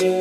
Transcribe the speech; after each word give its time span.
Witam 0.00 0.12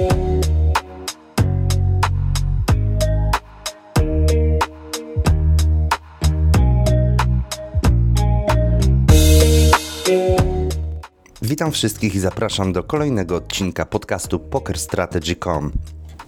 wszystkich 11.71 12.15
i 12.15 12.19
zapraszam 12.19 12.73
do 12.73 12.83
kolejnego 12.83 13.35
odcinka 13.35 13.85
podcastu 13.85 14.39
PokerStrategy.com. 14.39 15.71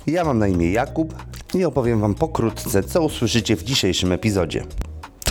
Ja 0.08 0.24
mam 0.24 0.40
na 0.40 0.48
imię 0.48 0.72
Jakub 0.72 1.14
i 1.54 1.66
opowiem 1.66 2.00
Wam 2.00 2.16
pokrótce, 2.16 2.84
co 2.84 3.04
usłyszycie 3.04 3.56
w 3.56 3.64
dzisiejszym 3.64 4.12
epizodzie. 4.12 4.64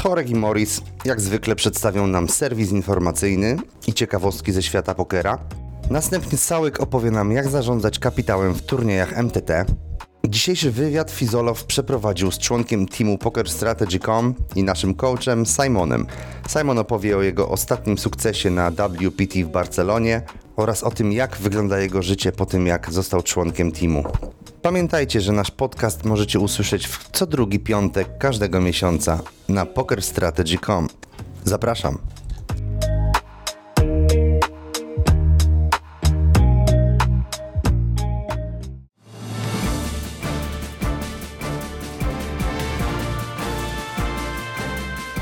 Torek 0.03 0.31
i 0.31 0.35
Morris 0.35 0.81
jak 1.05 1.21
zwykle 1.21 1.57
przedstawią 1.57 2.07
nam 2.07 2.29
serwis 2.29 2.73
informacyjny 2.73 3.57
i 3.87 3.93
ciekawostki 3.93 4.53
ze 4.53 4.63
świata 4.63 4.95
pokera. 4.95 5.39
Następnie 5.91 6.39
Sałek 6.39 6.81
opowie 6.81 7.11
nam, 7.11 7.33
jak 7.33 7.49
zarządzać 7.49 7.99
kapitałem 7.99 8.55
w 8.55 8.63
turniejach 8.63 9.19
MTT. 9.19 9.65
Dzisiejszy 10.29 10.71
wywiad 10.71 11.11
Fizolow 11.11 11.65
przeprowadził 11.65 12.31
z 12.31 12.39
członkiem 12.39 12.89
teamu 12.89 13.19
PokerStrategy.com 13.19 14.35
i 14.57 14.63
naszym 14.65 14.95
coachem 14.95 15.45
Simonem. 15.47 16.07
Simon 16.49 16.79
opowie 16.79 17.17
o 17.17 17.23
jego 17.23 17.49
ostatnim 17.49 17.99
sukcesie 17.99 18.51
na 18.51 18.71
WPT 18.71 19.45
w 19.45 19.49
Barcelonie 19.49 20.23
oraz 20.57 20.83
o 20.83 20.91
tym, 20.91 21.13
jak 21.13 21.37
wygląda 21.37 21.79
jego 21.79 22.03
życie 22.03 22.33
po 22.33 22.47
tym, 22.47 22.67
jak 22.67 22.93
został 22.93 23.23
członkiem 23.23 23.73
teamu. 23.73 24.05
Pamiętajcie, 24.63 25.21
że 25.21 25.33
nasz 25.33 25.51
podcast 25.51 26.05
możecie 26.05 26.41
usłyszeć 26.41 26.87
w 26.87 27.11
co 27.13 27.27
drugi 27.27 27.59
piątek 27.59 28.19
każdego 28.19 28.61
miesiąca 28.61 29.21
na 29.49 29.67
PokerStrategy.com. 29.67 30.89
Zapraszam. 31.45 32.20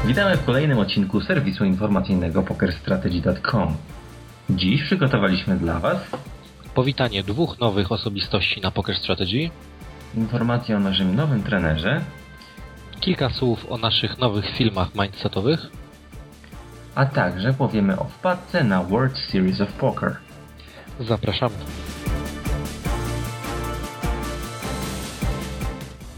Witamy 0.08 0.36
w 0.36 0.44
kolejnym 0.44 0.78
odcinku 0.78 1.20
serwisu 1.20 1.64
informacyjnego 1.64 2.42
PokerStrategy.com. 2.42 3.76
Dziś 4.50 4.82
przygotowaliśmy 4.82 5.56
dla 5.56 5.80
Was 5.80 5.98
Powitanie 6.74 7.22
dwóch 7.22 7.60
nowych 7.60 7.92
osobistości 7.92 8.60
na 8.60 8.70
Poker 8.70 8.96
Strategy, 8.96 9.50
informacje 10.14 10.76
o 10.76 10.80
naszym 10.80 11.14
nowym 11.16 11.42
trenerze, 11.42 12.00
kilka 13.00 13.30
słów 13.30 13.66
o 13.70 13.78
naszych 13.78 14.18
nowych 14.18 14.50
filmach 14.50 14.94
mindsetowych, 14.94 15.60
a 16.94 17.06
także 17.06 17.54
powiemy 17.54 17.98
o 17.98 18.04
wpadce 18.04 18.64
na 18.64 18.82
World 18.82 19.18
Series 19.18 19.60
of 19.60 19.72
Poker. 19.72 20.16
zapraszamy. 21.00 21.54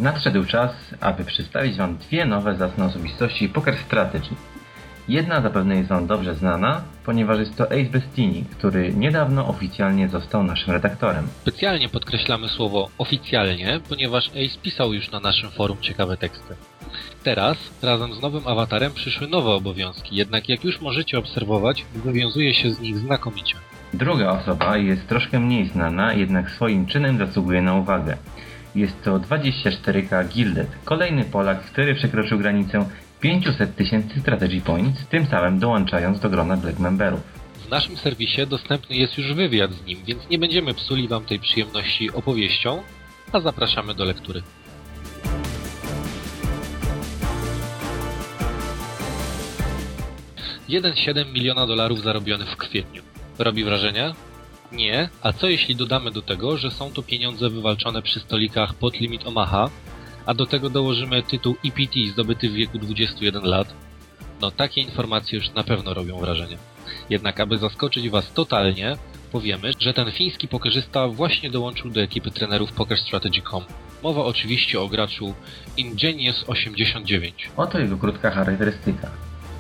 Nadszedł 0.00 0.44
czas, 0.44 0.70
aby 1.00 1.24
przedstawić 1.24 1.76
Wam 1.76 1.96
dwie 1.96 2.24
nowe 2.24 2.54
zacne 2.54 2.84
osobistości 2.84 3.48
Poker 3.48 3.76
Strategy. 3.86 4.34
Jedna 5.08 5.40
zapewne 5.40 5.76
jest 5.76 5.88
Wam 5.88 6.06
dobrze 6.06 6.34
znana, 6.34 6.82
ponieważ 7.04 7.38
jest 7.38 7.56
to 7.56 7.64
Ace 7.64 7.90
Bestini, 7.90 8.44
który 8.58 8.94
niedawno 8.94 9.48
oficjalnie 9.48 10.08
został 10.08 10.42
naszym 10.42 10.72
redaktorem. 10.72 11.28
Specjalnie 11.40 11.88
podkreślamy 11.88 12.48
słowo 12.48 12.88
oficjalnie, 12.98 13.80
ponieważ 13.88 14.28
Ace 14.28 14.58
pisał 14.62 14.92
już 14.92 15.10
na 15.10 15.20
naszym 15.20 15.50
forum 15.50 15.76
ciekawe 15.80 16.16
teksty. 16.16 16.54
Teraz, 17.22 17.56
razem 17.82 18.14
z 18.14 18.22
nowym 18.22 18.48
awatarem 18.48 18.92
przyszły 18.92 19.28
nowe 19.28 19.50
obowiązki, 19.50 20.16
jednak 20.16 20.48
jak 20.48 20.64
już 20.64 20.80
możecie 20.80 21.18
obserwować, 21.18 21.84
wywiązuje 21.94 22.54
się 22.54 22.70
z 22.70 22.80
nich 22.80 22.98
znakomicie. 22.98 23.54
Druga 23.94 24.30
osoba 24.30 24.76
jest 24.76 25.08
troszkę 25.08 25.40
mniej 25.40 25.68
znana, 25.68 26.12
jednak 26.12 26.50
swoim 26.50 26.86
czynem 26.86 27.18
zasługuje 27.18 27.62
na 27.62 27.74
uwagę. 27.74 28.16
Jest 28.74 29.02
to 29.02 29.18
24K 29.18 30.28
Gilded, 30.28 30.68
kolejny 30.84 31.24
Polak, 31.24 31.60
który 31.60 31.94
przekroczył 31.94 32.38
granicę 32.38 32.88
500 33.20 33.76
tysięcy 33.76 34.20
strategy 34.20 34.60
points, 34.60 35.06
tym 35.06 35.26
samym 35.26 35.58
dołączając 35.58 36.20
do 36.20 36.30
grona 36.30 36.56
Black 36.56 36.78
Memberów. 36.78 37.20
W 37.66 37.70
naszym 37.70 37.96
serwisie 37.96 38.46
dostępny 38.46 38.96
jest 38.96 39.18
już 39.18 39.34
wywiad 39.34 39.72
z 39.72 39.84
nim, 39.86 39.98
więc 40.06 40.30
nie 40.30 40.38
będziemy 40.38 40.74
psuli 40.74 41.08
Wam 41.08 41.24
tej 41.24 41.38
przyjemności 41.40 42.12
opowieścią, 42.12 42.82
a 43.32 43.40
zapraszamy 43.40 43.94
do 43.94 44.04
lektury. 44.04 44.42
1,7 50.68 51.32
miliona 51.32 51.66
dolarów 51.66 52.02
zarobionych 52.02 52.50
w 52.50 52.56
kwietniu. 52.56 53.02
Robi 53.38 53.64
wrażenie? 53.64 54.14
Nie, 54.72 55.08
a 55.22 55.32
co 55.32 55.48
jeśli 55.48 55.76
dodamy 55.76 56.10
do 56.10 56.22
tego, 56.22 56.56
że 56.56 56.70
są 56.70 56.92
to 56.92 57.02
pieniądze 57.02 57.50
wywalczone 57.50 58.02
przy 58.02 58.20
stolikach 58.20 58.74
pod 58.74 59.00
limit 59.00 59.26
Omaha, 59.26 59.70
a 60.26 60.34
do 60.34 60.46
tego 60.46 60.70
dołożymy 60.70 61.22
tytuł 61.22 61.56
EPT 61.64 61.94
zdobyty 62.12 62.48
w 62.48 62.52
wieku 62.52 62.78
21 62.78 63.42
lat? 63.42 63.74
No 64.40 64.50
takie 64.50 64.80
informacje 64.80 65.38
już 65.38 65.50
na 65.50 65.64
pewno 65.64 65.94
robią 65.94 66.18
wrażenie. 66.18 66.56
Jednak 67.10 67.40
aby 67.40 67.58
zaskoczyć 67.58 68.08
Was 68.08 68.32
totalnie, 68.32 68.96
powiemy, 69.32 69.70
że 69.78 69.94
ten 69.94 70.12
fiński 70.12 70.48
pokerzysta 70.48 71.08
właśnie 71.08 71.50
dołączył 71.50 71.90
do 71.90 72.00
ekipy 72.00 72.30
trenerów 72.30 72.72
PokerStrategy.com. 72.72 73.64
Mowa 74.02 74.24
oczywiście 74.24 74.80
o 74.80 74.88
graczu 74.88 75.34
Ingenious89. 75.78 77.32
Oto 77.56 77.78
jego 77.78 77.96
krótka 77.96 78.30
charakterystyka. 78.30 79.10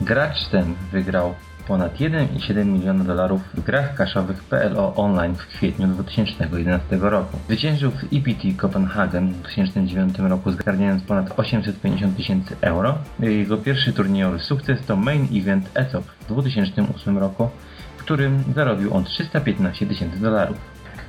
Gracz 0.00 0.44
ten 0.44 0.74
wygrał 0.92 1.34
ponad 1.70 2.00
1,7 2.00 2.66
miliona 2.66 3.04
dolarów 3.04 3.42
w 3.54 3.60
grach 3.60 3.94
kaszowych 3.94 4.44
PLO 4.44 4.94
Online 4.96 5.34
w 5.34 5.46
kwietniu 5.46 5.86
2011 5.86 6.96
roku. 6.96 7.38
Zwyciężył 7.46 7.90
w 7.90 8.04
EPT 8.12 8.42
Copenhagen 8.56 9.32
w 9.32 9.38
2009 9.38 10.18
roku 10.18 10.50
zgarniając 10.52 11.02
ponad 11.02 11.38
850 11.38 12.16
tysięcy 12.16 12.56
euro. 12.60 12.98
Jego 13.20 13.56
pierwszy 13.56 13.92
turniejowy 13.92 14.38
sukces 14.38 14.86
to 14.86 14.96
Main 14.96 15.28
Event 15.32 15.70
ESOP 15.74 16.04
w 16.04 16.26
2008 16.26 17.18
roku, 17.18 17.48
w 17.96 18.00
którym 18.00 18.44
zarobił 18.54 18.94
on 18.94 19.04
315 19.04 19.86
tysięcy 19.86 20.18
dolarów. 20.18 20.56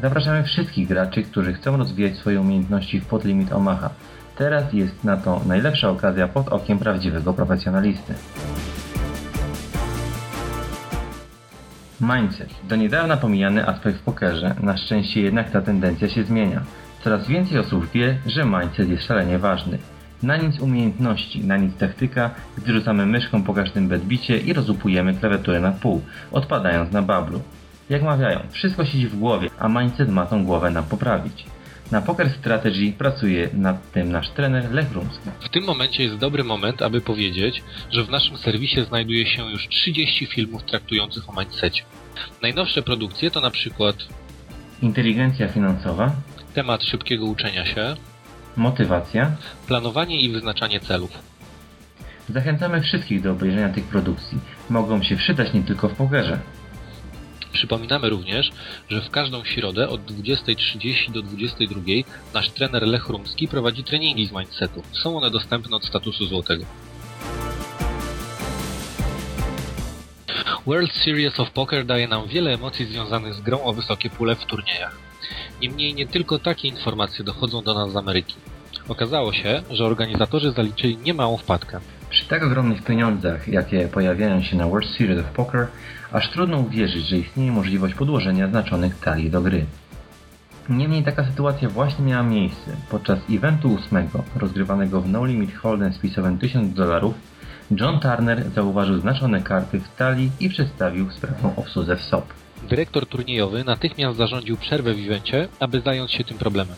Zapraszamy 0.02 0.44
wszystkich 0.44 0.88
graczy, 0.88 1.24
którzy 1.24 1.54
chcą 1.54 1.78
rozwijać 1.78 2.16
swoje 2.16 2.42
umiejętności 2.42 3.00
w 3.00 3.06
podlimit 3.06 3.54
Omaha. 3.54 3.90
Teraz 4.38 4.74
jest 4.74 5.04
na 5.04 5.18
to 5.18 5.42
najlepsza 5.48 5.90
okazja 5.90 6.28
pod 6.28 6.50
okiem 6.50 6.80
prawdziwego 6.80 7.34
profesjonalisty. 7.34 8.14
Mindset. 12.02 12.50
Do 12.64 12.76
niedawna 12.76 13.18
pomijany 13.18 13.68
aspekt 13.68 13.98
w 13.98 14.04
pokerze, 14.04 14.56
na 14.64 14.78
szczęście 14.78 15.22
jednak 15.22 15.52
ta 15.52 15.62
tendencja 15.62 16.10
się 16.10 16.24
zmienia. 16.24 16.62
Coraz 17.04 17.28
więcej 17.28 17.60
osób 17.60 17.92
wie, 17.92 18.18
że 18.26 18.46
mindset 18.46 18.90
jest 18.90 19.04
szalenie 19.04 19.40
ważny. 19.40 19.78
Na 20.24 20.38
nic 20.38 20.60
umiejętności, 20.60 21.44
na 21.44 21.58
nic 21.58 21.78
taktyka, 21.78 22.30
gdy 22.58 22.74
rzucamy 22.74 23.06
myszką 23.06 23.44
po 23.44 23.54
każdym 23.54 23.88
bedbicie 23.88 24.38
i 24.38 24.54
rozupujemy 24.54 25.14
klawiaturę 25.14 25.60
na 25.60 25.72
pół, 25.72 26.02
odpadając 26.32 26.92
na 26.92 27.02
bablu. 27.02 27.42
Jak 27.90 28.04
mawiają, 28.04 28.40
wszystko 28.52 28.86
siedzi 28.86 29.08
w 29.08 29.20
głowie, 29.20 29.50
a 29.60 29.68
mindset 29.68 30.10
ma 30.10 30.26
tą 30.26 30.46
głowę 30.46 30.72
nam 30.72 30.84
poprawić. 30.84 31.46
Na 31.92 32.02
Poker 32.02 32.30
Strategy 32.30 32.94
pracuje 32.98 33.50
nad 33.54 33.92
tym 33.92 34.12
nasz 34.12 34.30
trener 34.30 34.72
Lech 34.72 34.92
Rumski. 34.92 35.30
W 35.40 35.50
tym 35.50 35.64
momencie 35.64 36.04
jest 36.04 36.16
dobry 36.16 36.44
moment, 36.44 36.82
aby 36.82 37.02
powiedzieć, 37.02 37.64
że 37.92 38.04
w 38.04 38.10
naszym 38.10 38.38
serwisie 38.38 38.84
znajduje 38.84 39.26
się 39.26 39.52
już 39.52 39.68
30 39.68 40.26
filmów 40.26 40.64
traktujących 40.64 41.30
o 41.30 41.40
mindsetie. 41.40 41.82
Najnowsze 42.42 42.82
produkcje 42.82 43.32
to 43.32 43.42
na 43.42 43.52
przykład 43.52 43.96
Inteligencja 44.82 45.48
finansowa, 45.48 46.16
temat 46.54 46.84
szybkiego 46.84 47.26
uczenia 47.26 47.66
się, 47.66 47.96
motywacja. 48.58 49.32
planowanie 49.68 50.22
i 50.22 50.30
wyznaczanie 50.30 50.80
celów. 50.80 51.12
Zachęcamy 52.30 52.82
wszystkich 52.82 53.22
do 53.22 53.32
obejrzenia 53.32 53.70
tych 53.70 53.84
produkcji. 53.84 54.38
Mogą 54.70 55.04
się 55.04 55.16
przydać 55.16 55.54
nie 55.54 55.62
tylko 55.64 55.90
w 55.90 55.94
pokerze. 55.94 56.40
Przypominamy 57.54 58.10
również, 58.10 58.52
że 58.90 59.02
w 59.02 59.10
każdą 59.10 59.44
środę 59.44 59.90
od 59.90 60.02
20.30 60.02 61.12
do 61.12 61.22
22.00 61.24 62.04
nasz 62.34 62.50
trener 62.50 62.84
Lech 62.84 63.10
Rumski 63.10 63.48
prowadzi 63.48 63.84
treningi 63.84 64.26
z 64.26 64.32
mindsetu. 64.32 64.84
Są 65.04 65.18
one 65.18 65.32
dostępne 65.32 65.76
od 65.76 65.86
statusu 65.86 66.26
złotego. 66.26 66.66
World 70.66 70.92
Series 70.92 71.40
of 71.40 71.52
Poker 71.52 71.86
daje 71.86 72.08
nam 72.08 72.28
wiele 72.28 72.54
emocji 72.54 72.86
związanych 72.86 73.34
z 73.34 73.42
grą 73.42 73.64
o 73.64 73.74
wysokie 73.74 74.10
pule 74.10 74.36
w 74.36 74.46
turniejach. 74.46 74.98
Niemniej 75.62 75.94
nie 75.94 76.08
tylko 76.08 76.40
takie 76.40 76.68
informacje 76.68 77.26
dochodzą 77.26 77.62
do 77.62 77.74
nas 77.74 77.92
z 77.92 77.96
Ameryki. 77.96 78.36
Okazało 78.88 79.34
się, 79.34 79.64
że 79.70 79.86
organizatorzy 79.86 80.52
zaliczyli 80.52 80.98
niemałą 80.98 81.38
wpadkę. 81.38 81.80
Przy 82.10 82.26
tak 82.26 82.44
ogromnych 82.44 82.84
pieniądzach, 82.84 83.48
jakie 83.48 83.88
pojawiają 83.88 84.44
się 84.44 84.58
na 84.58 84.68
World 84.68 84.90
Series 84.90 85.20
of 85.20 85.26
Poker, 85.26 85.68
aż 86.12 86.30
trudno 86.30 86.58
uwierzyć, 86.58 87.08
że 87.08 87.18
istnieje 87.18 87.52
możliwość 87.52 87.94
podłożenia 87.94 88.48
znaczonych 88.48 89.00
talii 89.00 89.30
do 89.30 89.42
gry. 89.42 89.66
Niemniej 90.70 91.04
taka 91.04 91.26
sytuacja 91.26 91.70
właśnie 91.70 92.06
miała 92.06 92.24
miejsce. 92.24 92.76
Podczas 92.90 93.20
eventu 93.30 93.74
ósmego, 93.74 94.24
rozgrywanego 94.36 95.02
w 95.02 95.10
No 95.10 95.26
Limit 95.26 95.52
Hold'em 95.56 95.94
z 95.94 95.98
pisowem 95.98 96.38
1000 96.38 96.74
dolarów, 96.74 97.14
John 97.72 98.00
Turner 98.00 98.50
zauważył 98.50 99.00
znaczone 99.00 99.42
karty 99.42 99.80
w 99.80 99.96
talii 99.96 100.32
i 100.40 100.50
przedstawił 100.50 101.12
sprawną 101.12 101.56
obsłudze 101.56 101.96
w 101.96 102.02
SOP. 102.02 102.41
Dyrektor 102.70 103.06
turniejowy 103.06 103.64
natychmiast 103.64 104.18
zarządził 104.18 104.58
przerwę 104.58 104.94
w 104.94 105.00
evencie, 105.00 105.48
aby 105.60 105.82
zająć 105.82 106.12
się 106.12 106.24
tym 106.24 106.38
problemem. 106.38 106.76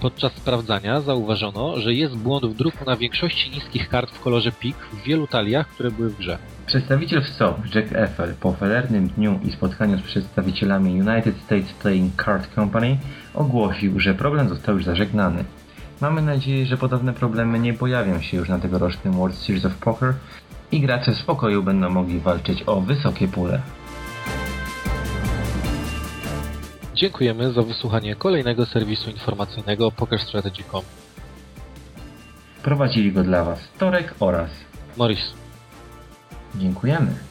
Podczas 0.00 0.32
sprawdzania 0.32 1.00
zauważono, 1.00 1.80
że 1.80 1.94
jest 1.94 2.16
błąd 2.16 2.46
w 2.46 2.54
druku 2.54 2.84
na 2.84 2.96
większości 2.96 3.50
niskich 3.50 3.88
kart 3.88 4.10
w 4.10 4.20
kolorze 4.20 4.52
pik 4.52 4.76
w 4.76 5.02
wielu 5.02 5.26
taliach, 5.26 5.68
które 5.68 5.90
były 5.90 6.10
w 6.10 6.18
grze. 6.18 6.38
Przedstawiciel 6.66 7.24
SOP 7.24 7.74
Jack 7.74 7.92
Eiffel 7.92 8.34
po 8.40 8.52
felernym 8.52 9.08
dniu 9.08 9.40
i 9.44 9.52
spotkaniu 9.52 9.98
z 9.98 10.02
przedstawicielami 10.02 11.02
United 11.02 11.36
States 11.44 11.72
Playing 11.72 12.24
Card 12.24 12.54
Company 12.54 12.98
ogłosił, 13.34 14.00
że 14.00 14.14
problem 14.14 14.48
został 14.48 14.74
już 14.74 14.84
zażegnany. 14.84 15.44
Mamy 16.00 16.22
nadzieję, 16.22 16.66
że 16.66 16.76
podobne 16.76 17.12
problemy 17.12 17.58
nie 17.58 17.74
pojawią 17.74 18.20
się 18.20 18.36
już 18.36 18.48
na 18.48 18.58
tegorocznym 18.58 19.14
World 19.14 19.36
Series 19.36 19.64
of 19.64 19.76
Poker 19.76 20.14
i 20.72 20.80
gracze 20.80 21.12
w 21.12 21.16
spokoju 21.16 21.62
będą 21.62 21.90
mogli 21.90 22.20
walczyć 22.20 22.62
o 22.66 22.80
wysokie 22.80 23.28
pule. 23.28 23.60
Dziękujemy 26.98 27.52
za 27.52 27.62
wysłuchanie 27.62 28.16
kolejnego 28.16 28.66
serwisu 28.66 29.10
informacyjnego 29.10 29.90
PokerStrategy.com. 29.90 30.82
Prowadzili 32.62 33.12
go 33.12 33.22
dla 33.22 33.44
Was 33.44 33.68
Torek 33.78 34.14
oraz 34.20 34.50
Morris. 34.96 35.32
dziękujemy. 36.54 37.27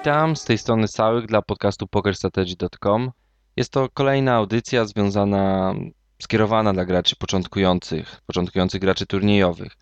Witam, 0.00 0.36
z 0.36 0.44
tej 0.44 0.58
strony 0.58 0.88
Sałych 0.88 1.26
dla 1.26 1.42
podcastu 1.42 1.86
PokerStrategy.com. 1.86 3.10
Jest 3.56 3.72
to 3.72 3.88
kolejna 3.94 4.34
audycja 4.34 4.84
związana, 4.84 5.74
skierowana 6.22 6.72
dla 6.72 6.84
graczy 6.84 7.16
początkujących, 7.16 8.20
początkujących 8.26 8.80
graczy 8.80 9.06
turniejowych. 9.06 9.72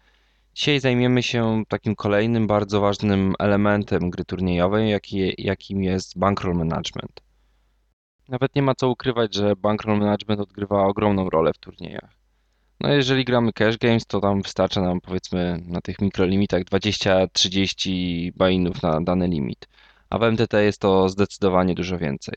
Dzisiaj 0.54 0.80
zajmiemy 0.80 1.22
się 1.22 1.62
takim 1.68 1.96
kolejnym 1.96 2.46
bardzo 2.46 2.80
ważnym 2.80 3.34
elementem 3.38 4.10
gry 4.10 4.24
turniejowej, 4.24 4.90
jaki, 4.90 5.34
jakim 5.38 5.82
jest 5.82 6.18
bankroll 6.18 6.54
management. 6.54 7.20
Nawet 8.28 8.54
nie 8.54 8.62
ma 8.62 8.74
co 8.74 8.88
ukrywać, 8.88 9.34
że 9.34 9.56
bankroll 9.56 9.98
management 9.98 10.40
odgrywa 10.40 10.84
ogromną 10.84 11.30
rolę 11.30 11.52
w 11.52 11.58
turniejach. 11.58 12.10
No 12.80 12.92
jeżeli 12.92 13.24
gramy 13.24 13.52
cash 13.52 13.76
games, 13.78 14.06
to 14.06 14.20
tam 14.20 14.42
wystarcza 14.42 14.82
nam 14.82 15.00
powiedzmy 15.00 15.62
na 15.66 15.80
tych 15.80 16.00
mikrolimitach 16.00 16.62
20-30 16.62 18.32
bainów 18.36 18.82
na 18.82 19.00
dany 19.00 19.28
limit 19.28 19.66
a 20.10 20.18
w 20.18 20.22
MTT 20.22 20.64
jest 20.64 20.80
to 20.80 21.08
zdecydowanie 21.08 21.74
dużo 21.74 21.98
więcej. 21.98 22.34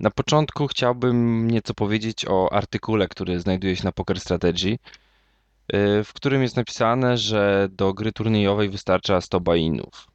Na 0.00 0.10
początku 0.10 0.66
chciałbym 0.66 1.50
nieco 1.50 1.74
powiedzieć 1.74 2.24
o 2.28 2.52
artykule, 2.52 3.08
który 3.08 3.40
znajduje 3.40 3.76
się 3.76 3.84
na 3.84 3.92
Poker 3.92 4.20
Strategy, 4.20 4.68
yy, 4.68 6.04
w 6.04 6.12
którym 6.12 6.42
jest 6.42 6.56
napisane, 6.56 7.16
że 7.18 7.68
do 7.70 7.94
gry 7.94 8.12
turniejowej 8.12 8.70
wystarcza 8.70 9.20
100 9.20 9.40
buy-inów. 9.40 10.06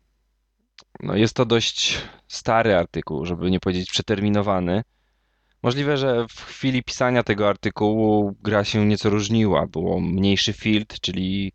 No 0.99 1.15
jest 1.15 1.33
to 1.33 1.45
dość 1.45 2.01
stary 2.27 2.75
artykuł, 2.75 3.25
żeby 3.25 3.51
nie 3.51 3.59
powiedzieć 3.59 3.89
przeterminowany. 3.89 4.83
Możliwe, 5.63 5.97
że 5.97 6.25
w 6.29 6.41
chwili 6.41 6.83
pisania 6.83 7.23
tego 7.23 7.49
artykułu 7.49 8.35
gra 8.41 8.63
się 8.63 8.85
nieco 8.85 9.09
różniła. 9.09 9.67
Było 9.67 9.99
mniejszy 9.99 10.53
field, 10.53 11.01
czyli 11.01 11.53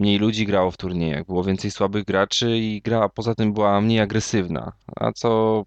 mniej 0.00 0.18
ludzi 0.18 0.46
grało 0.46 0.70
w 0.70 0.76
turniejach, 0.76 1.26
było 1.26 1.44
więcej 1.44 1.70
słabych 1.70 2.04
graczy 2.04 2.58
i 2.58 2.82
gra 2.82 3.08
poza 3.08 3.34
tym 3.34 3.52
była 3.52 3.80
mniej 3.80 4.00
agresywna, 4.00 4.72
a 4.96 5.12
co, 5.12 5.62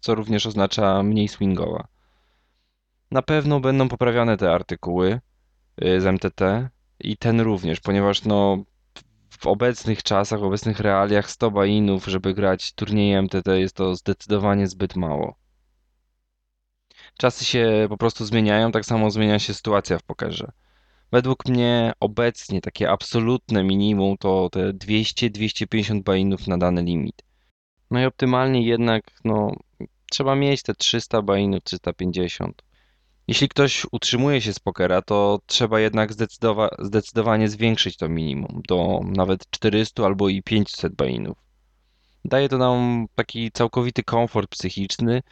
co 0.00 0.14
również 0.14 0.46
oznacza 0.46 1.02
mniej 1.02 1.28
swingowa. 1.28 1.86
Na 3.10 3.22
pewno 3.22 3.60
będą 3.60 3.88
poprawiane 3.88 4.36
te 4.36 4.52
artykuły 4.52 5.20
y, 5.84 6.00
z 6.00 6.06
MTT 6.06 6.68
i 7.00 7.16
ten 7.16 7.40
również, 7.40 7.80
ponieważ 7.80 8.24
no, 8.24 8.64
w 9.30 9.46
obecnych 9.46 10.02
czasach, 10.02 10.40
w 10.40 10.44
obecnych 10.44 10.80
realiach 10.80 11.30
100 11.30 11.50
bainów, 11.50 12.06
żeby 12.06 12.34
grać 12.34 12.72
turnieje 12.72 13.22
MTT 13.22 13.60
jest 13.60 13.76
to 13.76 13.94
zdecydowanie 13.94 14.66
zbyt 14.66 14.96
mało. 14.96 15.36
Czasy 17.18 17.44
się 17.44 17.86
po 17.88 17.96
prostu 17.96 18.24
zmieniają, 18.24 18.72
tak 18.72 18.84
samo 18.84 19.10
zmienia 19.10 19.38
się 19.38 19.54
sytuacja 19.54 19.98
w 19.98 20.02
pokerze. 20.02 20.52
Według 21.12 21.48
mnie 21.48 21.92
obecnie 22.00 22.60
takie 22.60 22.90
absolutne 22.90 23.64
minimum 23.64 24.16
to 24.18 24.48
te 24.52 24.72
200-250 24.72 26.02
bainów 26.02 26.46
na 26.46 26.58
dany 26.58 26.82
limit. 26.82 27.22
No 27.90 28.00
i 28.00 28.04
optymalnie 28.04 28.62
jednak 28.62 29.02
no, 29.24 29.52
trzeba 30.10 30.34
mieć 30.34 30.62
te 30.62 30.74
300 30.74 31.22
bainów, 31.22 31.64
350. 31.64 32.62
Jeśli 33.28 33.48
ktoś 33.48 33.86
utrzymuje 33.92 34.40
się 34.40 34.52
z 34.52 34.58
pokera, 34.58 35.02
to 35.02 35.40
trzeba 35.46 35.80
jednak 35.80 36.12
zdecydowa 36.12 36.68
zdecydowanie 36.78 37.48
zwiększyć 37.48 37.96
to 37.96 38.08
minimum 38.08 38.62
do 38.68 39.00
nawet 39.04 39.50
400 39.50 40.04
albo 40.04 40.28
i 40.28 40.42
500 40.42 40.94
bainów. 40.94 41.38
Daje 42.24 42.48
to 42.48 42.58
nam 42.58 43.06
taki 43.14 43.50
całkowity 43.52 44.02
komfort 44.02 44.50
psychiczny 44.50 45.22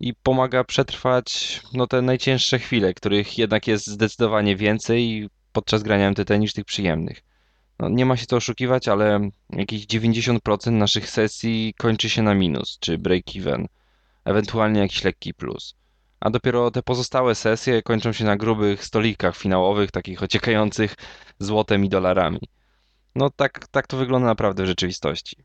i 0.00 0.14
pomaga 0.14 0.64
przetrwać 0.64 1.60
no, 1.72 1.86
te 1.86 2.02
najcięższe 2.02 2.58
chwile, 2.58 2.94
których 2.94 3.38
jednak 3.38 3.66
jest 3.66 3.86
zdecydowanie 3.86 4.56
więcej 4.56 5.28
podczas 5.52 5.82
grania 5.82 6.10
MTT 6.10 6.38
niż 6.38 6.52
tych 6.52 6.64
przyjemnych. 6.64 7.22
No, 7.78 7.88
nie 7.88 8.06
ma 8.06 8.16
się 8.16 8.26
co 8.26 8.36
oszukiwać, 8.36 8.88
ale 8.88 9.30
jakieś 9.50 9.86
90% 9.86 10.72
naszych 10.72 11.10
sesji 11.10 11.74
kończy 11.78 12.10
się 12.10 12.22
na 12.22 12.34
minus, 12.34 12.78
czy 12.80 12.98
break-even, 12.98 13.66
ewentualnie 14.24 14.80
jakiś 14.80 15.04
lekki 15.04 15.34
plus. 15.34 15.74
A 16.20 16.30
dopiero 16.30 16.70
te 16.70 16.82
pozostałe 16.82 17.34
sesje 17.34 17.82
kończą 17.82 18.12
się 18.12 18.24
na 18.24 18.36
grubych 18.36 18.84
stolikach 18.84 19.36
finałowych, 19.36 19.90
takich 19.90 20.22
ociekających 20.22 20.94
złotem 21.38 21.84
i 21.84 21.88
dolarami. 21.88 22.40
No 23.14 23.30
tak, 23.30 23.68
tak 23.68 23.86
to 23.86 23.96
wygląda 23.96 24.26
naprawdę 24.26 24.62
w 24.62 24.66
rzeczywistości. 24.66 25.36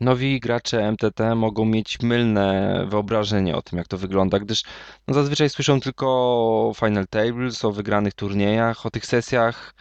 Nowi 0.00 0.40
gracze 0.40 0.92
MTT 0.92 1.34
mogą 1.34 1.64
mieć 1.64 2.02
mylne 2.02 2.86
wyobrażenie 2.88 3.56
o 3.56 3.62
tym, 3.62 3.78
jak 3.78 3.88
to 3.88 3.98
wygląda, 3.98 4.38
gdyż 4.38 4.62
no, 5.08 5.14
zazwyczaj 5.14 5.50
słyszą 5.50 5.80
tylko 5.80 6.06
o 6.06 6.72
Final 6.76 7.06
Tables, 7.06 7.64
o 7.64 7.72
wygranych 7.72 8.14
turniejach, 8.14 8.86
o 8.86 8.90
tych 8.90 9.06
sesjach, 9.06 9.74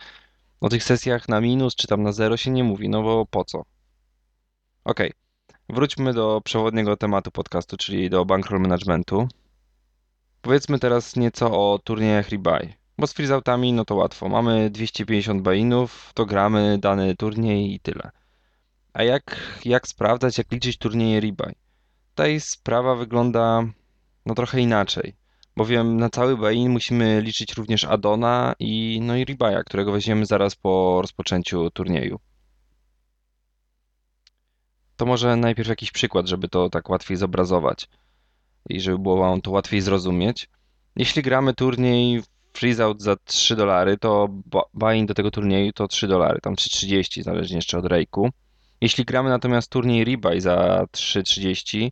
o 0.62 0.70
tych 0.70 0.84
sesjach 0.84 1.30
na 1.30 1.42
minus 1.42 1.76
czy 1.76 1.88
tam 1.88 2.04
na 2.04 2.12
zero 2.12 2.38
się 2.38 2.52
nie 2.52 2.64
mówi, 2.64 2.90
no 2.90 3.04
bo 3.04 3.26
po 3.26 3.46
co? 3.46 3.64
Okej, 4.84 5.12
wróćmy 5.70 6.14
do 6.14 6.42
przewodniego 6.44 6.98
tematu 6.98 7.32
podcastu, 7.32 7.78
czyli 7.78 8.10
do 8.10 8.26
bankroll 8.26 8.62
managementu. 8.62 9.28
Powiedzmy 10.42 10.80
teraz 10.80 11.16
nieco 11.16 11.52
o 11.52 11.80
turniejach 11.84 12.30
rebuy. 12.30 12.74
Bo 12.98 13.08
z 13.08 13.14
freezeoutami 13.14 13.74
no 13.74 13.86
to 13.86 13.96
łatwo. 13.96 14.30
Mamy 14.30 14.70
250 14.70 15.42
buy-inów, 15.42 16.14
to 16.14 16.26
gramy 16.26 16.78
dany 16.78 17.16
turniej 17.16 17.74
i 17.74 17.80
tyle. 17.80 18.12
A 18.94 19.04
jak, 19.04 19.38
jak 19.66 19.88
sprawdzać, 19.88 20.38
jak 20.38 20.52
liczyć 20.52 20.78
turnieje 20.78 21.20
rebuy? 21.20 21.54
Tutaj 22.10 22.40
sprawa 22.40 22.96
wygląda 22.96 23.64
no 24.26 24.36
trochę 24.36 24.62
inaczej, 24.62 25.16
bowiem 25.58 25.98
na 25.98 26.10
cały 26.10 26.38
buy-in 26.38 26.70
musimy 26.70 27.22
liczyć 27.22 27.54
również 27.54 27.84
addona 27.84 28.56
i, 28.60 29.00
no 29.02 29.16
i 29.16 29.26
rebuya, 29.26 29.64
którego 29.66 29.92
weźmiemy 29.92 30.26
zaraz 30.26 30.56
po 30.56 31.00
rozpoczęciu 31.02 31.72
turnieju. 31.72 32.20
To 34.96 35.06
może 35.06 35.36
najpierw 35.36 35.70
jakiś 35.70 35.92
przykład, 35.92 36.28
żeby 36.28 36.50
to 36.50 36.70
tak 36.70 36.90
łatwiej 36.90 37.18
zobrazować 37.18 37.90
i 38.70 38.82
żeby 38.82 39.00
było 39.00 39.18
wam 39.18 39.42
to 39.42 39.52
łatwiej 39.52 39.82
zrozumieć. 39.82 40.50
Jeśli 40.96 41.22
gramy 41.22 41.54
turniej 41.54 42.24
freezeout 42.54 43.02
za 43.02 43.16
3 43.16 43.56
dolary, 43.56 43.98
to 43.98 44.30
buy-in 44.74 45.06
do 45.06 45.14
tego 45.14 45.32
turnieju 45.32 45.74
to 45.74 45.88
3 45.88 46.08
dolary, 46.08 46.40
tam 46.42 46.56
3,30 46.56 47.24
zależnie 47.24 47.56
jeszcze 47.56 47.78
od 47.78 47.86
rejku. 47.86 48.30
Jeśli 48.84 49.06
gramy 49.06 49.30
natomiast 49.30 49.72
turniej 49.72 50.06
rebuy 50.06 50.42
za 50.42 50.86
3,30, 50.92 51.90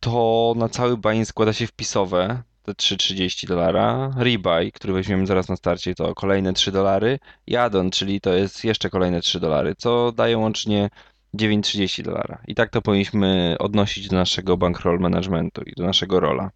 to 0.00 0.54
na 0.56 0.68
cały 0.68 0.96
buy-in 0.96 1.26
składa 1.26 1.52
się 1.52 1.66
wpisowe, 1.66 2.42
te 2.62 2.72
3,30 2.72 3.46
dolara, 3.46 4.10
rebuy, 4.16 4.72
który 4.72 4.92
weźmiemy 4.92 5.26
zaraz 5.26 5.48
na 5.48 5.56
starcie, 5.56 5.94
to 5.94 6.14
kolejne 6.14 6.52
3 6.52 6.72
dolary 6.72 7.18
i 7.46 7.56
czyli 7.92 8.20
to 8.20 8.32
jest 8.34 8.64
jeszcze 8.64 8.90
kolejne 8.90 9.20
3 9.20 9.40
dolary, 9.40 9.74
co 9.78 10.12
daje 10.12 10.38
łącznie 10.38 10.90
9,30 11.34 12.02
dolara. 12.02 12.42
I 12.46 12.54
tak 12.54 12.70
to 12.70 12.82
powinniśmy 12.82 13.56
odnosić 13.58 14.08
do 14.08 14.16
naszego 14.16 14.56
bankroll 14.56 15.00
managementu 15.00 15.62
i 15.62 15.72
do 15.76 15.86
naszego 15.86 16.20
rola. 16.20 16.50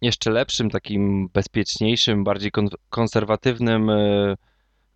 Jeszcze 0.00 0.30
lepszym, 0.30 0.70
takim 0.70 1.28
bezpieczniejszym, 1.28 2.24
bardziej 2.24 2.50
konserwatywnym 2.90 3.90
e, 3.90 4.36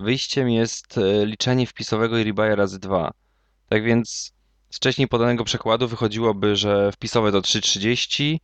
wyjściem 0.00 0.50
jest 0.50 0.98
e, 0.98 1.26
liczenie 1.26 1.66
wpisowego 1.66 2.18
i 2.18 2.24
rebuya 2.24 2.54
razy 2.54 2.78
2. 2.78 3.12
Tak 3.68 3.84
więc 3.84 4.32
z 4.70 4.76
wcześniej 4.76 5.08
podanego 5.08 5.44
przekładu 5.44 5.88
wychodziłoby, 5.88 6.56
że 6.56 6.92
wpisowe 6.92 7.32
to 7.32 7.40
3,30, 7.40 8.36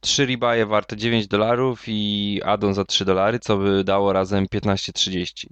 3 0.00 0.26
rebuye 0.26 0.66
warte 0.66 0.96
9 0.96 1.26
dolarów 1.26 1.82
i 1.86 2.40
addon 2.44 2.74
za 2.74 2.84
3 2.84 3.04
dolary, 3.04 3.38
co 3.38 3.56
by 3.56 3.84
dało 3.84 4.12
razem 4.12 4.46
15,30. 4.46 5.46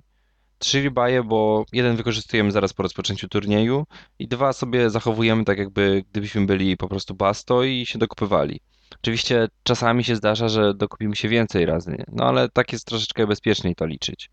trzy 0.59 0.83
rebuye, 0.83 1.23
bo 1.23 1.65
jeden 1.73 1.97
wykorzystujemy 1.97 2.53
zaraz 2.53 2.73
po 2.73 2.83
rozpoczęciu 2.83 3.29
turnieju 3.29 3.87
i 4.19 4.29
dwa 4.29 4.53
sobie 4.53 4.91
zachowujemy 4.91 5.45
tak 5.45 5.59
jakby 5.59 6.05
gdybyśmy 6.11 6.47
byli 6.47 6.77
po 6.77 6.89
prostu 6.89 7.15
basto 7.15 7.65
i 7.65 7.87
się 7.87 7.99
dokupywali. 7.99 8.61
Oczywiście 9.03 9.49
czasami 9.63 10.05
się 10.05 10.17
zdarza, 10.17 10.49
że 10.49 10.75
dokupimy 10.75 11.17
się 11.17 11.29
więcej 11.29 11.67
razy, 11.67 12.05
no 12.13 12.25
ale 12.25 12.49
tak 12.49 12.73
jest 12.73 12.87
troszeczkę 12.87 13.27
bezpieczniej 13.27 13.75
to 13.75 13.87
liczyć. 13.87 14.31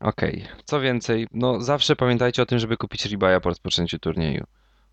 Okej, 0.00 0.44
co 0.64 0.80
więcej, 0.80 1.26
no 1.32 1.60
zawsze 1.60 1.96
pamiętajcie 1.96 2.42
o 2.42 2.46
tym, 2.46 2.58
żeby 2.58 2.76
kupić 2.76 3.06
rebuya 3.06 3.40
po 3.42 3.48
rozpoczęciu 3.48 3.98
turnieju. 3.98 4.44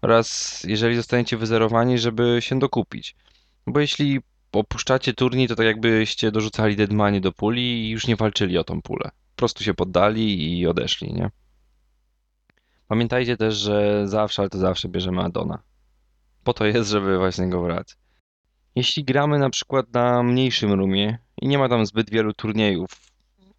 Oraz 0.02 0.64
jeżeli 0.64 0.96
zostaniecie 0.96 1.38
wyzerowani, 1.38 1.98
żeby 1.98 2.38
się 2.40 2.60
dokupić. 2.60 3.16
Bo 3.68 3.80
jeśli 3.80 4.20
opuszczacie 4.52 5.14
turniej, 5.14 5.48
to 5.48 5.56
tak 5.56 5.66
jakbyście 5.66 6.32
dorzucali 6.32 6.76
dead 6.76 6.92
money 6.92 7.22
do 7.22 7.32
puli 7.32 7.62
i 7.62 7.90
już 7.90 8.08
nie 8.08 8.16
walczyli 8.16 8.58
o 8.58 8.64
tą 8.64 8.82
pulę. 8.82 9.10
Po 9.36 9.36
prostu 9.36 9.64
się 9.64 9.74
poddali 9.74 10.60
i 10.60 10.68
odeszli, 10.68 11.14
nie? 11.14 11.30
Pamiętajcie 12.88 13.38
też, 13.38 13.56
że 13.56 14.08
zawsze, 14.08 14.42
ale 14.42 14.50
to 14.50 14.58
zawsze 14.58 14.90
bierzemy 14.90 15.22
addona. 15.22 15.64
Po 16.44 16.54
to 16.54 16.66
jest, 16.66 16.90
żeby 16.90 17.18
właśnie 17.18 17.50
go 17.50 17.62
brać. 17.62 17.98
Jeśli 18.76 19.04
gramy 19.04 19.40
na 19.40 19.50
przykład 19.50 19.94
na 19.94 20.24
mniejszym 20.24 20.74
roomie 20.74 21.20
i 21.42 21.48
nie 21.48 21.58
ma 21.58 21.70
tam 21.70 21.86
zbyt 21.86 22.10
wielu 22.10 22.34
turniejów, 22.34 22.90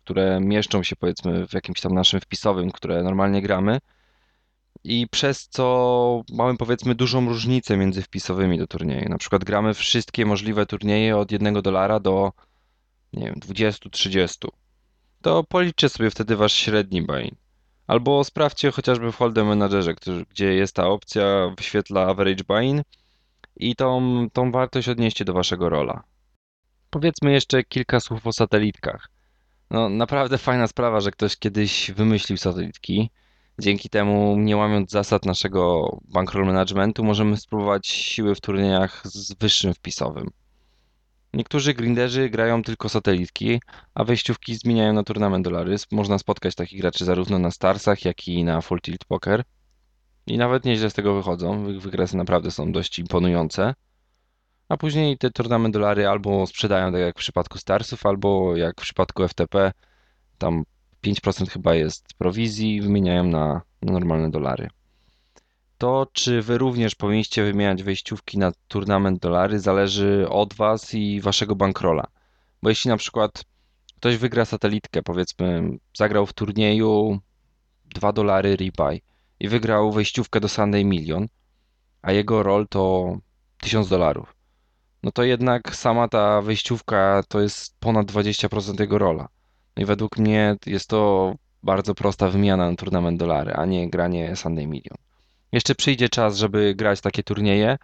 które 0.09 0.41
mieszczą 0.41 0.83
się 0.83 0.97
powiedzmy 0.97 1.47
w 1.47 1.53
jakimś 1.53 1.81
tam 1.81 1.95
naszym 1.95 2.21
wpisowym, 2.21 2.71
które 2.71 3.03
normalnie 3.03 3.43
gramy, 3.43 3.79
i 4.85 5.07
przez 5.11 5.49
co 5.49 6.23
mamy 6.33 6.57
powiedzmy 6.57 6.95
dużą 6.95 7.29
różnicę 7.29 7.77
między 7.77 8.03
wpisowymi 8.03 8.59
do 8.59 8.67
turnieju. 8.67 9.09
Na 9.09 9.19
przykład 9.19 9.45
gramy 9.45 9.75
wszystkie 9.75 10.27
możliwe 10.27 10.67
turnieje 10.67 11.17
od 11.17 11.33
1 11.33 11.63
dolara 11.63 12.01
do 12.01 12.33
nie 13.13 13.25
wiem, 13.25 13.35
20-30. 13.35 14.49
To 15.23 15.45
policzcie 15.45 15.89
sobie 15.89 16.11
wtedy 16.11 16.37
wasz 16.37 16.53
średni 16.53 17.03
buy. 17.03 17.31
Albo 17.87 18.25
sprawdźcie 18.25 18.71
chociażby 18.71 19.13
w 19.13 19.19
Hold'em 19.19 19.45
Managerze, 19.45 19.95
gdzie 20.31 20.55
jest 20.55 20.75
ta 20.75 20.87
opcja, 20.87 21.55
wyświetla 21.57 22.07
average 22.07 22.45
buy 22.45 22.83
i 23.57 23.77
tą, 23.77 24.27
tą 24.33 24.53
wartość 24.53 24.89
odnieście 24.89 25.25
do 25.25 25.33
waszego 25.33 25.69
rola. 25.69 26.03
Powiedzmy 26.91 27.33
jeszcze 27.33 27.65
kilka 27.65 28.01
słów 28.01 28.27
o 28.27 28.33
satelitkach. 28.33 29.18
No, 29.71 29.89
naprawdę 29.89 30.39
fajna 30.39 30.67
sprawa, 30.67 31.01
że 31.01 31.11
ktoś 31.11 31.37
kiedyś 31.37 31.91
wymyślił 31.91 32.39
satelitki. 32.39 33.11
Dzięki 33.59 33.89
temu, 33.89 34.37
nie 34.37 34.57
łamiąc 34.57 34.91
zasad 34.91 35.27
naszego 35.27 35.91
bankroll 36.05 36.47
managementu, 36.47 37.05
możemy 37.05 37.37
spróbować 37.37 37.87
siły 37.87 38.35
w 38.35 38.41
turniejach 38.41 39.03
z 39.05 39.35
wyższym 39.35 39.75
wpisowym. 39.75 40.31
Niektórzy 41.35 41.75
grinderzy 41.75 42.31
grają 42.31 42.63
tylko 42.63 42.89
satelitki, 42.89 43.61
a 43.95 44.05
wejściówki 44.05 44.55
zmieniają 44.55 44.93
na 44.93 45.03
turnament 45.03 45.45
Dolaris. 45.45 45.87
Można 45.93 46.19
spotkać 46.19 46.55
takich 46.55 46.81
graczy 46.81 47.05
zarówno 47.05 47.39
na 47.39 47.51
Starsach, 47.51 48.05
jak 48.05 48.29
i 48.29 48.45
na 48.45 48.61
Full 48.61 48.81
Tilt 48.81 49.05
Poker. 49.05 49.45
I 50.27 50.39
nawet 50.39 50.65
nieźle 50.65 50.91
z 50.91 50.95
tego 50.95 51.15
wychodzą. 51.15 51.79
Wykresy 51.79 52.17
naprawdę 52.17 52.51
są 52.51 52.73
dość 52.73 52.99
imponujące. 52.99 53.75
A 54.69 54.77
później 54.77 55.19
te 55.19 55.31
turnament 55.31 55.75
dolary 55.75 56.09
albo 56.09 56.47
sprzedają, 56.47 56.93
tak 56.93 57.01
jak 57.01 57.17
w 57.17 57.19
przypadku 57.19 57.59
Starsów, 57.59 58.07
albo 58.07 58.57
jak 58.57 58.81
w 58.81 58.83
przypadku 58.83 59.29
FTP, 59.29 59.73
tam 60.39 60.65
5% 61.07 61.49
chyba 61.49 61.75
jest 61.75 62.15
prowizji, 62.19 62.81
wymieniają 62.81 63.25
na, 63.25 63.63
normalne 63.83 64.31
dolary. 64.31 64.69
To, 65.79 66.07
czy 66.13 66.43
wy 66.43 66.59
również 66.59 66.95
powinniście 66.95 67.45
wymieniać 67.45 67.83
wejściówki 67.83 68.39
na 68.39 68.53
turnament 68.69 69.19
dolary, 69.19 69.61
zależy 69.61 70.27
od 70.29 70.55
was 70.55 70.95
i 70.95 71.21
waszego 71.21 71.57
bankrola. 71.57 72.07
Bo 72.63 72.69
jeśli 72.69 72.89
na 72.89 72.97
przykład 72.97 73.45
ktoś 73.97 74.17
wygra 74.17 74.45
satelitkę, 74.45 75.03
powiedzmy, 75.03 75.79
zagrał 75.97 76.27
w 76.27 76.33
turnieju 76.33 77.19
2 77.85 78.13
dolary 78.13 78.57
rebuy 78.57 79.01
i 79.41 79.49
wygrał 79.49 79.93
wejściówkę 79.93 80.41
do 80.41 80.49
Sunday 80.49 80.85
milion, 80.85 81.27
a 82.03 82.13
jego 82.13 82.43
roll 82.43 82.69
to 82.69 83.17
1000 83.61 83.89
dolarów, 83.89 84.35
no 85.03 85.13
to 85.13 85.23
jednak 85.23 85.77
sama 85.77 86.09
ta 86.09 86.43
wejściówka 86.43 87.23
to 87.29 87.41
jest 87.41 87.81
ponad 87.81 88.07
20% 88.07 88.81
jego 88.81 88.99
rola. 88.99 89.29
No 89.77 89.83
i 89.83 89.87
według 89.87 90.19
mnie 90.19 90.57
jest 90.67 90.89
to 90.89 91.35
bardzo 91.63 91.95
prosta 91.95 92.29
wymiana 92.29 92.71
na 92.71 92.77
turnament 92.77 93.19
dolary, 93.19 93.53
a 93.53 93.65
nie 93.65 93.91
granie 93.91 94.37
Sunday 94.37 94.67
Million. 94.67 94.97
Jeszcze 95.53 95.75
przyjdzie 95.75 96.09
czas, 96.09 96.37
żeby 96.37 96.75
grać 96.75 97.01
takie 97.01 97.23
turnieje, 97.23 97.79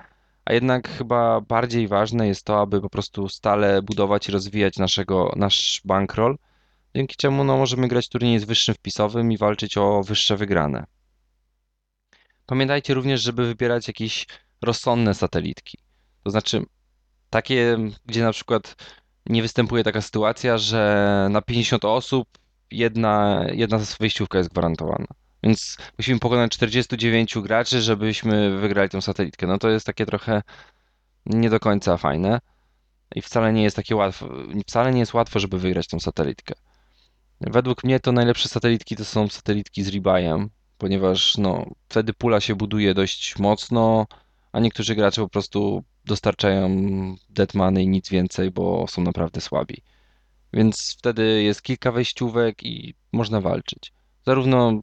a 0.44 0.52
jednak 0.52 0.88
chyba 0.88 1.40
bardziej 1.40 1.88
ważne 1.88 2.28
jest 2.28 2.44
to, 2.44 2.60
aby 2.60 2.80
po 2.80 2.90
prostu 2.90 3.28
stale 3.28 3.82
budować 3.82 4.28
i 4.28 4.32
rozwijać 4.32 4.76
naszego, 4.78 5.32
nasz 5.36 5.80
bankroll, 5.84 6.36
dzięki 6.94 7.16
czemu 7.16 7.44
no, 7.44 7.56
możemy 7.56 7.88
grać 7.88 8.08
turnieje 8.08 8.40
z 8.40 8.44
wyższym 8.44 8.74
wpisowym 8.74 9.32
i 9.32 9.38
walczyć 9.38 9.76
o 9.76 10.02
wyższe 10.02 10.36
wygrane. 10.36 10.84
Pamiętajcie 12.46 12.94
również, 12.94 13.22
żeby 13.22 13.46
wybierać 13.46 13.88
jakieś 13.88 14.26
rozsądne 14.62 15.14
satelitki. 15.14 15.78
To 16.24 16.30
znaczy 16.30 16.64
takie, 17.34 17.78
gdzie 18.06 18.22
na 18.22 18.32
przykład 18.32 18.76
nie 19.26 19.42
występuje 19.42 19.84
taka 19.84 20.00
sytuacja, 20.00 20.58
że 20.58 21.28
na 21.30 21.42
50 21.42 21.84
osób 21.84 22.28
jedna, 22.70 23.44
jedna 23.52 23.78
wejściówka 24.00 24.38
jest 24.38 24.50
gwarantowana. 24.50 25.06
Więc 25.42 25.76
musimy 25.98 26.18
pokonać 26.20 26.52
49 26.52 27.38
graczy, 27.38 27.82
żebyśmy 27.82 28.58
wygrali 28.58 28.90
tę 28.90 29.02
satelitkę. 29.02 29.46
No 29.46 29.58
to 29.58 29.68
jest 29.68 29.86
takie 29.86 30.06
trochę 30.06 30.42
nie 31.26 31.50
do 31.50 31.60
końca 31.60 31.96
fajne 31.96 32.38
i 33.14 33.22
wcale 33.22 33.52
nie 33.52 33.62
jest 33.62 33.76
takie 33.76 33.96
łatwo, 33.96 34.28
wcale 34.66 34.92
nie 34.92 35.00
jest 35.00 35.14
łatwo, 35.14 35.40
żeby 35.40 35.58
wygrać 35.58 35.86
tą 35.86 36.00
satelitkę. 36.00 36.54
Według 37.40 37.84
mnie 37.84 38.00
to 38.00 38.12
najlepsze 38.12 38.48
satelitki 38.48 38.96
to 38.96 39.04
są 39.04 39.28
satelitki 39.28 39.82
z 39.82 39.88
rebuyem, 39.88 40.50
ponieważ 40.78 41.38
no, 41.38 41.66
wtedy 41.88 42.12
pula 42.12 42.40
się 42.40 42.54
buduje 42.54 42.94
dość 42.94 43.38
mocno, 43.38 44.06
a 44.54 44.60
niektórzy 44.60 44.94
gracze 44.94 45.22
po 45.22 45.28
prostu 45.28 45.84
dostarczają 46.04 46.68
dead 47.30 47.54
money 47.54 47.84
i 47.84 47.88
nic 47.88 48.08
więcej, 48.10 48.50
bo 48.50 48.86
są 48.88 49.02
naprawdę 49.02 49.40
słabi. 49.40 49.82
Więc 50.52 50.96
wtedy 50.98 51.42
jest 51.42 51.62
kilka 51.62 51.92
wejściówek 51.92 52.62
i 52.62 52.94
można 53.12 53.40
walczyć. 53.40 53.92
Zarówno, 54.26 54.80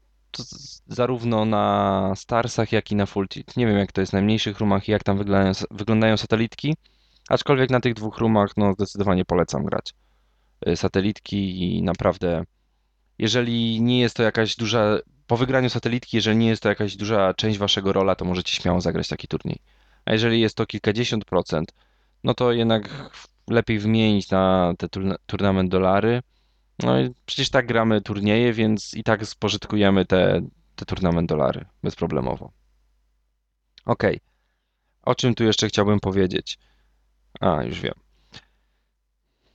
zarówno 0.87 1.45
na 1.45 2.13
Starsach, 2.15 2.71
jak 2.71 2.91
i 2.91 2.95
na 2.95 3.05
Full. 3.05 3.27
Nie 3.57 3.67
wiem, 3.67 3.77
jak 3.77 3.91
to 3.91 4.01
jest 4.01 4.13
na 4.13 4.21
mniejszych 4.21 4.59
rumach 4.59 4.87
i 4.87 4.91
jak 4.91 5.03
tam 5.03 5.17
wyglądają, 5.17 5.51
wyglądają 5.71 6.17
satelitki, 6.17 6.75
aczkolwiek 7.29 7.69
na 7.69 7.79
tych 7.79 7.93
dwóch 7.93 8.17
rumach 8.17 8.57
no, 8.57 8.73
zdecydowanie 8.73 9.25
polecam 9.25 9.65
grać. 9.65 9.93
Y, 10.67 10.75
Satelitki 10.75 11.63
i 11.63 11.83
naprawdę, 11.83 12.43
jeżeli 13.21 13.81
nie 13.81 13.99
jest 13.99 14.15
to 14.15 14.23
jakaś 14.23 14.55
duża, 14.55 14.99
po 15.27 15.37
wygraniu 15.37 15.69
satelitki, 15.69 16.17
jeżeli 16.17 16.37
nie 16.37 16.47
jest 16.47 16.63
to 16.63 16.69
jakaś 16.69 16.95
duża 16.95 17.33
część 17.33 17.59
waszego 17.59 17.93
rola, 17.93 18.15
to 18.15 18.25
możecie 18.25 18.55
śmiało 18.55 18.81
zagrać 18.81 19.07
taki 19.07 19.27
turniej. 19.27 19.59
A 20.05 20.13
jeżeli 20.13 20.41
jest 20.41 20.57
to 20.57 20.65
kilkadziesiąt 20.65 21.25
procent, 21.25 21.73
no 22.23 22.33
to 22.33 22.51
jednak 22.51 23.11
lepiej 23.47 23.79
wymienić 23.79 24.29
na 24.29 24.73
te 24.77 24.87
turna- 24.87 25.15
turnament 25.25 25.71
dolary. 25.71 26.21
No 26.79 26.99
i 27.01 27.13
przecież 27.25 27.49
tak 27.49 27.67
gramy 27.67 28.01
turnieje, 28.01 28.53
więc 28.53 28.93
i 28.93 29.03
tak 29.03 29.25
spożytkujemy 29.25 30.05
te, 30.05 30.41
te 30.75 30.85
turnament 30.85 31.29
dolary 31.29 31.65
bezproblemowo. 31.83 32.51
Okej. 33.85 34.19
O 35.01 35.15
czym 35.15 35.35
tu 35.35 35.43
jeszcze 35.43 35.67
chciałbym 35.67 35.99
powiedzieć? 35.99 36.59
A, 37.39 37.63
już 37.63 37.79
wiem. 37.79 37.93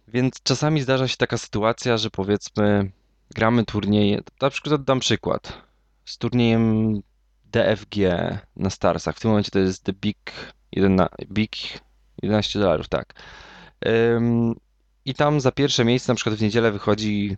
Więc 0.08 0.42
czasami 0.42 0.80
zdarza 0.80 1.08
się 1.08 1.16
taka 1.16 1.38
sytuacja, 1.38 1.96
że 1.96 2.10
powiedzmy 2.10 2.90
gramy 3.34 3.64
turnieje. 3.64 4.20
Na 4.40 4.50
przykład 4.50 4.84
dam 4.84 5.00
przykład. 5.00 5.62
Z 6.04 6.18
turniejem 6.18 6.94
DFG 7.44 7.96
na 8.56 8.70
Starsach. 8.70 9.16
W 9.16 9.20
tym 9.20 9.30
momencie 9.30 9.50
to 9.50 9.58
jest 9.58 9.84
The 9.84 9.92
Big, 9.92 10.18
11, 10.72 11.16
Big 11.32 11.52
11 12.22 12.58
dolarów, 12.58 12.88
tak. 12.88 13.14
I 15.04 15.14
tam 15.14 15.40
za 15.40 15.52
pierwsze 15.52 15.84
miejsce 15.84 16.12
na 16.12 16.16
przykład 16.16 16.36
w 16.36 16.42
niedzielę 16.42 16.72
wychodzi 16.72 17.36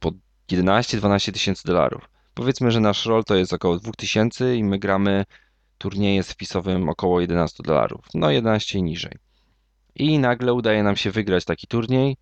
po 0.00 0.12
11-12 0.52 1.32
tysięcy 1.32 1.62
dolarów. 1.66 2.10
Powiedzmy, 2.34 2.70
że 2.70 2.80
nasz 2.80 3.06
roll 3.06 3.24
to 3.24 3.34
jest 3.34 3.52
około 3.52 3.76
2000 3.76 4.56
i 4.56 4.64
my 4.64 4.78
gramy 4.78 5.24
turnieje 5.78 6.22
z 6.22 6.32
wpisowym 6.32 6.88
około 6.88 7.20
11 7.20 7.62
dolarów. 7.62 8.04
No 8.14 8.30
11 8.30 8.78
i 8.78 8.82
niżej. 8.82 9.12
I 9.94 10.18
nagle 10.18 10.54
udaje 10.54 10.82
nam 10.82 10.96
się 10.96 11.10
wygrać 11.10 11.44
taki 11.44 11.66
turniej 11.66 12.16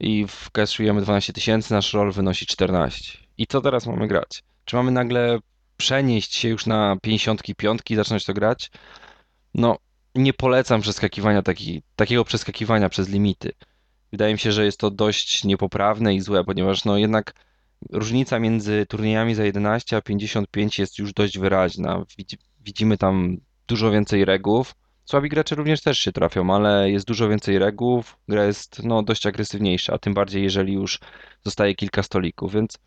i 0.00 0.26
wkaszujemy 0.28 1.02
12 1.02 1.32
tysięcy, 1.32 1.72
nasz 1.72 1.92
roll 1.92 2.12
wynosi 2.12 2.46
14. 2.46 3.18
I 3.38 3.46
co 3.46 3.60
teraz 3.60 3.86
mamy 3.86 4.08
grać? 4.08 4.42
Czy 4.64 4.76
mamy 4.76 4.90
nagle 4.90 5.38
przenieść 5.76 6.34
się 6.34 6.48
już 6.48 6.66
na 6.66 6.96
55 7.02 7.80
i 7.90 7.96
zacząć 7.96 8.24
to 8.24 8.34
grać? 8.34 8.70
No, 9.54 9.76
nie 10.14 10.32
polecam 10.32 10.80
przeskakiwania 10.80 11.42
taki, 11.42 11.82
takiego 11.96 12.24
przeskakiwania 12.24 12.88
przez 12.88 13.08
limity. 13.08 13.52
Wydaje 14.12 14.32
mi 14.32 14.38
się, 14.38 14.52
że 14.52 14.64
jest 14.64 14.80
to 14.80 14.90
dość 14.90 15.44
niepoprawne 15.44 16.14
i 16.14 16.20
złe, 16.20 16.44
ponieważ 16.44 16.84
no 16.84 16.98
jednak 16.98 17.34
różnica 17.92 18.38
między 18.38 18.86
turniejami 18.88 19.34
za 19.34 19.44
11 19.44 19.96
a 19.96 20.02
55 20.02 20.78
jest 20.78 20.98
już 20.98 21.12
dość 21.12 21.38
wyraźna. 21.38 22.04
Widzi- 22.18 22.38
Widzimy 22.60 22.98
tam 22.98 23.36
dużo 23.68 23.90
więcej 23.90 24.24
regów, 24.24 24.74
Słabi 25.06 25.28
gracze 25.28 25.54
również 25.54 25.82
też 25.82 25.98
się 25.98 26.12
trafią, 26.12 26.54
ale 26.54 26.90
jest 26.90 27.06
dużo 27.06 27.28
więcej 27.28 27.58
regułów, 27.58 28.16
gra 28.28 28.44
jest 28.44 28.82
no, 28.84 29.02
dość 29.02 29.26
agresywniejsza, 29.26 29.94
a 29.94 29.98
tym 29.98 30.14
bardziej 30.14 30.42
jeżeli 30.42 30.72
już 30.72 31.00
zostaje 31.44 31.74
kilka 31.74 32.02
stolików, 32.02 32.52
więc 32.52 32.78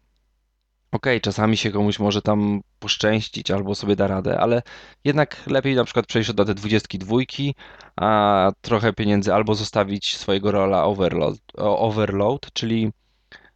okej, 0.91 1.21
czasami 1.21 1.57
się 1.57 1.71
komuś 1.71 1.99
może 1.99 2.21
tam 2.21 2.61
poszczęścić 2.79 3.51
albo 3.51 3.75
sobie 3.75 3.95
da 3.95 4.07
radę, 4.07 4.39
ale 4.39 4.61
jednak 5.03 5.47
lepiej 5.47 5.75
na 5.75 5.83
przykład 5.83 6.05
przejść 6.05 6.33
do 6.33 6.45
te 6.45 6.53
dwudziestki 6.53 6.99
dwójki, 6.99 7.55
a 7.95 8.51
trochę 8.61 8.93
pieniędzy 8.93 9.33
albo 9.33 9.55
zostawić 9.55 10.17
swojego 10.17 10.51
rola 10.51 10.83
overload, 10.83 11.37
overload, 11.57 12.53
czyli 12.53 12.91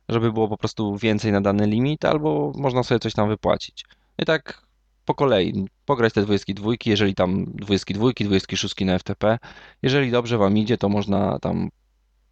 żeby 0.09 0.31
było 0.31 0.47
po 0.47 0.57
prostu 0.57 0.97
więcej 0.97 1.31
na 1.31 1.41
dany 1.41 1.67
limit, 1.67 2.05
albo 2.05 2.51
można 2.55 2.83
sobie 2.83 2.99
coś 2.99 3.13
tam 3.13 3.29
wypłacić. 3.29 3.85
I 4.19 4.25
tak 4.25 4.61
po 5.05 5.15
kolei 5.15 5.65
pograć 5.85 6.13
te 6.13 6.21
22, 6.21 6.71
jeżeli 6.85 7.15
tam 7.15 7.45
22, 7.45 8.09
26 8.19 8.75
na 8.81 8.99
FTP. 8.99 9.39
Jeżeli 9.81 10.11
dobrze 10.11 10.37
wam 10.37 10.57
idzie, 10.57 10.77
to 10.77 10.89
można 10.89 11.39
tam 11.39 11.69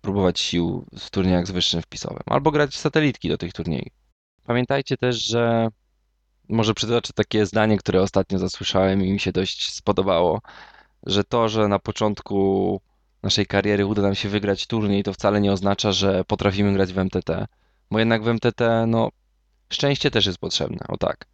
próbować 0.01 0.39
sił 0.39 0.85
w 0.99 1.09
turniejach 1.09 1.47
z 1.47 1.51
wyższym 1.51 1.81
wpisowym, 1.81 2.23
albo 2.25 2.51
grać 2.51 2.71
w 2.71 2.77
satelitki 2.77 3.29
do 3.29 3.37
tych 3.37 3.53
turniejów. 3.53 3.93
Pamiętajcie 4.45 4.97
też, 4.97 5.23
że 5.23 5.67
może 6.49 6.73
przytoczę 6.73 7.13
takie 7.13 7.45
zdanie, 7.45 7.77
które 7.77 8.01
ostatnio 8.01 8.39
zasłyszałem 8.39 9.05
i 9.05 9.11
mi 9.11 9.19
się 9.19 9.31
dość 9.31 9.73
spodobało, 9.73 10.41
że 11.05 11.23
to, 11.23 11.49
że 11.49 11.67
na 11.67 11.79
początku 11.79 12.81
naszej 13.23 13.45
kariery 13.45 13.85
uda 13.85 14.01
nam 14.01 14.15
się 14.15 14.29
wygrać 14.29 14.67
turniej, 14.67 15.03
to 15.03 15.13
wcale 15.13 15.41
nie 15.41 15.51
oznacza, 15.51 15.91
że 15.91 16.23
potrafimy 16.23 16.73
grać 16.73 16.93
w 16.93 16.97
MTT, 16.97 17.47
bo 17.91 17.99
jednak 17.99 18.23
w 18.23 18.27
MTT, 18.27 18.85
no, 18.87 19.09
szczęście 19.73 20.11
też 20.11 20.25
jest 20.25 20.37
potrzebne, 20.37 20.79
o 20.87 20.97
tak. 20.97 21.25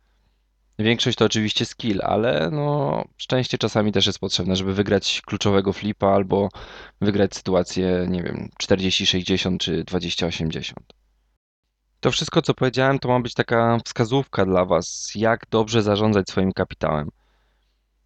Większość 0.79 1.17
to 1.17 1.25
oczywiście 1.25 1.65
skill, 1.65 1.99
ale 2.03 2.49
no, 2.51 3.03
szczęście 3.17 3.57
czasami 3.57 3.91
też 3.91 4.05
jest 4.05 4.19
potrzebne, 4.19 4.55
żeby 4.55 4.73
wygrać 4.73 5.21
kluczowego 5.25 5.73
flipa 5.73 6.07
albo 6.07 6.49
wygrać 7.01 7.35
sytuację, 7.35 8.05
nie 8.09 8.23
wiem, 8.23 8.49
40-60 8.63 9.57
czy 9.57 9.83
20-80. 9.83 10.73
To 11.99 12.11
wszystko, 12.11 12.41
co 12.41 12.53
powiedziałem, 12.53 12.99
to 12.99 13.09
ma 13.09 13.19
być 13.19 13.33
taka 13.33 13.77
wskazówka 13.85 14.45
dla 14.45 14.65
Was, 14.65 15.11
jak 15.15 15.45
dobrze 15.49 15.81
zarządzać 15.81 16.29
swoim 16.29 16.51
kapitałem. 16.51 17.09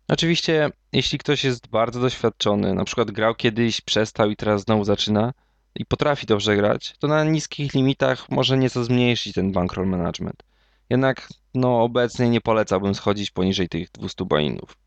Oczywiście, 0.07 0.69
jeśli 0.93 1.17
ktoś 1.17 1.43
jest 1.43 1.67
bardzo 1.67 1.99
doświadczony, 1.99 2.73
na 2.73 2.83
przykład 2.85 3.11
grał 3.11 3.35
kiedyś, 3.35 3.81
przestał 3.81 4.29
i 4.29 4.35
teraz 4.35 4.61
znowu 4.61 4.83
zaczyna 4.83 5.33
i 5.75 5.85
potrafi 5.85 6.27
dobrze 6.27 6.55
grać, 6.55 6.95
to 6.99 7.07
na 7.07 7.23
niskich 7.23 7.73
limitach 7.73 8.29
może 8.29 8.57
nieco 8.57 8.83
zmniejszyć 8.83 9.33
ten 9.33 9.51
bankroll 9.51 9.87
management. 9.87 10.43
Jednak 10.89 11.27
no, 11.53 11.83
obecnie 11.83 12.29
nie 12.29 12.41
polecałbym 12.41 12.95
schodzić 12.95 13.31
poniżej 13.31 13.69
tych 13.69 13.91
200 13.91 14.25
bainów. 14.25 14.77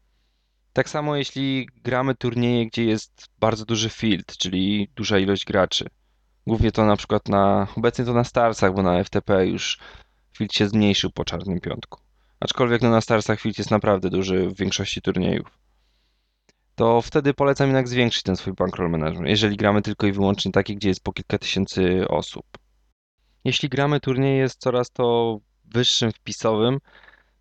Tak 0.72 0.88
samo 0.88 1.16
jeśli 1.16 1.68
gramy 1.84 2.14
turnieje, 2.14 2.66
gdzie 2.66 2.84
jest 2.84 3.26
bardzo 3.38 3.64
duży 3.64 3.90
field, 3.90 4.36
czyli 4.36 4.88
duża 4.96 5.18
ilość 5.18 5.44
graczy. 5.44 5.86
Głównie 6.46 6.72
to 6.72 6.84
na 6.86 6.96
przykład 6.96 7.28
na, 7.28 7.66
obecnie 7.76 8.04
to 8.04 8.14
na 8.14 8.24
Starsach, 8.24 8.74
bo 8.74 8.82
na 8.82 9.04
FTP 9.04 9.46
już 9.46 9.78
field 10.36 10.54
się 10.54 10.68
zmniejszył 10.68 11.10
po 11.10 11.24
Czarnym 11.24 11.60
Piątku. 11.60 12.00
Aczkolwiek 12.40 12.82
no, 12.82 12.90
na 12.90 13.00
Starsach 13.00 13.40
field 13.40 13.58
jest 13.58 13.70
naprawdę 13.70 14.10
duży 14.10 14.48
w 14.48 14.56
większości 14.56 15.02
turniejów. 15.02 15.58
To 16.74 17.02
wtedy 17.02 17.34
polecam 17.34 17.66
jednak 17.66 17.88
zwiększyć 17.88 18.22
ten 18.22 18.36
swój 18.36 18.52
bankroll 18.52 18.90
management, 18.90 19.28
jeżeli 19.28 19.56
gramy 19.56 19.82
tylko 19.82 20.06
i 20.06 20.12
wyłącznie 20.12 20.52
takie, 20.52 20.74
gdzie 20.74 20.88
jest 20.88 21.02
po 21.02 21.12
kilka 21.12 21.38
tysięcy 21.38 22.08
osób. 22.08 22.46
Jeśli 23.44 23.68
gramy 23.68 24.00
turnieje 24.00 24.48
z 24.48 24.56
coraz 24.56 24.90
to 24.90 25.38
wyższym 25.74 26.12
wpisowym, 26.12 26.78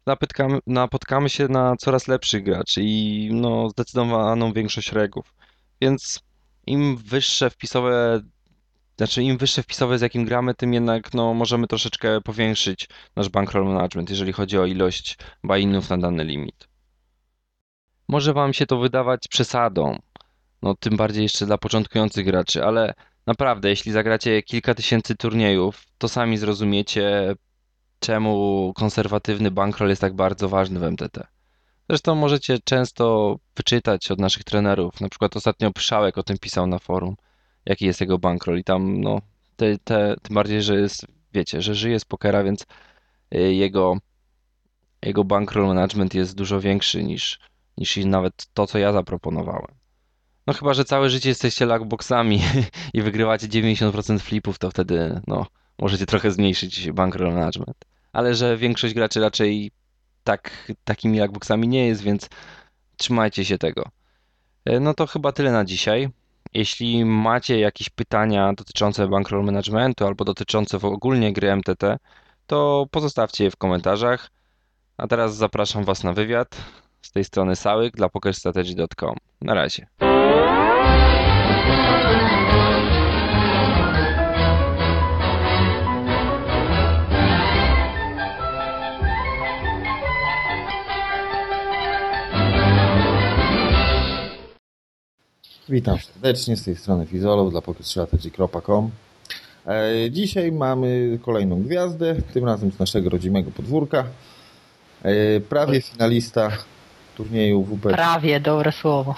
napotkamy, 0.05 0.59
napotkamy 0.67 1.29
się 1.29 1.47
na 1.47 1.75
coraz 1.79 2.07
lepszych 2.07 2.43
graczy 2.43 2.81
i 2.83 3.29
no, 3.33 3.69
zdecydowaną 3.69 4.53
większość 4.53 4.91
regów. 4.91 5.33
Więc 5.81 6.19
im 6.67 6.97
wyższe 6.97 7.49
wpisowe, 7.49 8.21
znaczy 8.97 9.23
im 9.23 9.37
wyższe 9.37 9.63
wpisowe 9.63 9.97
z 9.97 10.01
jakim 10.01 10.25
gramy, 10.25 10.55
tym 10.55 10.73
jednak 10.73 11.13
no, 11.13 11.33
możemy 11.33 11.67
troszeczkę 11.67 12.21
powiększyć 12.21 12.89
nasz 13.15 13.29
bankroll 13.29 13.65
management, 13.65 14.09
jeżeli 14.09 14.33
chodzi 14.33 14.57
o 14.57 14.65
ilość 14.65 15.17
buy-inów 15.43 15.89
na 15.89 15.97
dany 15.97 16.23
limit. 16.23 16.67
Może 18.07 18.33
Wam 18.33 18.53
się 18.53 18.65
to 18.65 18.77
wydawać 18.77 19.27
przesadą, 19.27 19.99
no 20.61 20.75
tym 20.75 20.97
bardziej 20.97 21.23
jeszcze 21.23 21.45
dla 21.45 21.57
początkujących 21.57 22.25
graczy, 22.25 22.65
ale 22.65 22.93
naprawdę, 23.27 23.69
jeśli 23.69 23.91
zagracie 23.91 24.41
kilka 24.43 24.75
tysięcy 24.75 25.15
turniejów, 25.15 25.85
to 25.97 26.09
sami 26.09 26.37
zrozumiecie, 26.37 27.35
czemu 28.03 28.73
konserwatywny 28.75 29.51
bankroll 29.51 29.89
jest 29.89 30.01
tak 30.01 30.13
bardzo 30.15 30.49
ważny 30.49 30.79
w 30.79 30.83
MTT. 30.83 31.27
Zresztą 31.89 32.15
możecie 32.15 32.59
często 32.63 33.35
wyczytać 33.55 34.11
od 34.11 34.19
naszych 34.19 34.43
trenerów. 34.43 35.01
Na 35.01 35.09
przykład 35.09 35.37
ostatnio 35.37 35.71
Przyszałek 35.71 36.17
o 36.17 36.23
tym 36.23 36.37
pisał 36.37 36.67
na 36.67 36.79
forum, 36.79 37.15
jaki 37.65 37.85
jest 37.85 38.01
jego 38.01 38.19
bankroll 38.19 38.59
i 38.59 38.63
tam, 38.63 39.01
no, 39.01 39.21
te, 39.55 39.77
te, 39.77 40.15
tym 40.21 40.35
bardziej, 40.35 40.61
że 40.61 40.75
jest, 40.75 41.07
wiecie, 41.33 41.61
że 41.61 41.75
żyje 41.75 41.99
z 41.99 42.05
pokera, 42.05 42.43
więc 42.43 42.65
y, 43.35 43.53
jego, 43.53 43.97
jego 45.03 45.23
bankroll 45.23 45.67
management 45.67 46.13
jest 46.13 46.35
dużo 46.35 46.61
większy 46.61 47.03
niż, 47.03 47.39
niż 47.77 47.97
nawet 47.97 48.47
to, 48.53 48.67
co 48.67 48.77
ja 48.77 48.91
zaproponowałem. 48.93 49.75
No 50.47 50.53
chyba, 50.53 50.73
że 50.73 50.85
całe 50.85 51.09
życie 51.09 51.29
jesteście 51.29 51.65
lagboxami 51.65 52.41
i 52.93 53.01
wygrywacie 53.01 53.47
90% 53.47 54.19
flipów, 54.19 54.59
to 54.59 54.69
wtedy, 54.69 55.21
no, 55.27 55.45
możecie 55.79 56.05
trochę 56.05 56.31
zmniejszyć 56.31 56.91
bankroll 56.91 57.33
management. 57.33 57.92
Ale 58.13 58.35
że 58.35 58.57
większość 58.57 58.93
graczy 58.93 59.19
raczej 59.21 59.71
tak, 60.23 60.73
takimi 60.83 61.19
lagboxami 61.19 61.67
nie 61.67 61.87
jest, 61.87 62.01
więc 62.01 62.29
trzymajcie 62.97 63.45
się 63.45 63.57
tego. 63.57 63.83
E, 64.65 64.79
No 64.79 64.93
to 64.93 65.07
chyba 65.07 65.31
tyle 65.31 65.51
na 65.51 65.65
dzisiaj. 65.65 66.09
Jeśli 66.53 67.05
macie 67.05 67.59
jakieś 67.59 67.89
pytania 67.89 68.53
dotyczące 68.53 69.07
bankroll 69.07 69.45
managementu 69.45 70.05
albo 70.07 70.25
dotyczące 70.25 70.79
w 70.79 70.85
ogólnie 70.85 71.33
gry 71.33 71.55
MTT, 71.55 71.97
to 72.47 72.87
pozostawcie 72.91 73.43
je 73.43 73.51
w 73.51 73.57
komentarzach. 73.57 74.29
A 74.97 75.07
teraz 75.07 75.35
zapraszam 75.35 75.83
Was 75.83 76.03
na 76.03 76.13
wywiad. 76.13 76.55
Z 77.01 77.11
tej 77.11 77.23
strony 77.23 77.55
Sałyk 77.55 77.95
dla 77.95 78.09
pokerstrategy.com. 78.09 79.15
Na 79.41 79.53
razie. 79.53 79.87
Witam 95.73 95.97
serdecznie 95.99 96.57
z 96.57 96.63
tej 96.63 96.75
strony 96.75 97.05
Fizolów 97.05 97.51
dla 97.51 97.61
PokerStrategy.com. 97.61 98.91
E, 99.67 100.11
Dzisiaj 100.11 100.51
mamy 100.51 101.19
kolejną 101.21 101.63
gwiazdę, 101.63 102.15
tym 102.33 102.45
razem 102.45 102.71
z 102.71 102.79
naszego 102.79 103.09
rodzimego 103.09 103.51
podwórka. 103.51 104.03
E, 105.03 105.39
Prawie 105.39 105.81
finalista 105.81 106.51
turnieju 107.17 107.63
WP. 107.63 107.89
Prawie, 107.89 108.39
dobre 108.39 108.71
słowo. 108.71 109.15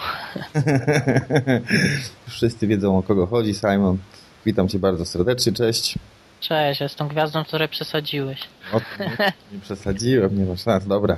Wszyscy 2.27 2.67
wiedzą 2.67 2.97
o 2.97 3.03
kogo 3.03 3.27
chodzi, 3.27 3.53
Simon. 3.53 3.97
Witam 4.45 4.67
Cię 4.67 4.79
bardzo 4.79 5.05
serdecznie, 5.05 5.53
cześć. 5.53 5.95
Cześć, 6.39 6.81
jestem 6.81 7.07
gwiazdą, 7.07 7.43
której 7.43 7.67
przesadziłeś. 7.69 8.39
O, 8.73 8.81
nie, 8.99 9.33
nie 9.53 9.59
przesadziłem, 9.59 10.37
nie 10.37 10.45
masz 10.45 10.63
szans, 10.63 10.87
dobra. 10.87 11.17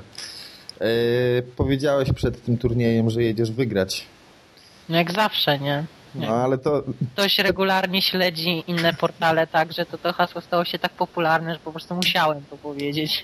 E, 0.82 0.88
Powiedziałeś 1.56 2.13
przed 2.13 2.45
tym 2.45 2.58
turniejem, 2.58 3.10
że 3.10 3.23
jedziesz 3.23 3.52
wygrać. 3.52 4.06
No 4.89 4.97
jak 4.97 5.12
zawsze, 5.12 5.60
nie? 5.60 5.84
No 6.15 6.36
ale 6.36 6.58
to 6.58 6.84
Ktoś 7.13 7.39
regularnie 7.39 8.02
śledzi 8.02 8.63
inne 8.67 8.93
portale 8.93 9.47
tak, 9.47 9.73
że 9.73 9.86
to, 9.86 9.97
to 9.97 10.13
hasło 10.13 10.41
stało 10.41 10.65
się 10.65 10.80
tak 10.80 10.91
popularne, 10.91 11.54
że 11.54 11.60
po 11.60 11.71
prostu 11.71 11.95
musiałem 11.95 12.45
to 12.50 12.58
powiedzieć. 12.58 13.21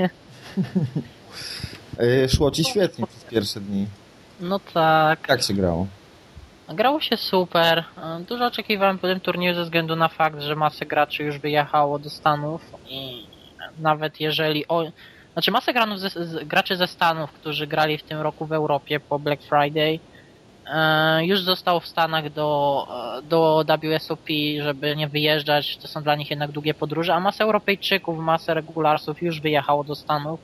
e, 1.99 2.29
szło 2.29 2.51
Ci 2.51 2.63
świetnie 2.63 3.07
przez 3.07 3.23
pierwsze 3.23 3.61
dni. 3.61 3.87
No 4.39 4.59
tak. 4.59 5.25
Jak 5.29 5.43
się 5.43 5.53
grało? 5.53 5.87
Grało 6.69 7.01
się 7.01 7.17
super. 7.17 7.83
Dużo 8.27 8.45
oczekiwałem 8.45 8.99
po 8.99 9.07
tym 9.07 9.19
turnieju 9.19 9.55
ze 9.55 9.63
względu 9.63 9.95
na 9.95 10.07
fakt, 10.07 10.41
że 10.41 10.55
masę 10.55 10.85
graczy 10.85 11.23
już 11.23 11.37
wyjechało 11.37 11.99
do 11.99 12.09
Stanów 12.09 12.61
i 12.89 13.27
nawet 13.79 14.19
jeżeli... 14.21 14.67
O... 14.67 14.83
Znaczy 15.33 15.51
masę 15.51 15.73
granów 15.73 15.99
ze, 15.99 16.09
graczy 16.45 16.75
ze 16.77 16.87
Stanów, 16.87 17.31
którzy 17.31 17.67
grali 17.67 17.97
w 17.97 18.03
tym 18.03 18.21
roku 18.21 18.45
w 18.45 18.51
Europie 18.51 18.99
po 18.99 19.19
Black 19.19 19.43
Friday 19.43 19.93
e, 19.93 20.12
już 21.21 21.41
został 21.41 21.79
w 21.79 21.87
Stanach 21.87 22.33
do, 22.33 22.87
e, 23.17 23.21
do 23.21 23.65
WSOP, 23.77 24.27
żeby 24.61 24.95
nie 24.95 25.07
wyjeżdżać. 25.07 25.77
To 25.77 25.87
są 25.87 26.03
dla 26.03 26.15
nich 26.15 26.29
jednak 26.29 26.51
długie 26.51 26.73
podróże, 26.73 27.13
a 27.13 27.19
masa 27.19 27.43
Europejczyków, 27.43 28.19
masa 28.19 28.53
regularsów 28.53 29.21
już 29.21 29.41
wyjechało 29.41 29.83
do 29.83 29.95
Stanów, 29.95 30.39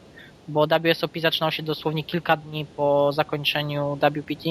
bo 0.47 0.67
WSOP 0.67 1.11
zaczynał 1.19 1.51
się 1.51 1.63
dosłownie 1.63 2.03
kilka 2.03 2.37
dni 2.37 2.65
po 2.65 3.11
zakończeniu 3.11 3.97
WPT. 4.01 4.43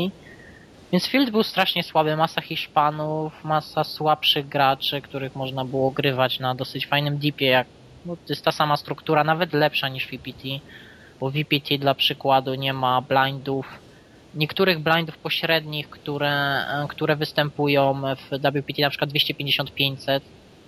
Więc 0.92 1.07
field 1.07 1.31
był 1.31 1.42
strasznie 1.42 1.83
słaby, 1.83 2.16
masa 2.16 2.40
Hiszpanów, 2.40 3.44
masa 3.44 3.85
słabszych 3.85 4.48
graczy, 4.48 5.00
których 5.00 5.37
można 5.37 5.64
było 5.64 5.90
grywać 5.90 6.40
na 6.40 6.54
dosyć 6.54 6.87
fajnym 6.87 7.18
dipie, 7.18 7.46
jak 7.46 7.66
no, 8.07 8.16
to 8.16 8.22
jest 8.28 8.44
ta 8.44 8.52
sama 8.52 8.76
struktura, 8.76 9.24
nawet 9.24 9.52
lepsza 9.52 9.88
niż 9.88 10.07
VPT, 10.07 10.42
bo 11.20 11.31
VPT 11.31 11.78
dla 11.78 11.94
przykładu 11.94 12.54
nie 12.54 12.72
ma 12.72 13.00
blindów, 13.00 13.88
niektórych 14.38 14.79
blindów 14.79 15.18
pośrednich, 15.18 15.90
które, 15.90 16.31
e, 16.31 16.87
które 16.88 17.16
występują 17.16 18.03
w 18.16 18.38
WPT, 18.38 18.83
na 18.83 18.90
przykład 18.90 19.11
250-500. 19.11 20.20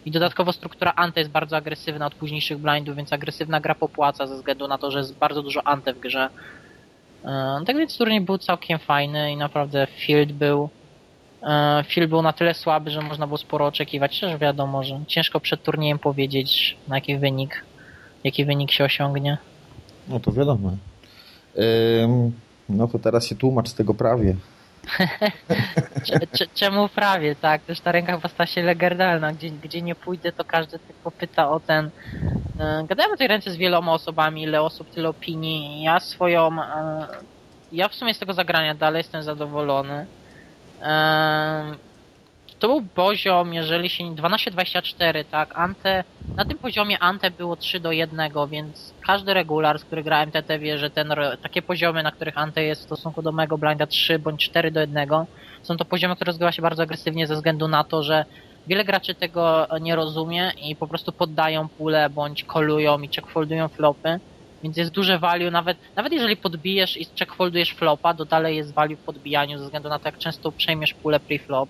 I 0.06 0.11
dodatkowo 0.11 0.52
struktura 0.52 0.92
ante 0.96 1.20
jest 1.20 1.30
bardzo 1.30 1.56
agresywna 1.56 2.06
od 2.06 2.14
późniejszych 2.14 2.59
blindów, 2.59 2.96
więc 2.96 3.12
agresywna 3.12 3.61
gra 3.61 3.74
popłaca 3.74 4.26
ze 4.26 4.35
względu 4.35 4.68
na 4.68 4.78
to, 4.78 4.90
że 4.90 4.98
jest 4.98 5.18
bardzo 5.18 5.42
dużo 5.42 5.66
ante 5.66 5.92
w 5.94 6.00
grze. 6.00 6.28
E, 7.24 7.61
Tak 7.66 7.76
więc 7.76 7.98
turniej 7.98 8.20
był 8.20 8.38
całkiem 8.38 8.78
fajny 8.78 9.33
i 9.33 9.37
naprawdę 9.37 9.87
field 9.96 10.33
był 10.33 10.68
e, 11.42 11.85
field 11.88 12.11
był 12.11 12.22
na 12.22 12.33
tyle 12.33 12.54
słaby, 12.54 12.90
że 12.90 13.00
można 13.00 13.26
było 13.26 13.38
sporo 13.38 13.66
oczekiwać, 13.66 14.20
też 14.20 14.37
wiadomo, 14.37 14.85
że 14.85 15.00
ciężko 15.06 15.40
przed 15.40 15.62
turniejem 15.62 15.98
powiedzieć 15.98 16.76
na 16.88 16.96
jaki 16.96 17.18
wynik, 17.18 17.64
jaki 18.24 18.44
wynik 18.44 18.70
się 18.70 18.85
osiągnie. 18.85 19.38
No 20.09 20.20
to 20.20 20.33
wiadomo. 20.33 20.70
No 22.70 22.88
to 22.88 22.98
teraz 22.98 23.26
się 23.26 23.35
tłumacz 23.35 23.68
z 23.68 23.74
tego 23.74 23.94
prawie. 23.94 24.37
Cze- 26.04 26.26
cze- 26.26 26.46
Czemu 26.54 26.88
prawie, 26.88 27.37
tak? 27.37 27.62
Też 27.62 27.80
ta 27.80 27.92
ręka 27.92 28.16
chyba 28.16 28.28
stała 28.28 28.46
się 28.46 28.62
legendarna. 28.62 29.33
Gdzie, 29.33 29.50
gdzie 29.50 29.83
nie 29.83 29.94
pójdę, 29.94 30.33
to 30.33 30.44
każdy 30.44 30.78
tylko 30.78 31.11
pyta 31.11 31.50
o 31.50 31.61
ten. 31.61 31.90
E, 32.61 32.85
Gadałem 32.88 33.12
o 33.12 33.16
tej 33.16 33.28
ręce 33.28 33.50
z 33.50 33.56
wieloma 33.56 33.92
osobami, 33.92 34.42
ile 34.42 34.62
osób, 34.62 34.90
tyle 34.90 35.09
opinii. 35.09 35.83
Ja 35.83 36.00
swoją. 36.00 36.62
e, 36.62 37.06
Ja 37.72 37.88
w 37.88 37.94
sumie 37.94 38.14
z 38.14 38.18
tego 38.18 38.35
zagrania 38.35 38.74
dalej 38.74 39.00
jestem 39.00 39.22
zadowolony. 39.22 40.06
To 42.61 42.68
był 42.68 42.83
poziom, 42.83 43.55
jeżeli 43.55 43.90
się. 43.90 44.05
12-24, 44.05 45.25
tak? 45.31 45.59
Ante. 45.59 46.05
Na 46.37 46.44
tym 46.44 46.59
poziomie 46.59 46.99
Ante 46.99 47.31
było 47.31 47.57
3 47.57 47.81
do 47.81 47.92
1, 47.92 48.31
więc 48.51 48.94
każdy 49.07 49.35
regular, 49.35 49.79
z 49.79 49.85
który 49.85 50.03
grałem 50.03 50.31
TT 50.31 50.59
wie, 50.59 50.79
że 50.79 50.90
ten, 50.90 51.14
takie 51.42 51.62
poziomy, 51.62 52.03
na 52.03 52.11
których 52.11 52.38
Ante 52.38 52.62
jest 52.62 52.83
w 52.83 52.85
stosunku 52.85 53.23
do 53.23 53.33
mego 53.33 53.59
blinda 53.59 53.87
3 53.87 54.18
bądź 54.18 54.44
4 54.44 54.70
do 54.70 54.81
1, 54.81 55.09
są 55.62 55.77
to 55.77 55.85
poziomy, 55.85 56.14
które 56.14 56.29
rozgrywa 56.29 56.53
się 56.53 56.62
bardzo 56.62 56.83
agresywnie 56.83 57.27
ze 57.27 57.35
względu 57.35 57.68
na 57.68 57.85
to, 57.85 58.03
że 58.03 58.25
wiele 58.66 58.85
graczy 58.85 59.14
tego 59.14 59.66
nie 59.81 59.96
rozumie 59.96 60.53
i 60.62 60.77
po 60.77 60.87
prostu 60.87 61.12
poddają 61.12 61.68
pulę 61.68 62.11
bądź 62.11 62.44
kolują 62.44 62.99
i 62.99 63.09
checkfoldują 63.09 63.68
flopy. 63.68 64.20
Więc 64.62 64.77
jest 64.77 64.90
duże 64.90 65.18
value, 65.18 65.51
nawet, 65.51 65.79
nawet 65.96 66.12
jeżeli 66.12 66.37
podbijesz 66.37 66.96
i 66.96 67.07
checkfoldujesz 67.18 67.70
flopa, 67.70 68.14
to 68.14 68.25
dalej 68.25 68.57
jest 68.57 68.73
value 68.75 68.96
w 68.96 69.05
podbijaniu 69.05 69.59
ze 69.59 69.64
względu 69.64 69.88
na 69.88 69.99
to, 69.99 70.09
jak 70.09 70.18
często 70.18 70.53
przejmiesz 70.53 70.94
pulę 70.94 71.20
pre-flop. 71.20 71.66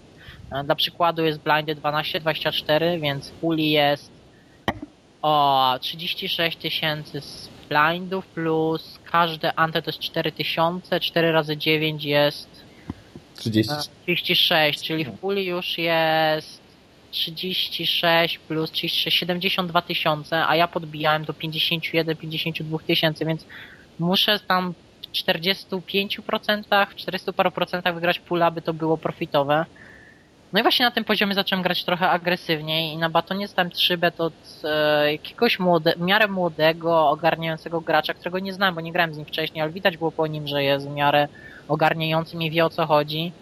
Dla 0.65 0.75
przykładu 0.75 1.25
jest 1.25 1.41
blindy 1.41 1.77
12-24, 1.77 3.01
więc 3.01 3.29
w 3.29 3.33
puli 3.33 3.71
jest 3.71 4.11
o 5.23 5.79
36 5.81 6.59
tysięcy 6.59 7.21
z 7.21 7.49
blindów 7.69 8.27
plus 8.27 8.99
każde 9.11 9.55
ante 9.55 9.83
to 9.83 9.91
jest 9.91 9.99
4000, 9.99 11.01
4 11.01 11.33
razy 11.33 11.57
9 11.57 12.05
jest 12.05 12.65
30. 13.37 13.73
e, 13.73 13.77
36, 14.03 14.83
czyli 14.83 15.05
w 15.05 15.11
puli 15.11 15.47
już 15.47 15.79
jest 15.79 16.61
36 17.11 18.39
plus 18.39 18.71
36, 18.71 19.19
72 19.19 19.83
tysiące, 19.83 20.47
a 20.47 20.57
ja 20.57 20.69
podbijałem 20.69 21.25
do 21.25 21.33
51-52 21.33 22.79
tysięcy, 22.87 23.25
więc 23.25 23.47
muszę 23.99 24.41
tam 24.41 24.75
w 25.03 25.13
45%, 25.13 26.87
w 26.91 26.95
40 26.95 27.33
paru 27.33 27.51
procentach 27.51 27.95
wygrać 27.95 28.19
pula, 28.19 28.47
aby 28.47 28.63
to 28.63 28.75
było 28.75 28.97
profitowe. 28.97 29.65
No 30.53 30.61
i 30.61 30.63
właśnie 30.63 30.85
na 30.85 30.91
tym 30.91 31.05
poziomie 31.05 31.35
zacząłem 31.35 31.63
grać 31.63 31.85
trochę 31.85 32.11
agresywniej 32.11 32.93
i 32.93 32.97
na 32.97 33.11
batonie 33.11 33.49
stałem 33.49 33.71
3 33.71 33.99
bet 33.99 34.21
od 34.21 34.33
e, 34.65 35.13
jakiegoś 35.13 35.59
młode, 35.59 35.95
miarę 35.99 36.29
młodego, 36.29 37.09
ogarniającego 37.09 37.81
gracza, 37.81 38.15
którego 38.15 38.39
nie 38.39 38.53
znałem, 38.53 38.75
bo 38.75 38.81
nie 38.81 38.93
grałem 38.93 39.15
z 39.15 39.17
nim 39.17 39.27
wcześniej, 39.27 39.63
ale 39.63 39.73
widać 39.73 39.97
było 39.97 40.13
po 40.13 40.27
nim, 40.27 40.47
że 40.47 40.63
jest 40.63 40.89
w 40.89 40.95
miarę 40.95 41.29
ogarniającym 41.69 42.43
i 42.43 42.51
wie 42.51 42.65
o 42.65 42.71
co 42.71 42.87
chodzi. 42.87 43.33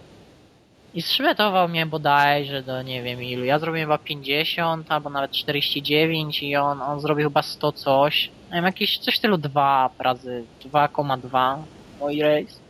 I 0.95 1.03
zszybetował 1.03 1.69
mnie 1.69 1.87
bodajże 1.87 2.63
do 2.63 2.83
nie 2.83 3.03
wiem 3.03 3.23
ilu. 3.23 3.45
Ja 3.45 3.59
zrobiłem 3.59 3.89
chyba 3.89 3.99
50 3.99 4.93
albo 4.93 5.11
nawet 5.11 5.31
49 5.31 6.43
i 6.43 6.57
on, 6.57 6.83
on 6.83 7.01
zrobił 7.01 7.29
chyba 7.29 7.43
100 7.43 7.73
coś. 7.73 8.31
Ja 8.51 8.57
mam 8.57 8.65
jakieś 8.65 8.99
coś 8.99 9.15
w 9.15 9.19
stylu 9.19 9.39
2 9.39 9.91
razy 9.99 10.45
2,2 10.65 11.57
mój 12.01 12.23
rejs. 12.23 12.61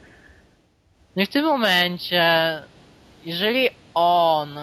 No 1.16 1.22
i 1.22 1.26
w 1.26 1.28
tym 1.28 1.44
momencie, 1.44 2.22
jeżeli 3.24 3.68
on 3.94 4.58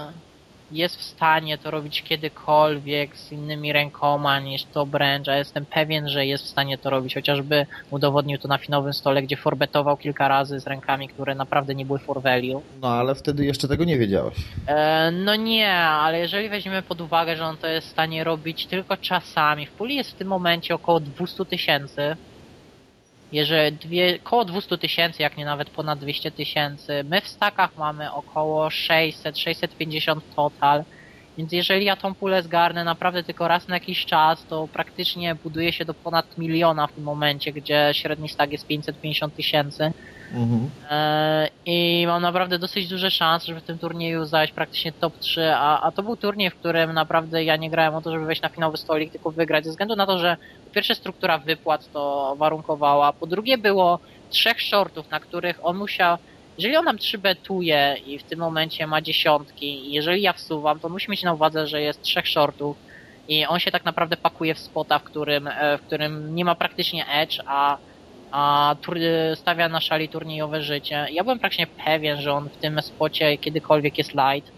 jest 0.72 1.00
w 1.00 1.04
stanie 1.04 1.58
to 1.58 1.72
robić 1.72 2.04
kiedykolwiek 2.04 3.18
z 3.18 3.32
innymi 3.32 3.74
rękoma 3.74 4.40
niż 4.40 4.64
to 4.64 4.86
branch, 4.86 5.30
a 5.30 5.36
jestem 5.36 5.66
pewien, 5.66 6.10
że 6.10 6.26
jest 6.26 6.44
w 6.44 6.48
stanie 6.48 6.78
to 6.78 6.90
robić. 6.90 7.14
Chociażby 7.14 7.66
udowodnił 7.92 8.38
to 8.38 8.48
na 8.48 8.58
finowym 8.58 8.94
stole, 8.94 9.22
gdzie 9.22 9.38
forbetował 9.38 9.98
kilka 9.98 10.28
razy 10.28 10.60
z 10.60 10.68
rękami, 10.68 11.08
które 11.08 11.36
naprawdę 11.36 11.76
nie 11.76 11.86
były 11.86 12.00
for 12.00 12.22
value. 12.22 12.62
No 12.82 12.88
ale 12.88 13.16
wtedy 13.16 13.46
jeszcze 13.46 13.68
tego 13.68 13.84
nie 13.84 13.98
wiedziałeś. 13.98 14.36
E, 14.68 15.12
no 15.12 15.36
nie, 15.36 15.74
ale 15.74 16.20
jeżeli 16.20 16.50
weźmiemy 16.50 16.82
pod 16.82 17.02
uwagę, 17.02 17.38
że 17.38 17.46
on 17.46 17.58
to 17.58 17.68
jest 17.68 17.88
w 17.88 17.92
stanie 17.92 18.24
robić 18.24 18.66
tylko 18.66 18.98
czasami, 18.98 19.66
w 19.66 19.72
puli 19.72 19.96
jest 19.96 20.12
w 20.12 20.16
tym 20.16 20.28
momencie 20.28 20.76
około 20.76 21.00
200 21.00 21.46
tysięcy. 21.46 22.16
Jeżeli 23.32 23.78
dwie, 23.78 24.20
około 24.24 24.46
200 24.46 24.78
tysięcy, 24.78 25.24
jak 25.24 25.38
nie 25.38 25.46
nawet 25.46 25.70
ponad 25.70 26.00
200 26.00 26.32
tysięcy. 26.32 27.04
My 27.04 27.22
w 27.22 27.28
stakach 27.28 27.78
mamy 27.78 28.14
około 28.14 28.70
600, 28.70 29.38
650 29.40 30.24
total. 30.36 30.84
Więc 31.38 31.52
jeżeli 31.52 31.86
ja 31.86 31.96
tą 31.96 32.14
pulę 32.14 32.44
zgarnę 32.44 32.84
naprawdę 32.84 33.24
tylko 33.24 33.48
raz 33.48 33.68
na 33.68 33.76
jakiś 33.76 34.06
czas, 34.06 34.46
to 34.46 34.68
praktycznie 34.74 35.36
buduje 35.36 35.74
się 35.74 35.86
do 35.86 35.94
ponad 35.94 36.38
miliona 36.38 36.88
w 36.88 36.92
tym 36.92 37.04
momencie, 37.04 37.52
gdzie 37.52 37.90
średni 37.94 38.30
stak 38.30 38.52
jest 38.52 38.68
550 38.68 39.36
tysięcy. 39.36 39.92
Mhm. 40.34 40.70
E, 40.92 41.50
I 41.66 42.04
mam 42.08 42.22
naprawdę 42.22 42.60
dosyć 42.60 42.88
duże 42.88 43.12
szanse, 43.12 43.46
żeby 43.46 43.60
w 43.60 43.64
tym 43.64 43.78
turnieju 43.78 44.26
zająć 44.26 44.52
praktycznie 44.52 44.92
top 44.92 45.20
3, 45.20 45.52
a, 45.56 45.82
a 45.82 45.92
to 45.92 46.04
był 46.04 46.18
turniej, 46.18 46.50
w 46.50 46.56
którym 46.56 46.94
naprawdę 46.94 47.44
ja 47.44 47.56
nie 47.56 47.70
grałem 47.70 47.96
o 47.96 48.02
to, 48.02 48.12
żeby 48.12 48.26
wejść 48.26 48.42
na 48.42 48.50
finałowy 48.50 48.78
stolik, 48.78 49.12
tylko 49.12 49.32
wygrać, 49.32 49.66
ze 49.66 49.72
względu 49.72 49.96
na 49.96 50.06
to, 50.06 50.20
że 50.20 50.38
po 50.66 50.74
pierwsze 50.74 50.96
struktura 50.96 51.38
wypłat 51.38 51.92
to 51.92 52.36
warunkowała, 52.38 53.14
po 53.14 53.28
drugie 53.28 53.58
było 53.58 54.00
trzech 54.30 54.62
shortów, 54.62 55.12
na 55.12 55.20
których 55.20 55.66
on 55.66 55.78
musiał, 55.78 56.18
jeżeli 56.58 56.78
on 56.78 56.86
nam 56.86 56.98
3 56.98 57.18
betuje 57.18 57.98
i 58.06 58.20
w 58.20 58.24
tym 58.24 58.40
momencie 58.40 58.88
ma 58.88 59.02
dziesiątki, 59.02 59.92
jeżeli 59.92 60.22
ja 60.22 60.34
wsuwam, 60.34 60.80
to 60.80 60.90
musi 60.90 61.12
mieć 61.12 61.24
na 61.24 61.34
uwadze, 61.34 61.68
że 61.68 61.82
jest 61.82 62.02
trzech 62.02 62.28
shortów 62.28 62.78
i 63.28 63.46
on 63.46 63.60
się 63.60 63.72
tak 63.72 63.86
naprawdę 63.86 64.18
pakuje 64.18 64.56
w 64.56 64.60
spota, 64.60 65.00
w 65.00 65.04
którym, 65.04 65.48
e, 65.48 65.78
w 65.78 65.82
którym 65.82 66.36
nie 66.36 66.46
ma 66.46 66.56
praktycznie 66.56 67.08
edge, 67.08 67.40
a 67.46 67.78
a 68.32 68.76
tur- 68.82 68.98
stawia 69.36 69.70
na 69.70 69.82
szali 69.82 70.10
turniejowe 70.10 70.62
życie. 70.62 71.08
Ja 71.12 71.24
byłem 71.24 71.40
praktycznie 71.40 71.68
pewien, 71.68 72.22
że 72.22 72.34
on 72.34 72.50
w 72.50 72.58
tym 72.58 72.82
spocie 72.82 73.38
kiedykolwiek 73.38 73.98
jest 73.98 74.12
light. 74.14 74.52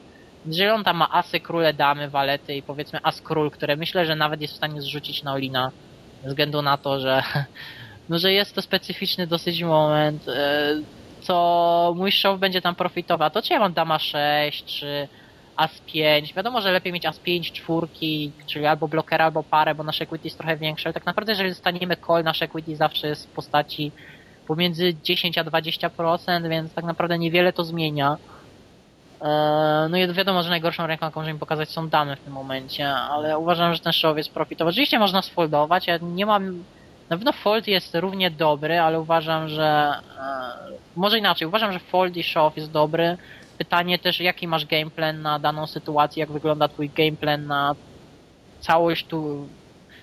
Jeżeli 0.45 0.69
on 0.69 0.83
tam 0.83 0.97
ma 0.97 1.09
asy, 1.11 1.39
króle, 1.39 1.73
damy, 1.73 2.09
walety 2.09 2.55
i 2.55 2.61
powiedzmy 2.61 2.99
as 3.03 3.21
król, 3.21 3.51
które 3.51 3.75
myślę, 3.75 4.05
że 4.05 4.15
nawet 4.15 4.41
jest 4.41 4.53
w 4.53 4.57
stanie 4.57 4.81
zrzucić 4.81 5.23
na 5.23 5.33
Olina, 5.33 5.71
ze 6.23 6.29
względu 6.29 6.61
na 6.61 6.77
to, 6.77 6.99
że 6.99 7.23
no, 8.09 8.19
że 8.19 8.33
jest 8.33 8.55
to 8.55 8.61
specyficzny 8.61 9.27
dosyć 9.27 9.63
moment, 9.63 10.27
e, 10.27 10.75
co 11.27 11.93
mój 11.97 12.11
show 12.11 12.39
będzie 12.39 12.61
tam 12.61 12.75
profitował. 12.75 13.29
To 13.29 13.41
czy 13.41 13.53
ja 13.53 13.59
mam 13.59 13.73
dama 13.73 13.99
6, 13.99 14.65
czy 14.65 15.07
as 15.55 15.79
5, 15.79 16.33
wiadomo, 16.33 16.61
że 16.61 16.71
lepiej 16.71 16.93
mieć 16.93 17.05
as 17.05 17.19
5, 17.19 17.51
czwórki, 17.51 18.31
czyli 18.45 18.65
albo 18.65 18.87
blokera, 18.87 19.25
albo 19.25 19.43
parę, 19.43 19.75
bo 19.75 19.83
nasze 19.83 20.03
equity 20.03 20.27
jest 20.27 20.37
trochę 20.37 20.57
większe, 20.57 20.87
ale 20.87 20.93
tak 20.93 21.05
naprawdę 21.05 21.31
jeżeli 21.31 21.49
dostaniemy 21.49 21.97
call, 22.07 22.23
nasze 22.23 22.45
equity 22.45 22.75
zawsze 22.75 23.07
jest 23.07 23.27
w 23.27 23.31
postaci 23.31 23.91
pomiędzy 24.47 24.93
10 25.03 25.37
a 25.37 25.43
20%, 25.43 26.49
więc 26.49 26.73
tak 26.73 26.85
naprawdę 26.85 27.17
niewiele 27.17 27.53
to 27.53 27.63
zmienia. 27.63 28.17
Eee, 29.21 29.89
No 29.89 29.97
i 29.97 30.13
wiadomo, 30.13 30.43
że 30.43 30.49
najgorszą 30.49 30.87
ręką, 30.87 31.05
jaką 31.05 31.19
może 31.19 31.33
mi 31.33 31.39
pokazać 31.39 31.69
są 31.69 31.89
damy 31.89 32.15
w 32.15 32.19
tym 32.19 32.33
momencie, 32.33 32.89
ale 32.89 33.37
uważam, 33.37 33.73
że 33.73 33.79
ten 33.79 33.93
show 33.93 34.17
jest 34.17 34.33
profitowy. 34.33 34.69
Oczywiście 34.69 34.99
można 34.99 35.21
sfoldować, 35.21 35.87
ja 35.87 35.97
nie 36.01 36.25
mam... 36.25 36.63
Na 37.09 37.17
pewno 37.17 37.31
fold 37.31 37.67
jest 37.67 37.95
równie 37.95 38.31
dobry, 38.31 38.79
ale 38.79 38.99
uważam, 38.99 39.49
że... 39.49 39.93
eee, 40.19 40.77
Może 40.95 41.17
inaczej, 41.17 41.47
uważam, 41.47 41.73
że 41.73 41.79
fold 41.79 42.17
i 42.17 42.23
show 42.23 42.57
jest 42.57 42.71
dobry. 42.71 43.17
Pytanie 43.57 43.99
też, 43.99 44.19
jaki 44.19 44.47
masz 44.47 44.65
gameplan 44.65 45.21
na 45.21 45.39
daną 45.39 45.67
sytuację, 45.67 46.19
jak 46.19 46.31
wygląda 46.31 46.67
twój 46.67 46.89
gameplan 46.89 47.47
na 47.47 47.75
całość 48.59 49.05
tu... 49.05 49.47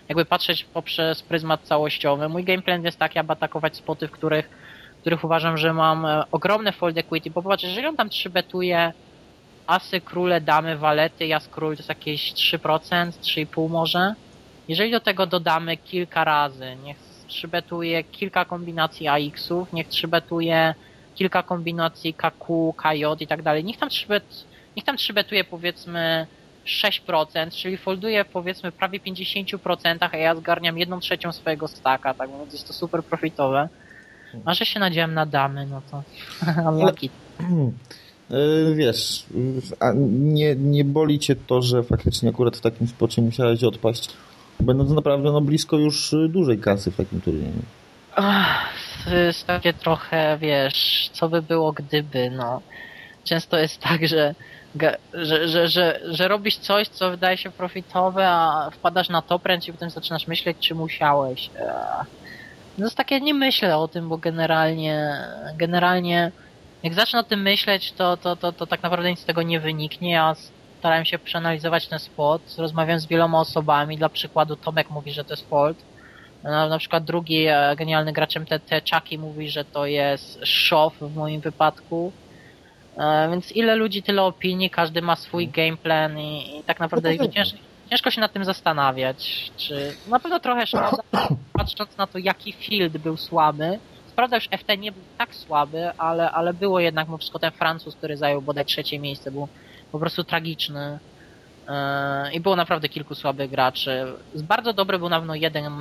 Jakby 0.09 0.25
patrzeć 0.25 0.65
poprzez 0.65 1.23
pryzmat 1.23 1.61
całościowy. 1.63 2.29
Mój 2.29 2.45
gameplan 2.45 2.85
jest 2.85 2.99
taki, 2.99 3.19
aby 3.19 3.33
atakować 3.33 3.77
spoty, 3.77 4.09
w 4.09 4.11
których 4.11 4.49
w 4.97 5.01
których 5.01 5.25
uważam, 5.25 5.59
że 5.59 5.73
mam 5.73 6.07
e, 6.07 6.23
ogromne 6.33 6.73
fold 6.73 6.99
equity, 6.99 7.31
bo 7.31 7.43
popatrz, 7.43 7.65
jeżeli 7.65 7.87
on 7.87 7.97
tam 7.97 8.09
3 8.09 8.31
betuje 8.31 8.93
asy, 9.67 10.01
króle, 10.01 10.41
damy, 10.41 10.77
walety, 10.77 11.27
jas 11.27 11.49
król 11.49 11.77
to 11.77 11.81
jest 11.81 11.89
jakieś 11.89 12.33
3%, 12.33 12.59
3,5 13.11 13.71
może. 13.71 14.15
Jeżeli 14.69 14.91
do 14.91 15.01
tego 15.01 15.27
dodamy 15.27 15.77
kilka 15.77 16.25
razy, 16.25 16.77
niech 16.85 16.97
3 17.27 17.49
betuje 17.49 18.05
kilka 18.05 18.45
kombinacji 18.45 19.09
AX-ów, 19.09 19.73
niech 19.73 19.89
3 19.89 20.09
betuje 20.09 20.75
kilka 21.15 21.43
kombinacji 21.43 22.15
KQ, 22.15 22.73
KJ 22.77 23.05
i 23.21 23.27
tak 23.27 23.43
dalej, 23.43 23.65
niech 23.65 23.77
tam 23.77 23.89
3 23.89 24.07
bet, 24.07 24.25
niech 24.77 24.85
tam 24.85 24.97
3 24.97 25.13
betuje 25.13 25.45
powiedzmy 25.45 26.27
6%, 26.67 27.51
czyli 27.51 27.77
folduje 27.77 28.25
powiedzmy 28.25 28.73
prawie 28.73 29.01
50%, 29.01 30.09
a 30.13 30.17
ja 30.17 30.35
zgarniam 30.37 30.79
1 30.79 31.01
trzecią 31.01 31.33
swojego 31.33 31.69
staka, 31.69 32.15
tak? 32.15 32.31
Więc 32.39 32.53
jest 32.53 32.67
to 32.67 32.73
super 32.73 33.05
profitowe. 33.05 33.69
A 34.45 34.55
że 34.55 34.67
się 34.67 34.81
nadziałem 34.81 35.15
na 35.15 35.27
damy, 35.27 35.67
no 35.67 35.83
to. 35.91 36.03
Unlucky. 36.71 37.09
E, 38.31 38.75
Wiesz, 38.75 39.27
a 39.81 39.93
nie, 40.19 40.57
nie 40.57 40.85
boli 40.85 41.19
cię 41.19 41.37
to, 41.37 41.63
że 41.63 41.83
faktycznie 41.83 42.29
akurat 42.29 42.57
w 42.57 42.61
takim 42.61 42.89
spocie 42.89 43.23
musiałeś 43.23 43.65
odpaść, 43.65 44.11
będąc 44.61 44.91
naprawdę 44.91 45.33
no, 45.33 45.41
blisko 45.41 45.77
już 45.77 46.15
dużej 46.29 46.59
kasy 46.59 46.91
w 46.91 46.97
takim 46.97 47.21
turnieju. 47.21 47.63
Ach, 48.17 48.69
to 49.05 49.11
takie 49.47 49.73
trochę, 49.73 50.39
wiesz, 50.41 51.11
co 51.13 51.29
by 51.29 51.43
było 51.43 51.73
gdyby, 51.73 52.31
no. 52.31 52.61
Często 53.25 53.59
jest 53.59 53.81
tak, 53.81 54.09
że, 54.09 54.35
że, 55.15 55.49
że, 55.49 55.69
że, 55.69 56.01
że 56.05 56.29
robisz 56.29 56.57
coś, 56.57 56.89
co 56.89 57.11
wydaje 57.11 57.37
się 57.37 57.51
profitowe, 57.51 58.29
a 58.29 58.71
wpadasz 58.73 59.09
na 59.09 59.23
top 59.23 59.47
range 59.47 59.69
i 59.69 59.73
potem 59.73 59.91
zaczynasz 59.91 60.27
myśleć, 60.27 60.57
czy 60.61 60.75
musiałeś. 60.75 61.51
No 62.79 62.79
to 62.79 62.85
jest 62.85 62.97
takie, 62.97 63.21
nie 63.21 63.35
myślę 63.35 63.77
o 63.77 63.89
tym, 63.89 64.09
bo 64.09 64.19
generalnie, 64.19 65.17
generalnie 65.57 66.33
jak 66.83 66.95
zacznę 66.95 67.19
o 67.19 67.23
tym 67.23 67.43
myśleć, 67.43 67.93
to, 67.93 68.17
to, 68.17 68.37
to, 68.37 68.53
to 68.53 68.67
tak 68.67 68.83
naprawdę 68.83 69.11
nic 69.11 69.21
z 69.21 69.25
tego 69.25 69.43
nie 69.43 69.61
wyniknie. 69.61 70.13
Ja 70.13 70.35
starałem 70.85 71.05
się 71.05 71.19
przeanalizować 71.19 71.87
ten 71.87 71.99
spot, 71.99 72.43
rozmawiałem 72.59 73.01
z 73.01 73.07
wieloma 73.07 73.41
osobami, 73.41 73.99
dla 73.99 74.09
przykładu 74.09 74.57
Tomek 74.57 74.91
mówi, 74.91 75.13
że 75.13 75.25
to 75.25 75.33
jest 75.33 75.49
fault. 75.49 75.77
Na, 76.43 76.69
na 76.69 76.79
przykład 76.79 77.05
drugi 77.05 77.47
e, 77.47 77.77
genialny 77.77 78.13
graczem 78.13 78.47
TT, 78.47 78.83
Chucky, 78.93 79.19
mówi, 79.19 79.51
że 79.51 79.65
to 79.65 79.87
jest 79.87 80.41
szof 80.45 80.95
w 81.01 81.17
moim 81.17 81.41
wypadku. 81.41 82.13
E, 82.97 83.29
więc 83.31 83.53
ile 83.53 83.77
ludzi, 83.77 84.03
tyle 84.03 84.23
opinii, 84.23 84.71
każdy 84.71 85.03
ma 85.03 85.17
swój 85.17 85.49
gameplan 85.49 86.19
i, 86.19 86.59
i 86.59 86.63
tak 86.63 86.81
naprawdę 86.81 87.15
No 87.15 87.29
ciężko, 87.29 87.59
ciężko 87.91 88.11
się 88.11 88.21
nad 88.21 88.33
tym 88.33 88.45
zastanawiać. 88.45 89.51
Czy 89.57 89.95
na 90.09 90.21
pewno 90.21 90.41
trochę 90.41 90.67
szkoda, 90.67 91.03
patrząc 91.59 91.97
na 91.97 92.07
to, 92.07 92.19
jaki 92.19 92.53
field 92.53 92.99
był 92.99 93.17
słaby. 93.17 93.79
Prawda, 94.17 94.37
już 94.37 94.49
FT 94.49 94.79
nie 94.79 94.93
był 94.93 95.03
tak 95.19 95.35
słaby, 95.35 95.91
ale, 95.99 96.31
ale 96.31 96.55
było 96.55 96.81
jednak 96.81 97.07
mimo 97.07 97.19
wszystko 97.19 97.39
ten 97.39 97.51
Francuz, 97.51 97.97
który 97.97 98.17
zajął 98.17 98.43
bodaj 98.43 98.65
trzecie 98.65 98.99
miejsce, 98.99 99.31
był 99.31 99.49
po 99.95 99.99
prostu 99.99 100.25
tragiczny. 100.25 100.99
Yy, 101.69 102.33
I 102.33 102.41
było 102.41 102.57
naprawdę 102.57 102.89
kilku 102.89 103.15
słabych 103.15 103.51
graczy. 103.51 104.05
Bardzo 104.35 104.73
dobry 104.73 104.99
był 104.99 105.09
na 105.09 105.19
pewno 105.19 105.35
jeden 105.35 105.73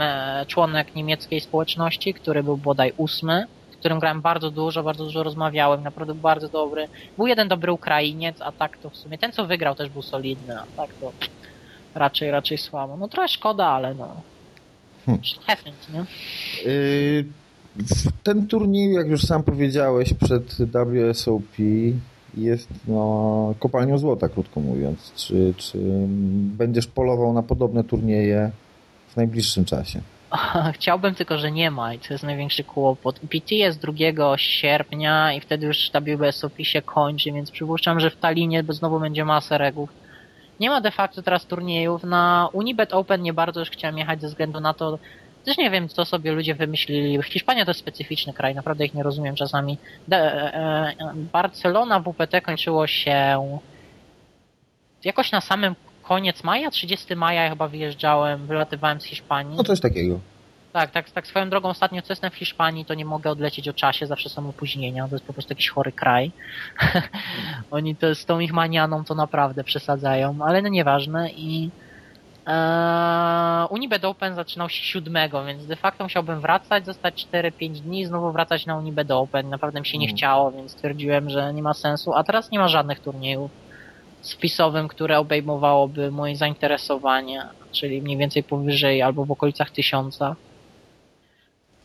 członek 0.47 0.95
niemieckiej 0.95 1.41
społeczności, 1.41 2.13
który 2.13 2.43
był 2.43 2.57
bodaj 2.57 2.93
ósmy, 2.97 3.47
z 3.71 3.75
którym 3.75 3.99
grałem 3.99 4.21
bardzo 4.21 4.51
dużo, 4.51 4.83
bardzo 4.83 5.03
dużo 5.03 5.23
rozmawiałem, 5.23 5.83
naprawdę 5.83 6.13
był 6.13 6.21
bardzo 6.21 6.49
dobry. 6.49 6.87
Był 7.17 7.27
jeden 7.27 7.47
dobry 7.47 7.71
Ukrainiec, 7.71 8.41
a 8.41 8.51
tak 8.51 8.77
to 8.77 8.89
w 8.89 8.95
sumie 8.97 9.17
ten 9.17 9.31
co 9.31 9.45
wygrał 9.45 9.75
też 9.75 9.89
był 9.89 10.01
solidny, 10.01 10.59
a 10.59 10.65
tak 10.77 10.89
to 10.93 11.11
raczej, 11.95 12.31
raczej 12.31 12.57
słabo. 12.57 12.97
No 12.97 13.07
trochę 13.07 13.27
szkoda, 13.27 13.65
ale 13.67 13.93
no. 13.93 14.21
Hmm. 15.05 15.21
Nie? 15.93 16.05
Yy, 16.71 17.25
Ten 18.23 18.47
turniej, 18.47 18.93
jak 18.93 19.07
już 19.07 19.21
sam 19.21 19.43
powiedziałeś, 19.43 20.13
przed 20.13 20.53
WSOP 20.53 21.57
jest 22.37 22.69
no, 22.87 23.53
kopalnią 23.59 23.97
złota, 23.97 24.29
krótko 24.29 24.59
mówiąc. 24.59 25.13
Czy, 25.15 25.53
czy 25.57 25.77
będziesz 26.57 26.87
polował 26.87 27.33
na 27.33 27.43
podobne 27.43 27.83
turnieje 27.83 28.51
w 29.07 29.17
najbliższym 29.17 29.65
czasie? 29.65 30.01
Chciałbym 30.75 31.15
tylko, 31.15 31.37
że 31.37 31.51
nie 31.51 31.71
ma 31.71 31.93
i 31.93 31.99
to 31.99 32.13
jest 32.13 32.23
największy 32.23 32.63
kłopot. 32.63 33.19
PT 33.19 33.55
jest 33.55 33.81
2 33.81 34.37
sierpnia 34.37 35.33
i 35.33 35.39
wtedy 35.39 35.65
już 35.65 35.91
WSOP 36.19 36.53
się 36.61 36.81
kończy, 36.81 37.31
więc 37.31 37.51
przypuszczam, 37.51 37.99
że 37.99 38.09
w 38.09 38.17
Talinie 38.17 38.63
znowu 38.69 38.99
będzie 38.99 39.25
masa 39.25 39.57
regów. 39.57 39.89
Nie 40.59 40.69
ma 40.69 40.81
de 40.81 40.91
facto 40.91 41.21
teraz 41.21 41.45
turniejów. 41.45 42.03
Na 42.03 42.49
Unibet 42.53 42.93
Open 42.93 43.21
nie 43.21 43.33
bardzo 43.33 43.59
już 43.59 43.69
chciałem 43.69 43.97
jechać 43.97 44.21
ze 44.21 44.27
względu 44.27 44.59
na 44.59 44.73
to, 44.73 44.99
też 45.45 45.57
nie 45.57 45.71
wiem, 45.71 45.89
co 45.89 46.05
sobie 46.05 46.31
ludzie 46.31 46.55
wymyślili. 46.55 47.23
Hiszpania 47.23 47.65
to 47.65 47.71
jest 47.71 47.79
specyficzny 47.79 48.33
kraj, 48.33 48.55
naprawdę 48.55 48.85
ich 48.85 48.93
nie 48.93 49.03
rozumiem 49.03 49.35
czasami. 49.35 49.77
De, 50.07 50.17
e, 50.17 50.93
Barcelona 51.15 51.99
WPT 51.99 52.41
kończyło 52.41 52.87
się 52.87 53.37
jakoś 55.03 55.31
na 55.31 55.41
samym 55.41 55.75
koniec 56.03 56.43
maja, 56.43 56.71
30 56.71 57.15
maja 57.15 57.43
ja 57.43 57.49
chyba 57.49 57.67
wyjeżdżałem, 57.67 58.47
wylatywałem 58.47 59.01
z 59.01 59.05
Hiszpanii. 59.05 59.57
No 59.57 59.63
coś 59.63 59.79
takiego. 59.79 60.19
Tak, 60.73 60.91
tak, 60.91 61.11
tak 61.11 61.27
swoją 61.27 61.49
drogą 61.49 61.69
ostatnio 61.69 62.01
co 62.01 62.11
jestem 62.13 62.31
w 62.31 62.35
Hiszpanii, 62.35 62.85
to 62.85 62.93
nie 62.93 63.05
mogę 63.05 63.31
odlecieć 63.31 63.67
o 63.67 63.73
czasie, 63.73 64.07
zawsze 64.07 64.29
są 64.29 64.49
opóźnienia, 64.49 65.07
to 65.07 65.15
jest 65.15 65.25
po 65.25 65.33
prostu 65.33 65.51
jakiś 65.51 65.69
chory 65.69 65.91
kraj. 65.91 66.31
Oni 67.71 67.95
to 67.95 68.15
z 68.15 68.25
tą 68.25 68.39
ich 68.39 68.53
manianą 68.53 69.03
to 69.03 69.15
naprawdę 69.15 69.63
przesadzają, 69.63 70.37
ale 70.41 70.61
no 70.61 70.69
nieważne 70.69 71.29
i 71.31 71.69
Eee, 72.45 73.67
Unibet 73.69 74.05
Open 74.05 74.35
zaczynał 74.35 74.69
się 74.69 74.83
7, 74.83 75.45
więc 75.47 75.65
de 75.67 75.75
facto 75.75 76.03
musiałbym 76.03 76.41
wracać, 76.41 76.85
zostać 76.85 77.27
4-5 77.33 77.81
dni 77.81 78.01
i 78.01 78.05
znowu 78.05 78.31
wracać 78.31 78.65
na 78.65 78.77
Unibet 78.77 79.11
Open. 79.11 79.49
Naprawdę 79.49 79.79
mi 79.79 79.85
się 79.85 79.97
nie 79.97 80.05
Mhm. 80.05 80.17
chciało, 80.17 80.51
więc 80.51 80.71
stwierdziłem, 80.71 81.29
że 81.29 81.53
nie 81.53 81.63
ma 81.63 81.73
sensu. 81.73 82.13
A 82.13 82.23
teraz 82.23 82.51
nie 82.51 82.59
ma 82.59 82.67
żadnych 82.67 82.99
turniejów 82.99 83.51
spisowym, 84.21 84.87
które 84.87 85.19
obejmowałoby 85.19 86.11
moje 86.11 86.35
zainteresowanie, 86.35 87.43
czyli 87.71 88.01
mniej 88.01 88.17
więcej 88.17 88.43
powyżej 88.43 89.01
albo 89.01 89.25
w 89.25 89.31
okolicach 89.31 89.71
tysiąca. 89.71 90.35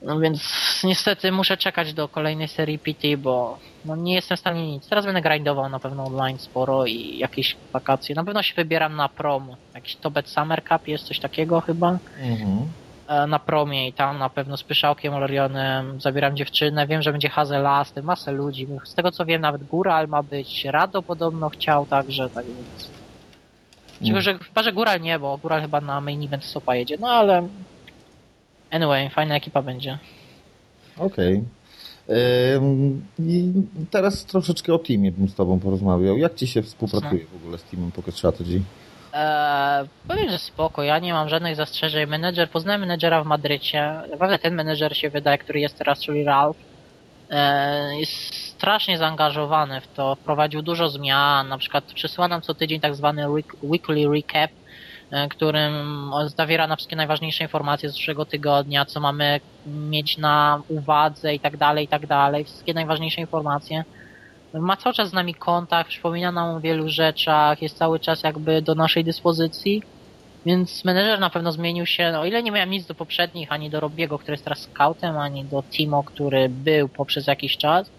No 0.02 0.20
więc 0.20 0.42
niestety 0.84 1.32
muszę 1.32 1.56
czekać 1.56 1.94
do 1.94 2.08
kolejnej 2.08 2.48
serii 2.48 2.78
PT, 2.78 3.16
bo 3.16 3.58
no 3.84 3.96
nie 3.96 4.14
jestem 4.14 4.36
w 4.36 4.40
stanie 4.40 4.66
nic. 4.66 4.88
Teraz 4.88 5.04
będę 5.04 5.22
grindował 5.22 5.68
na 5.68 5.78
pewno 5.78 6.04
online 6.04 6.38
sporo 6.38 6.86
i 6.86 7.18
jakieś 7.18 7.56
wakacje. 7.72 8.14
Na 8.14 8.24
pewno 8.24 8.42
się 8.42 8.54
wybieram 8.54 8.96
na 8.96 9.08
prom. 9.08 9.56
Jakiś 9.74 9.96
Tobet 9.96 10.28
Summer 10.28 10.64
Cup 10.64 10.88
jest 10.88 11.04
coś 11.04 11.18
takiego 11.18 11.60
chyba. 11.60 11.98
Mhm. 12.22 12.58
E, 13.08 13.26
Na 13.26 13.38
promie 13.38 13.88
i 13.88 13.92
tam 13.92 14.18
na 14.18 14.28
pewno 14.30 14.56
z 14.56 14.62
Pyszałkiem 14.62 15.12
Lorionem 15.20 16.00
zabieram 16.00 16.36
dziewczynę. 16.36 16.86
Wiem, 16.86 17.02
że 17.02 17.12
będzie 17.12 17.28
Hazelasty, 17.28 18.02
masę 18.02 18.32
ludzi. 18.32 18.66
Z 18.84 18.94
tego 18.94 19.12
co 19.12 19.24
wiem 19.24 19.40
nawet 19.40 19.64
Góral 19.64 20.08
ma 20.08 20.22
być. 20.22 20.64
Rado 20.64 21.02
podobno 21.02 21.50
chciał 21.50 21.86
także, 21.86 22.30
tak 22.30 22.46
więc... 22.46 22.90
Tylko, 24.04 24.20
że 24.20 24.38
chyba, 24.38 24.62
że 24.62 24.72
Góral 24.72 25.00
nie, 25.00 25.18
bo 25.18 25.38
Góral 25.38 25.60
chyba 25.60 25.80
na 25.80 26.00
main 26.00 26.24
event 26.24 26.44
Sopa 26.44 26.74
jedzie. 26.74 26.96
No 27.00 27.08
ale... 27.08 27.48
Anyway, 28.70 29.10
fajna 29.10 29.36
ekipa 29.36 29.62
będzie. 29.62 29.98
Okej. 30.98 31.44
I 33.18 33.52
teraz 33.90 34.24
troszeczkę 34.24 34.74
o 34.74 34.78
teamie 34.78 35.12
bym 35.12 35.28
z 35.28 35.34
tobą 35.34 35.60
porozmawiał. 35.60 36.18
Jak 36.18 36.34
ci 36.34 36.46
się 36.46 36.62
współpracuje 36.62 37.24
w 37.24 37.36
ogóle 37.36 37.58
z 37.58 37.62
teamem 37.62 37.92
Pocket 37.92 38.14
Strategy? 38.14 38.60
Eee, 39.12 39.88
powiem, 40.08 40.30
że 40.30 40.38
spoko, 40.38 40.82
ja 40.82 40.98
nie 40.98 41.12
mam 41.12 41.28
żadnych 41.28 41.56
zastrzeżeń. 41.56 42.06
Menedżer, 42.06 42.50
poznałem 42.50 42.80
menedżera 42.80 43.24
w 43.24 43.26
Madrycie. 43.26 43.94
Naprawdę 44.10 44.38
ten 44.38 44.54
menedżer 44.54 44.96
się 44.96 45.10
wydaje, 45.10 45.38
który 45.38 45.60
jest 45.60 45.78
teraz, 45.78 46.00
czyli 46.00 46.24
Ralph. 46.24 46.58
Eee, 47.30 48.00
jest 48.00 48.34
strasznie 48.34 48.98
zaangażowany 48.98 49.80
w 49.80 49.88
to, 49.94 50.14
wprowadził 50.14 50.62
dużo 50.62 50.88
zmian, 50.88 51.48
na 51.48 51.58
przykład 51.58 51.84
przesyła 51.84 52.28
nam 52.28 52.42
co 52.42 52.54
tydzień 52.54 52.80
tak 52.80 52.94
zwany 52.94 53.24
week- 53.24 53.56
weekly 53.62 54.08
recap, 54.14 54.50
którym 55.30 56.10
zawiera 56.36 56.66
na 56.66 56.76
wszystkie 56.76 56.96
najważniejsze 56.96 57.44
informacje 57.44 57.90
z 57.90 57.92
zeszłego 57.92 58.24
tygodnia, 58.24 58.84
co 58.84 59.00
mamy 59.00 59.40
mieć 59.66 60.18
na 60.18 60.62
uwadze 60.68 61.34
i 61.34 61.40
tak 61.40 61.56
dalej, 61.56 61.84
i 61.84 61.88
tak 61.88 62.06
dalej, 62.06 62.44
wszystkie 62.44 62.74
najważniejsze 62.74 63.20
informacje 63.20 63.84
ma 64.54 64.76
cały 64.76 64.94
czas 64.94 65.08
z 65.08 65.12
nami 65.12 65.34
kontakt, 65.34 65.90
przypomina 65.90 66.32
nam 66.32 66.56
o 66.56 66.60
wielu 66.60 66.88
rzeczach, 66.88 67.62
jest 67.62 67.78
cały 67.78 68.00
czas 68.00 68.22
jakby 68.22 68.62
do 68.62 68.74
naszej 68.74 69.04
dyspozycji. 69.04 69.82
Więc 70.46 70.84
menedżer 70.84 71.20
na 71.20 71.30
pewno 71.30 71.52
zmienił 71.52 71.86
się, 71.86 72.12
no, 72.12 72.20
o 72.20 72.24
ile 72.24 72.42
nie 72.42 72.50
miałem 72.50 72.70
nic 72.70 72.86
do 72.86 72.94
poprzednich, 72.94 73.52
ani 73.52 73.70
do 73.70 73.80
Robiego, 73.80 74.18
który 74.18 74.32
jest 74.32 74.44
teraz 74.44 74.58
scoutem, 74.58 75.18
ani 75.18 75.44
do 75.44 75.62
Timo, 75.70 76.02
który 76.04 76.48
był 76.48 76.88
poprzez 76.88 77.26
jakiś 77.26 77.56
czas. 77.56 77.90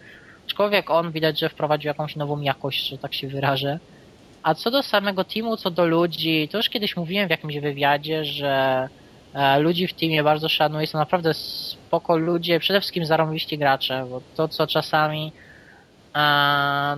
Aczkolwiek 0.45 0.89
on 0.89 1.11
widać, 1.11 1.39
że 1.39 1.49
wprowadził 1.49 1.87
jakąś 1.87 2.15
nową 2.15 2.41
jakość, 2.41 2.89
że 2.89 2.97
tak 2.97 3.13
się 3.13 3.27
wyrażę. 3.27 3.79
A 4.43 4.54
co 4.54 4.71
do 4.71 4.84
samego 4.84 5.23
teamu, 5.23 5.58
co 5.58 5.71
do 5.71 5.86
ludzi, 5.86 6.47
to 6.52 6.58
już 6.58 6.69
kiedyś 6.69 6.97
mówiłem 6.97 7.28
w 7.28 7.32
jakimś 7.32 7.58
wywiadzie, 7.58 8.25
że 8.25 8.88
e, 9.34 9.60
ludzi 9.60 9.88
w 9.88 9.93
teamie 9.93 10.23
bardzo 10.23 10.49
szanuję, 10.49 10.88
są 10.88 10.97
naprawdę 10.97 11.34
spoko 11.34 12.17
ludzie, 12.17 12.60
przede 12.60 12.80
wszystkim 12.80 13.06
zarąbiści 13.06 13.58
gracze, 13.58 14.06
bo 14.10 14.21
to 14.36 14.47
co 14.47 14.67
czasami 14.67 15.32
e, 16.15 16.97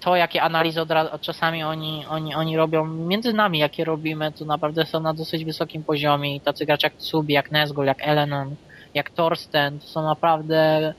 to 0.00 0.16
jakie 0.16 0.42
analizy 0.42 0.80
od, 0.80 0.88
czasami 1.20 1.64
oni, 1.64 2.04
oni, 2.08 2.34
oni 2.34 2.56
robią 2.56 2.84
między 2.84 3.32
nami, 3.32 3.58
jakie 3.58 3.84
robimy, 3.84 4.32
to 4.32 4.44
naprawdę 4.44 4.86
są 4.86 5.00
na 5.00 5.14
dosyć 5.14 5.44
wysokim 5.44 5.84
poziomie 5.84 6.40
tacy 6.40 6.66
gracze 6.66 6.86
jak 6.86 6.96
Tsubi, 6.96 7.34
jak 7.34 7.50
Nezgul, 7.50 7.84
jak 7.84 8.08
Elenon, 8.08 8.56
jak 8.94 9.10
Torsten, 9.10 9.78
to 9.78 9.86
są 9.86 10.02
naprawdę 10.02 10.94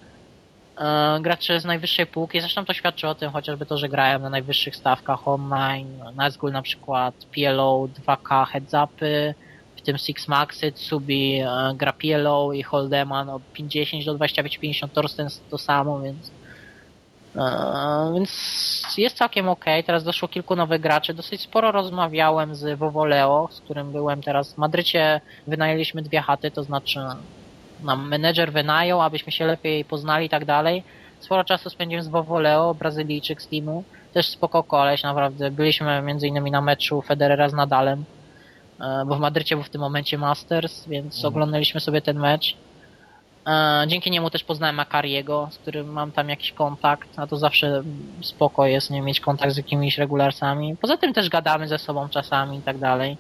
e, 0.78 1.20
gracze 1.22 1.60
z 1.60 1.66
najwyższej 1.66 2.06
półki. 2.06 2.40
Zresztą 2.40 2.66
to 2.66 2.74
świadczy 2.74 3.08
o 3.08 3.16
tym 3.16 3.32
chociażby 3.32 3.66
to, 3.66 3.78
że 3.78 3.90
grają 3.90 4.20
na 4.20 4.30
najwyższych 4.30 4.76
stawkach 4.76 5.28
online. 5.28 6.04
Nazgul 6.16 6.52
na 6.52 6.62
przykład 6.62 7.14
PLO 7.36 7.88
2K 8.06 8.46
heads-upy, 8.46 9.34
w 9.78 9.82
tym 9.82 9.98
Six 9.98 10.28
Maxy, 10.28 10.72
Tsubi 10.72 11.40
e, 11.40 11.48
gra 11.76 11.94
PLO 11.94 12.54
i 12.54 12.64
Holdeman 12.64 13.30
od 13.30 13.42
50 13.54 14.06
do 14.06 14.16
25-50, 14.16 14.90
Torsten 14.90 15.28
to 15.50 15.58
samo, 15.58 16.00
więc 16.00 16.32
e, 17.36 18.12
więc 18.14 18.30
jest 18.98 19.18
całkiem 19.18 19.50
ok. 19.50 19.66
Teraz 19.86 20.04
doszło 20.04 20.28
kilku 20.28 20.56
nowych 20.56 20.82
graczy. 20.82 21.14
Dosyć 21.14 21.42
sporo 21.42 21.72
rozmawiałem 21.72 22.56
z 22.56 22.80
Wovoleo, 22.80 23.50
z 23.52 23.62
którym 23.62 23.92
byłem 23.92 24.24
teraz 24.24 24.54
w 24.54 24.58
Madrycie. 24.58 25.22
Wynajęliśmy 25.48 26.02
dwie 26.02 26.22
chaty, 26.22 26.52
to 26.52 26.64
znaczy 26.64 27.00
nam 27.84 28.08
menedżer 28.08 28.52
wynajął, 28.52 29.02
abyśmy 29.02 29.32
się 29.32 29.46
lepiej 29.46 29.86
poznali 29.86 30.26
i 30.26 30.30
tak 30.30 30.46
dalej. 30.46 30.84
Sporo 31.20 31.44
czasu 31.44 31.70
spędziłem 31.70 32.04
z 32.04 32.08
Vovoleo, 32.08 32.74
Brazylijczyk 32.74 33.42
z 33.42 33.48
teamu. 33.48 33.84
Też 34.14 34.28
spoko 34.28 34.64
koleś, 34.64 35.04
naprawdę. 35.04 35.52
Byliśmy 35.52 36.02
między 36.02 36.28
innymi 36.28 36.52
na 36.52 36.62
meczu 36.62 37.02
Federera 37.02 37.50
z 37.50 37.54
Nadalem, 37.54 38.04
e, 38.82 39.06
bo 39.06 39.16
w 39.16 39.20
Madrycie 39.20 39.56
był 39.56 39.64
w 39.64 39.70
tym 39.70 39.82
momencie 39.82 40.18
Masters, 40.18 40.88
więc 40.88 41.16
Mhm. 41.16 41.34
oglądaliśmy 41.34 41.80
sobie 41.80 42.02
ten 42.02 42.20
mecz. 42.20 42.58
E, 43.48 43.84
Dzięki 43.88 44.12
niemu 44.12 44.30
też 44.30 44.44
poznałem 44.44 44.76
Makariego, 44.76 45.48
z 45.52 45.58
którym 45.58 45.88
mam 45.92 46.12
tam 46.12 46.30
jakiś 46.30 46.52
kontakt, 46.52 47.10
a 47.20 47.28
to 47.28 47.38
zawsze 47.38 47.84
spoko 48.22 48.66
jest 48.66 48.90
nie 48.92 49.02
mieć 49.02 49.20
kontakt 49.20 49.54
z 49.54 49.58
jakimiś 49.58 49.98
regularsami. 49.98 50.76
Poza 50.82 50.98
tym 50.98 51.14
też 51.14 51.30
gadamy 51.30 51.68
ze 51.68 51.78
sobą 51.78 52.10
czasami 52.10 52.58
i 52.58 52.62
tak 52.62 52.78
dalej. 52.78 53.18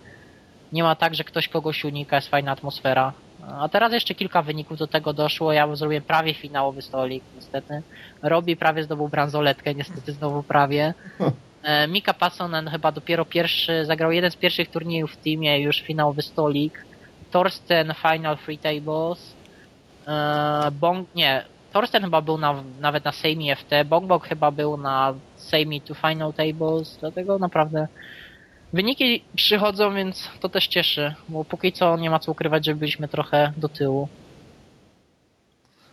Nie 0.74 0.84
ma 0.84 0.96
tak, 0.96 1.16
że 1.16 1.24
ktoś 1.24 1.48
kogoś 1.48 1.86
unika, 1.86 2.16
jest 2.16 2.28
fajna 2.28 2.52
atmosfera. 2.52 3.14
A 3.48 3.70
teraz 3.70 3.94
jeszcze 3.94 4.16
kilka 4.16 4.42
wyników 4.42 4.78
do 4.78 4.88
tego 4.88 5.14
doszło. 5.14 5.54
Ja 5.54 5.76
zrobiłem 5.76 6.04
prawie 6.04 6.34
finałowy 6.34 6.82
stolik, 6.82 7.24
niestety. 7.36 7.82
Robi 8.22 8.56
prawie 8.56 8.84
zdobył 8.84 9.08
bransoletkę, 9.08 9.76
niestety 9.76 10.12
znowu 10.14 10.44
prawie. 10.44 10.94
E, 11.64 11.88
Mika 11.88 12.14
Passonen 12.14 12.70
chyba 12.70 12.92
dopiero 12.92 13.26
pierwszy, 13.26 13.86
zagrał 13.86 14.12
jeden 14.12 14.32
z 14.32 14.36
pierwszych 14.36 14.70
turniejów 14.70 15.12
w 15.12 15.18
teamie, 15.18 15.60
już 15.60 15.82
finałowy 15.82 16.22
stolik. 16.22 16.86
Torsten 17.32 17.94
Final 18.02 18.38
Free 18.38 18.58
Tables. 18.58 19.34
E, 20.08 20.72
Bong, 20.72 21.16
nie, 21.16 21.46
Torsten 21.74 22.04
chyba 22.04 22.22
był 22.22 22.38
na, 22.38 22.64
nawet 22.80 23.06
na 23.06 23.12
Sejmi 23.12 23.56
FT, 23.56 23.72
Bongbok 23.86 24.28
chyba 24.28 24.52
był 24.52 24.78
na 24.78 25.14
Sejmi 25.36 25.82
to 25.82 25.94
Final 25.94 26.34
Tables, 26.34 26.98
dlatego 27.00 27.40
naprawdę 27.40 27.88
wyniki 28.74 29.24
przychodzą, 29.36 29.96
więc 29.96 30.30
to 30.40 30.50
też 30.50 30.68
cieszy, 30.68 31.14
bo 31.30 31.46
póki 31.46 31.72
co 31.72 31.98
nie 31.98 32.10
ma 32.10 32.20
co 32.20 32.32
ukrywać, 32.32 32.66
że 32.66 32.76
byliśmy 32.76 33.08
trochę 33.08 33.54
do 33.58 33.70
tyłu. 33.70 34.08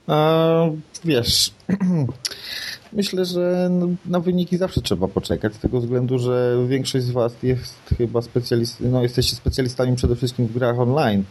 E, 0.08 0.76
wiesz, 1.04 1.50
myślę, 2.92 3.24
że 3.24 3.68
no, 3.70 3.86
na 4.06 4.20
wyniki 4.20 4.56
zawsze 4.56 4.80
trzeba 4.80 5.08
poczekać, 5.08 5.54
z 5.54 5.58
tego 5.58 5.80
względu, 5.80 6.18
że 6.18 6.56
większość 6.68 7.04
z 7.04 7.10
Was 7.10 7.42
jest 7.42 7.94
chyba 7.98 8.22
specjalist, 8.22 8.80
no 8.80 9.02
jesteście 9.02 9.36
specjalistami 9.36 9.96
przede 9.96 10.16
wszystkim 10.16 10.46
w 10.46 10.52
grach 10.52 10.78
online, 10.78 11.24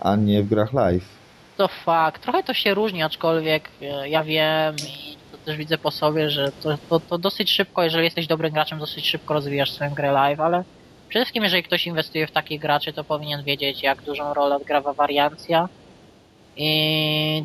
a 0.00 0.16
nie 0.16 0.42
w 0.42 0.48
grach 0.48 0.72
live. 0.72 1.04
To 1.56 1.68
fakt. 1.68 2.22
Trochę 2.22 2.42
to 2.42 2.54
się 2.54 2.74
różni, 2.74 3.02
aczkolwiek 3.02 3.68
e, 3.82 4.08
ja 4.08 4.24
wiem 4.24 4.76
i 4.76 5.16
to 5.32 5.38
też 5.38 5.56
widzę 5.56 5.78
po 5.78 5.90
sobie, 5.90 6.30
że 6.30 6.52
to, 6.62 6.78
to, 6.88 7.00
to 7.00 7.18
dosyć 7.18 7.50
szybko, 7.50 7.82
jeżeli 7.82 8.04
jesteś 8.04 8.26
dobrym 8.26 8.52
graczem, 8.52 8.78
dosyć 8.78 9.08
szybko 9.08 9.34
rozwijasz 9.34 9.72
swoją 9.72 9.90
grę 9.94 10.12
live, 10.12 10.40
ale 10.40 10.64
przede 11.08 11.24
wszystkim 11.24 11.44
jeżeli 11.44 11.62
ktoś 11.62 11.86
inwestuje 11.86 12.26
w 12.26 12.30
takich 12.30 12.60
graczy, 12.60 12.92
to 12.92 13.04
powinien 13.04 13.42
wiedzieć, 13.42 13.82
jak 13.82 14.02
dużą 14.02 14.34
rolę 14.34 14.56
odgrywa 14.56 14.92
wariancja. 14.92 15.68
I 16.56 17.44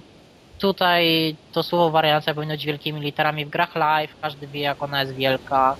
tutaj 0.59 1.35
to 1.51 1.63
słowo 1.63 1.89
wariancja 1.89 2.33
powinno 2.33 2.53
być 2.53 2.65
wielkimi 2.65 3.01
literami 3.01 3.45
w 3.45 3.49
grach 3.49 3.75
live, 3.75 4.15
każdy 4.21 4.47
wie, 4.47 4.61
jak 4.61 4.83
ona 4.83 5.01
jest 5.01 5.13
wielka. 5.13 5.75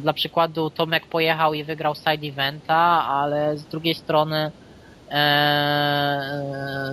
Dla 0.00 0.12
przykładu 0.12 0.70
Tomek 0.70 1.06
pojechał 1.06 1.54
i 1.54 1.64
wygrał 1.64 1.94
side 1.94 2.28
eventa, 2.28 3.06
ale 3.08 3.56
z 3.56 3.64
drugiej 3.64 3.94
strony 3.94 4.50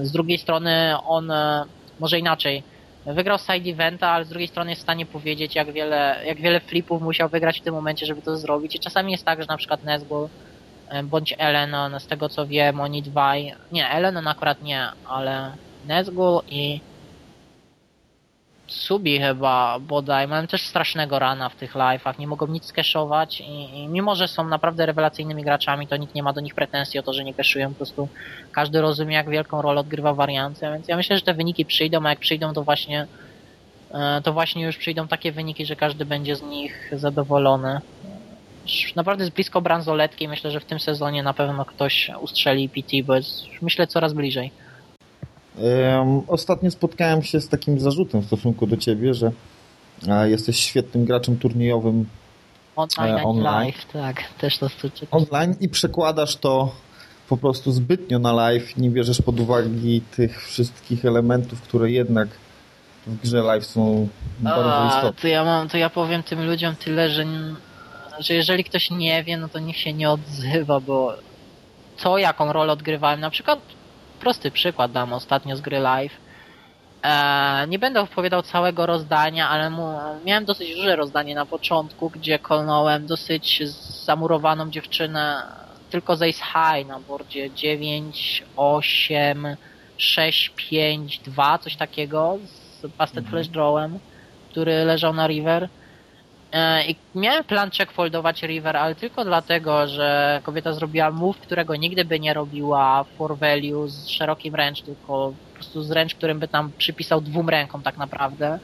z 0.01 0.11
drugiej 0.11 0.37
strony 0.37 0.95
on, 1.05 1.31
e, 1.31 1.65
może 1.99 2.19
inaczej, 2.19 2.63
wygrał 3.05 3.37
side 3.37 3.69
eventa, 3.69 4.09
ale 4.09 4.25
z 4.25 4.29
drugiej 4.29 4.47
strony 4.47 4.69
jest 4.69 4.81
w 4.81 4.83
stanie 4.83 5.05
powiedzieć, 5.05 5.55
jak 5.55 5.71
wiele, 5.71 6.21
jak 6.25 6.37
wiele 6.37 6.59
flipów 6.59 7.01
musiał 7.01 7.29
wygrać 7.29 7.59
w 7.59 7.63
tym 7.63 7.73
momencie, 7.73 8.05
żeby 8.05 8.21
to 8.21 8.37
zrobić. 8.37 8.75
I 8.75 8.79
czasami 8.79 9.11
jest 9.11 9.25
tak, 9.25 9.41
że 9.41 9.47
na 9.47 9.57
przykład 9.57 9.83
Nesgul 9.83 10.27
e, 10.89 11.03
bądź 11.03 11.35
Elenon, 11.37 11.99
z 11.99 12.07
tego 12.07 12.29
co 12.29 12.47
wiem, 12.47 12.79
oni 12.79 13.01
dwaj, 13.01 13.53
nie, 13.71 13.89
Elenon 13.89 14.27
akurat 14.27 14.61
nie, 14.61 14.87
ale 15.07 15.51
Nesgul 15.87 16.41
i 16.49 16.79
Subi 18.71 19.19
chyba 19.19 19.79
bodaj, 19.79 20.27
mają 20.27 20.47
też 20.47 20.67
strasznego 20.67 21.19
rana 21.19 21.49
w 21.49 21.55
tych 21.55 21.73
live'ach, 21.73 22.19
nie 22.19 22.27
mogą 22.27 22.47
nic 22.47 22.65
skeszować 22.65 23.41
i, 23.41 23.79
i 23.79 23.88
mimo, 23.88 24.15
że 24.15 24.27
są 24.27 24.47
naprawdę 24.47 24.86
rewelacyjnymi 24.86 25.43
graczami, 25.43 25.88
to 25.88 25.97
nikt 25.97 26.15
nie 26.15 26.23
ma 26.23 26.34
do 26.34 26.41
nich 26.41 26.55
pretensji 26.55 26.99
o 26.99 27.03
to, 27.03 27.13
że 27.13 27.23
nie 27.23 27.34
keszują, 27.34 27.69
po 27.69 27.75
prostu 27.75 28.07
każdy 28.51 28.81
rozumie, 28.81 29.15
jak 29.15 29.29
wielką 29.29 29.62
rolę 29.62 29.81
odgrywa 29.81 30.13
wariancja, 30.13 30.71
więc 30.71 30.88
ja 30.88 30.97
myślę, 30.97 31.15
że 31.15 31.21
te 31.21 31.34
wyniki 31.34 31.65
przyjdą, 31.65 32.05
a 32.05 32.10
jak 32.10 32.19
przyjdą, 32.19 32.53
to 32.53 32.63
właśnie 32.63 33.07
e, 33.93 34.21
to 34.23 34.34
właśnie 34.34 34.65
już 34.65 34.77
przyjdą 34.77 35.07
takie 35.07 35.31
wyniki, 35.31 35.65
że 35.65 35.75
każdy 35.75 36.05
będzie 36.05 36.36
z 36.36 36.41
nich 36.41 36.91
zadowolony. 36.91 37.81
Naprawdę 38.95 39.23
jest 39.23 39.36
blisko 39.36 39.62
bransoletki, 39.62 40.27
myślę, 40.27 40.51
że 40.51 40.60
w 40.60 40.65
tym 40.65 40.79
sezonie 40.79 41.23
na 41.23 41.34
pewno 41.34 41.65
ktoś 41.65 42.12
ustrzeli 42.21 42.69
PT, 42.69 43.03
bo 43.05 43.15
jest, 43.15 43.43
myślę, 43.62 43.88
coraz 43.88 44.13
bliżej. 44.13 44.51
Ostatnio 46.27 46.71
spotkałem 46.71 47.23
się 47.23 47.41
z 47.41 47.49
takim 47.49 47.79
zarzutem 47.79 48.21
w 48.21 48.25
stosunku 48.25 48.67
do 48.67 48.77
ciebie, 48.77 49.13
że 49.13 49.31
e, 50.07 50.29
jesteś 50.29 50.59
świetnym 50.59 51.05
graczem 51.05 51.37
turniejowym 51.37 52.05
Online, 52.75 53.15
E, 53.15 53.23
online. 53.23 53.43
live, 53.43 53.85
tak, 53.93 54.23
też 54.37 54.57
to 54.57 54.69
słyszę. 54.69 55.05
online 55.11 55.55
i 55.59 55.69
przekładasz 55.69 56.35
to 56.35 56.71
po 57.29 57.37
prostu 57.37 57.71
zbytnio 57.71 58.19
na 58.19 58.33
live, 58.33 58.77
nie 58.77 58.89
bierzesz 58.89 59.21
pod 59.21 59.39
uwagę 59.39 59.69
tych 60.15 60.43
wszystkich 60.47 61.05
elementów, 61.05 61.61
które 61.61 61.91
jednak 61.91 62.27
w 63.07 63.21
grze 63.21 63.41
live 63.41 63.65
są 63.65 64.07
bardzo 64.39 64.75
A, 64.75 64.87
istotne. 64.87 65.21
to 65.21 65.27
ja 65.27 65.43
mam, 65.43 65.69
to 65.69 65.77
ja 65.77 65.89
powiem 65.89 66.23
tym 66.23 66.45
ludziom 66.45 66.75
tyle, 66.75 67.09
że, 67.09 67.25
że 68.19 68.33
jeżeli 68.33 68.63
ktoś 68.63 68.91
nie 68.91 69.23
wie, 69.23 69.37
no 69.37 69.49
to 69.49 69.59
niech 69.59 69.77
się 69.77 69.93
nie 69.93 70.09
odzywa, 70.09 70.79
bo 70.79 71.13
to 72.03 72.17
jaką 72.17 72.53
rolę 72.53 72.73
odgrywałem, 72.73 73.19
na 73.19 73.29
przykład 73.29 73.59
prosty 74.21 74.51
przykład 74.51 74.91
dam 74.91 75.13
ostatnio 75.13 75.55
z 75.55 75.62
gry 75.62 75.79
live. 75.79 76.17
E, 77.03 77.67
nie 77.67 77.79
będę 77.79 78.01
opowiadał 78.01 78.41
całego 78.41 78.86
rozdania, 78.86 79.49
ale 79.49 79.69
mu, 79.69 79.99
miałem 80.25 80.45
dosyć 80.45 80.75
duże 80.75 80.95
rozdanie 80.95 81.36
na 81.36 81.45
początku, 81.45 82.10
gdzie 82.10 82.39
kolnąłem 82.39 83.07
dosyć 83.07 83.63
zamurowaną 84.05 84.69
dziewczynę 84.69 85.43
tylko 85.89 86.15
z 86.15 86.21
Ace 86.21 86.43
High 86.43 86.88
na 86.88 86.99
bordzie 86.99 87.51
9, 87.51 88.43
8, 88.57 89.47
6, 89.97 90.51
5, 90.55 91.19
2, 91.19 91.57
coś 91.57 91.75
takiego 91.75 92.38
z 92.81 92.88
Busted 92.88 93.27
Flash 93.27 93.47
Drawem, 93.47 93.99
który 94.51 94.86
leżał 94.86 95.13
na 95.13 95.27
River. 95.27 95.69
E, 96.51 96.85
I 96.85 96.95
miałem 97.15 97.43
plan 97.43 97.71
checkfoldować 97.71 98.43
River, 98.43 98.77
ale 98.77 98.95
tylko 98.95 99.25
dlatego, 99.25 99.87
że 99.87 100.39
kobieta 100.43 100.73
zrobiła 100.73 101.11
move, 101.11 101.37
którego 101.37 101.75
nigdy 101.75 102.05
by 102.05 102.19
nie 102.19 102.33
robiła 102.33 103.03
for 103.03 103.37
value 103.37 103.87
z 103.87 104.07
szerokim 104.07 104.55
ręcz, 104.55 104.81
tylko 104.81 105.33
po 105.49 105.53
prostu 105.53 105.83
z 105.83 105.91
ręcz, 105.91 106.15
którym 106.15 106.39
by 106.39 106.47
tam 106.47 106.71
przypisał 106.77 107.21
dwóm 107.21 107.49
rękom 107.49 107.81
tak 107.81 107.97
naprawdę. 107.97 108.59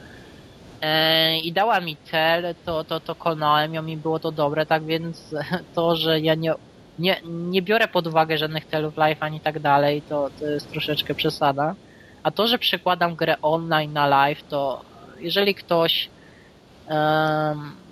E, 0.82 1.38
I 1.38 1.52
dała 1.52 1.80
mi 1.80 1.96
cel, 1.96 2.54
to, 2.64 2.84
to, 2.84 3.00
to 3.00 3.14
konałem 3.14 3.74
ją 3.74 3.86
i 3.86 3.96
było 3.96 4.18
to 4.18 4.32
dobre, 4.32 4.66
tak 4.66 4.84
więc 4.84 5.34
to, 5.74 5.96
że 5.96 6.20
ja 6.20 6.34
nie, 6.34 6.54
nie, 6.98 7.16
nie 7.24 7.62
biorę 7.62 7.88
pod 7.88 8.06
uwagę 8.06 8.38
żadnych 8.38 8.64
celów 8.64 8.96
live 8.96 9.22
ani 9.22 9.40
tak 9.40 9.58
dalej, 9.58 10.02
to, 10.02 10.30
to 10.40 10.46
jest 10.46 10.70
troszeczkę 10.70 11.14
przesada. 11.14 11.74
A 12.22 12.30
to, 12.30 12.46
że 12.46 12.58
przekładam 12.58 13.14
grę 13.14 13.36
online 13.42 13.92
na 13.92 14.06
live, 14.06 14.42
to 14.48 14.80
jeżeli 15.20 15.54
ktoś 15.54 16.08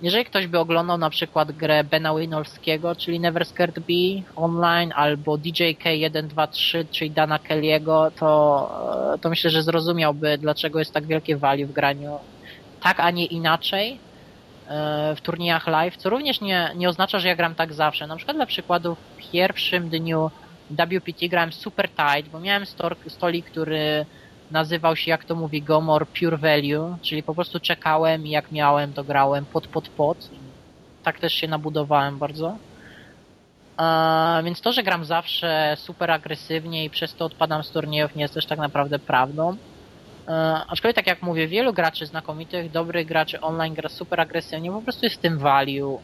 jeżeli 0.01 0.25
ktoś 0.25 0.47
by 0.47 0.59
oglądał 0.59 0.97
na 0.97 1.09
przykład 1.09 1.51
grę 1.51 1.83
Bena 1.83 2.15
Winolskiego, 2.15 2.95
czyli 2.95 3.19
Never 3.19 3.45
Scared 3.45 3.79
Be 3.79 4.21
online, 4.35 4.93
albo 4.95 5.37
DJK 5.37 5.83
123, 6.09 6.85
czyli 6.91 7.11
Dana 7.11 7.37
Kelly'ego, 7.37 8.11
to, 8.19 9.13
e, 9.13 9.17
to 9.17 9.29
myślę, 9.29 9.49
że 9.49 9.63
zrozumiałby, 9.63 10.37
dlaczego 10.37 10.79
jest 10.79 10.93
tak 10.93 11.05
wielkie 11.05 11.37
value 11.37 11.65
w 11.65 11.71
graniu 11.71 12.19
tak, 12.83 12.99
a 12.99 13.11
nie 13.11 13.25
inaczej 13.25 13.99
e, 14.67 15.15
w 15.15 15.21
turniejach 15.21 15.67
live, 15.67 15.97
co 15.97 16.09
również 16.09 16.41
nie, 16.41 16.71
nie 16.75 16.89
oznacza, 16.89 17.19
że 17.19 17.27
ja 17.27 17.35
gram 17.35 17.55
tak 17.55 17.73
zawsze. 17.73 18.07
Na 18.07 18.15
przykład 18.15 18.37
dla 18.37 18.45
przykładu 18.45 18.95
w 18.95 19.31
pierwszym 19.31 19.89
dniu 19.89 20.31
WPT 20.69 21.27
grałem 21.29 21.53
super 21.53 21.89
tight, 21.89 22.31
bo 22.31 22.39
miałem 22.39 22.65
stolik, 23.07 23.45
który 23.45 24.05
nazywał 24.51 24.95
się, 24.95 25.11
jak 25.11 25.25
to 25.25 25.35
mówi 25.35 25.61
Gomor, 25.61 26.07
Pure 26.07 26.37
Value, 26.37 26.97
czyli 27.01 27.23
po 27.23 27.35
prostu 27.35 27.59
czekałem 27.59 28.27
i 28.27 28.29
jak 28.29 28.51
miałem, 28.51 28.93
to 28.93 29.03
grałem 29.03 29.45
pod, 29.45 29.67
pod, 29.67 29.89
pod. 29.89 30.29
Tak 31.03 31.19
też 31.19 31.33
się 31.33 31.47
nabudowałem 31.47 32.17
bardzo. 32.17 32.57
E, 33.79 34.41
więc 34.43 34.61
to, 34.61 34.73
że 34.73 34.83
gram 34.83 35.05
zawsze 35.05 35.77
super 35.79 36.11
agresywnie 36.11 36.85
i 36.85 36.89
przez 36.89 37.15
to 37.15 37.25
odpadam 37.25 37.63
z 37.63 37.71
turniejów 37.71 38.15
nie 38.15 38.21
jest 38.21 38.33
też 38.33 38.45
tak 38.45 38.59
naprawdę 38.59 38.99
prawdą. 38.99 39.57
E, 40.27 40.61
aczkolwiek 40.67 40.95
tak 40.95 41.07
jak 41.07 41.21
mówię, 41.21 41.47
wielu 41.47 41.73
graczy 41.73 42.05
znakomitych, 42.05 42.71
dobrych 42.71 43.07
graczy 43.07 43.41
online 43.41 43.73
gra 43.73 43.89
super 43.89 44.21
agresywnie, 44.21 44.71
po 44.71 44.81
prostu 44.81 45.05
jest 45.05 45.21
tym 45.21 45.37
value 45.37 45.99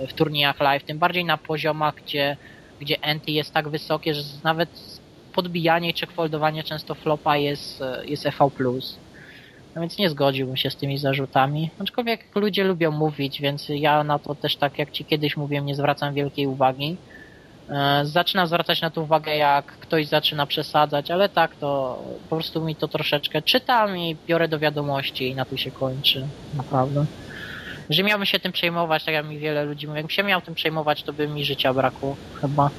e, 0.00 0.06
w 0.06 0.12
turniejach 0.12 0.60
live, 0.60 0.84
tym 0.84 0.98
bardziej 0.98 1.24
na 1.24 1.36
poziomach, 1.36 1.94
gdzie, 1.94 2.36
gdzie 2.80 2.96
NT 3.14 3.28
jest 3.28 3.54
tak 3.54 3.68
wysokie, 3.68 4.14
że 4.14 4.22
nawet 4.44 4.97
podbijanie 5.38 5.90
i 5.90 5.92
checkfoldowanie 5.92 6.64
często 6.64 6.94
flopa 6.94 7.36
jest, 7.36 7.82
jest 8.04 8.26
EV+. 8.26 8.50
No 9.74 9.80
więc 9.80 9.98
nie 9.98 10.10
zgodziłbym 10.10 10.56
się 10.56 10.70
z 10.70 10.76
tymi 10.76 10.98
zarzutami. 10.98 11.70
Aczkolwiek 11.78 12.36
ludzie 12.36 12.64
lubią 12.64 12.90
mówić, 12.90 13.40
więc 13.40 13.68
ja 13.68 14.04
na 14.04 14.18
to 14.18 14.34
też 14.34 14.56
tak 14.56 14.78
jak 14.78 14.90
ci 14.90 15.04
kiedyś 15.04 15.36
mówiłem, 15.36 15.66
nie 15.66 15.74
zwracam 15.74 16.14
wielkiej 16.14 16.46
uwagi. 16.46 16.96
E, 17.70 18.00
Zaczynam 18.04 18.46
zwracać 18.46 18.80
na 18.80 18.90
to 18.90 19.02
uwagę, 19.02 19.36
jak 19.36 19.64
ktoś 19.66 20.06
zaczyna 20.06 20.46
przesadzać, 20.46 21.10
ale 21.10 21.28
tak 21.28 21.56
to 21.56 22.02
po 22.30 22.36
prostu 22.36 22.64
mi 22.64 22.76
to 22.76 22.88
troszeczkę 22.88 23.42
czytam 23.42 23.98
i 23.98 24.16
biorę 24.26 24.48
do 24.48 24.58
wiadomości 24.58 25.28
i 25.28 25.34
na 25.34 25.44
tym 25.44 25.58
się 25.58 25.70
kończy. 25.70 26.26
Naprawdę. 26.54 27.04
Że 27.90 28.02
miałbym 28.02 28.26
się 28.26 28.38
tym 28.40 28.52
przejmować, 28.52 29.04
tak 29.04 29.14
jak 29.14 29.26
mi 29.26 29.38
wiele 29.38 29.64
ludzi 29.64 29.86
mówi, 29.86 29.96
jakbym 29.96 30.10
się 30.10 30.22
miał 30.22 30.40
tym 30.40 30.54
przejmować, 30.54 31.02
to 31.02 31.12
by 31.12 31.28
mi 31.28 31.44
życia 31.44 31.74
brakło 31.74 32.16
chyba. 32.40 32.70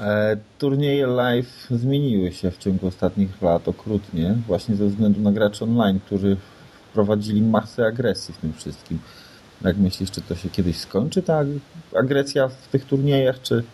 E, 0.00 0.36
turnieje 0.58 1.06
live 1.06 1.66
zmieniły 1.70 2.32
się 2.32 2.50
w 2.50 2.58
ciągu 2.58 2.86
ostatnich 2.86 3.42
lat 3.42 3.68
okrutnie, 3.68 4.34
właśnie 4.46 4.74
ze 4.74 4.86
względu 4.86 5.20
na 5.20 5.32
graczy 5.32 5.64
online, 5.64 6.00
którzy 6.06 6.36
wprowadzili 6.90 7.42
masę 7.42 7.86
agresji 7.86 8.34
w 8.34 8.38
tym 8.38 8.52
wszystkim. 8.52 8.98
Jak 9.64 9.76
myślisz, 9.76 10.10
czy 10.10 10.20
to 10.20 10.34
się 10.34 10.50
kiedyś 10.50 10.76
skończy, 10.76 11.22
ta 11.22 11.44
ag- 11.44 11.58
agresja 11.98 12.48
w 12.48 12.68
tych 12.68 12.84
turniejach, 12.84 13.42
czy, 13.42 13.64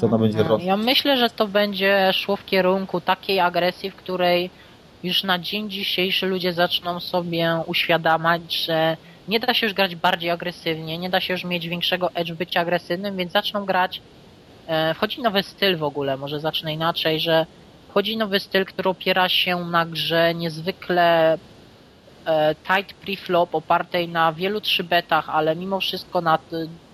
czy 0.00 0.06
ona 0.06 0.18
będzie 0.18 0.42
rosła? 0.42 0.66
Ja 0.66 0.76
myślę, 0.76 1.16
że 1.16 1.30
to 1.30 1.46
będzie 1.46 2.10
szło 2.12 2.36
w 2.36 2.44
kierunku 2.44 3.00
takiej 3.00 3.40
agresji, 3.40 3.90
w 3.90 3.96
której 3.96 4.50
już 5.02 5.24
na 5.24 5.38
dzień 5.38 5.70
dzisiejszy 5.70 6.26
ludzie 6.26 6.52
zaczną 6.52 7.00
sobie 7.00 7.60
uświadamiać, 7.66 8.64
że 8.66 8.96
nie 9.28 9.40
da 9.40 9.54
się 9.54 9.66
już 9.66 9.74
grać 9.74 9.96
bardziej 9.96 10.30
agresywnie, 10.30 10.98
nie 10.98 11.10
da 11.10 11.20
się 11.20 11.34
już 11.34 11.44
mieć 11.44 11.68
większego 11.68 12.10
edge 12.14 12.32
w 12.32 12.36
byciu 12.36 12.58
agresywnym, 12.58 13.16
więc 13.16 13.32
zaczną 13.32 13.64
grać. 13.64 14.02
E, 14.66 14.94
wchodzi 14.94 15.22
nowy 15.22 15.42
styl 15.42 15.76
w 15.76 15.82
ogóle, 15.82 16.16
może 16.16 16.40
zacznę 16.40 16.72
inaczej, 16.72 17.20
że 17.20 17.46
wchodzi 17.88 18.16
nowy 18.16 18.40
styl, 18.40 18.64
który 18.64 18.90
opiera 18.90 19.28
się 19.28 19.64
na 19.64 19.86
grze 19.86 20.34
niezwykle 20.34 21.38
e, 22.26 22.54
tight 22.54 22.94
preflop 22.94 23.54
opartej 23.54 24.08
na 24.08 24.32
wielu 24.32 24.60
trzybetach, 24.60 25.30
ale 25.30 25.56
mimo 25.56 25.80
wszystko 25.80 26.20
na 26.20 26.38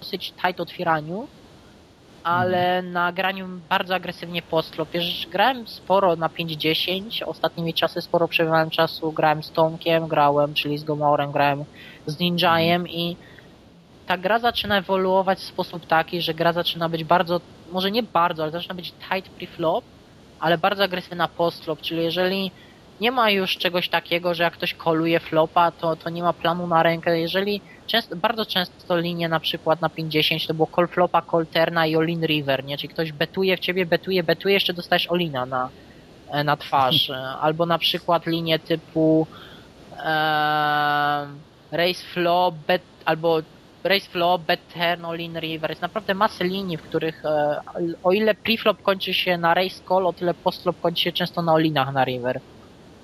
dosyć 0.00 0.32
tight 0.32 0.60
otwieraniu 0.60 1.28
ale 2.24 2.82
na 2.82 3.12
graniu 3.12 3.48
bardzo 3.68 3.94
agresywnie 3.94 4.42
postflop. 4.42 4.88
Wiesz, 4.90 5.26
grałem 5.30 5.66
sporo 5.66 6.16
na 6.16 6.28
5-10, 6.28 7.24
ostatnimi 7.26 7.74
czasy 7.74 8.02
sporo 8.02 8.28
przebywałem 8.28 8.70
czasu, 8.70 9.12
grałem 9.12 9.42
z 9.42 9.50
Tomkiem, 9.50 10.08
grałem, 10.08 10.54
czyli 10.54 10.78
z 10.78 10.84
Gomorem, 10.84 11.32
grałem 11.32 11.64
z 12.06 12.18
Ninjajem 12.18 12.88
i 12.88 13.16
ta 14.06 14.18
gra 14.18 14.38
zaczyna 14.38 14.78
ewoluować 14.78 15.38
w 15.38 15.42
sposób 15.42 15.86
taki, 15.86 16.20
że 16.20 16.34
gra 16.34 16.52
zaczyna 16.52 16.88
być 16.88 17.04
bardzo, 17.04 17.40
może 17.72 17.90
nie 17.90 18.02
bardzo, 18.02 18.42
ale 18.42 18.52
zaczyna 18.52 18.74
być 18.74 18.92
tight 18.92 19.30
preflop, 19.30 19.84
ale 20.40 20.58
bardzo 20.58 20.84
agresywna 20.84 21.28
postflop, 21.28 21.80
czyli 21.80 22.02
jeżeli 22.02 22.50
nie 23.00 23.10
ma 23.10 23.30
już 23.30 23.56
czegoś 23.56 23.88
takiego, 23.88 24.34
że 24.34 24.42
jak 24.42 24.52
ktoś 24.52 24.74
koluje 24.74 25.20
flopa, 25.20 25.70
to, 25.70 25.96
to 25.96 26.10
nie 26.10 26.22
ma 26.22 26.32
planu 26.32 26.66
na 26.66 26.82
rękę. 26.82 27.20
Jeżeli 27.20 27.60
często, 27.86 28.16
bardzo 28.16 28.46
często 28.46 28.98
linie 28.98 29.28
na 29.28 29.40
przykład 29.40 29.80
na 29.80 29.88
50 29.88 30.46
to 30.46 30.54
było 30.54 30.68
call 30.76 30.88
flopa, 30.88 31.22
call 31.30 31.46
terna 31.46 31.86
i 31.86 31.96
all-in 31.96 32.26
river, 32.26 32.64
nie? 32.64 32.78
Czyli 32.78 32.88
ktoś 32.88 33.12
betuje 33.12 33.56
w 33.56 33.60
ciebie, 33.60 33.86
betuje, 33.86 34.22
betuje, 34.22 34.54
jeszcze 34.54 34.72
dostajesz 34.72 35.10
olina 35.10 35.46
na, 35.46 35.68
e, 36.30 36.44
na 36.44 36.56
twarz. 36.56 37.10
Albo 37.44 37.66
na 37.66 37.78
przykład 37.78 38.26
linie 38.26 38.58
typu 38.58 39.26
e, 39.98 41.26
race 41.72 42.04
flop, 42.14 42.54
bet, 42.66 42.82
albo 43.04 43.42
race 43.84 44.08
flop, 44.10 44.42
bet 44.42 44.60
turn, 44.74 45.04
all-in 45.04 45.36
river. 45.40 45.70
Jest 45.70 45.82
naprawdę 45.82 46.14
masę 46.14 46.44
linii, 46.44 46.76
w 46.76 46.82
których 46.82 47.24
e, 47.24 47.60
o 48.02 48.12
ile 48.12 48.34
preflop 48.34 48.82
kończy 48.82 49.14
się 49.14 49.38
na 49.38 49.54
race 49.54 49.80
call, 49.88 50.06
o 50.06 50.12
tyle 50.12 50.34
postflop 50.34 50.80
kończy 50.80 51.02
się 51.02 51.12
często 51.12 51.42
na 51.42 51.52
olinach 51.54 51.92
na 51.92 52.04
river. 52.04 52.40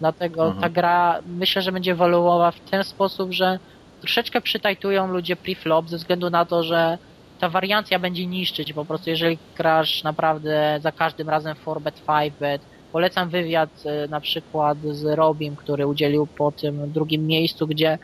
Dlatego 0.01 0.45
Mhm. 0.45 0.61
ta 0.63 0.69
gra 0.69 1.19
myślę, 1.27 1.63
że 1.63 1.73
będzie 1.73 1.93
ewoluowała 1.93 2.51
w 2.51 2.61
ten 2.61 2.85
sposób, 2.85 3.33
że 3.33 3.59
troszeczkę 4.01 4.41
przytajtują 4.41 5.07
ludzie 5.13 5.37
preflop 5.37 5.89
ze 5.89 5.97
względu 5.97 6.31
na 6.31 6.45
to, 6.45 6.63
że 6.63 6.99
ta 7.41 7.49
wariancja 7.49 7.99
będzie 7.99 8.27
niszczyć 8.27 8.73
po 8.73 8.85
prostu, 8.85 9.11
jeżeli 9.11 9.39
grasz 9.57 10.03
naprawdę 10.03 10.79
za 10.83 10.93
każdym 10.93 11.29
razem 11.29 11.57
4bet, 11.67 11.93
5bet. 12.07 12.59
Polecam 12.93 13.29
wywiad 13.29 13.71
e, 13.87 14.09
na 14.09 14.21
przykład 14.21 14.79
z 14.91 15.05
Robim, 15.05 15.57
który 15.57 15.87
udzielił 15.87 16.27
po 16.27 16.53
tym 16.53 16.93
drugim 16.93 17.27
miejscu, 17.27 17.67
gdzie 17.67 17.99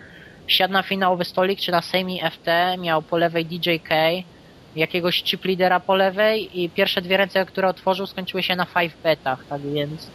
wsiadł 0.47 0.73
na 0.73 0.83
finałowy 0.83 1.25
stolik, 1.25 1.61
czy 1.61 1.73
na 1.73 1.83
semi 1.83 2.21
FT, 2.31 2.47
miał 2.79 3.03
po 3.03 3.19
lewej 3.19 3.47
DJK, 3.47 3.91
jakiegoś 4.77 5.23
chip 5.23 5.45
lidera 5.45 5.81
po 5.81 5.95
lewej 5.95 6.61
i 6.63 6.71
pierwsze 6.71 7.03
dwie 7.03 7.17
ręce, 7.17 7.47
które 7.47 7.69
otworzył, 7.69 8.07
skończyły 8.07 8.43
się 8.43 8.57
na 8.57 8.67
5 8.67 8.93
betach, 9.03 9.45
tak 9.49 9.61
więc 9.61 10.11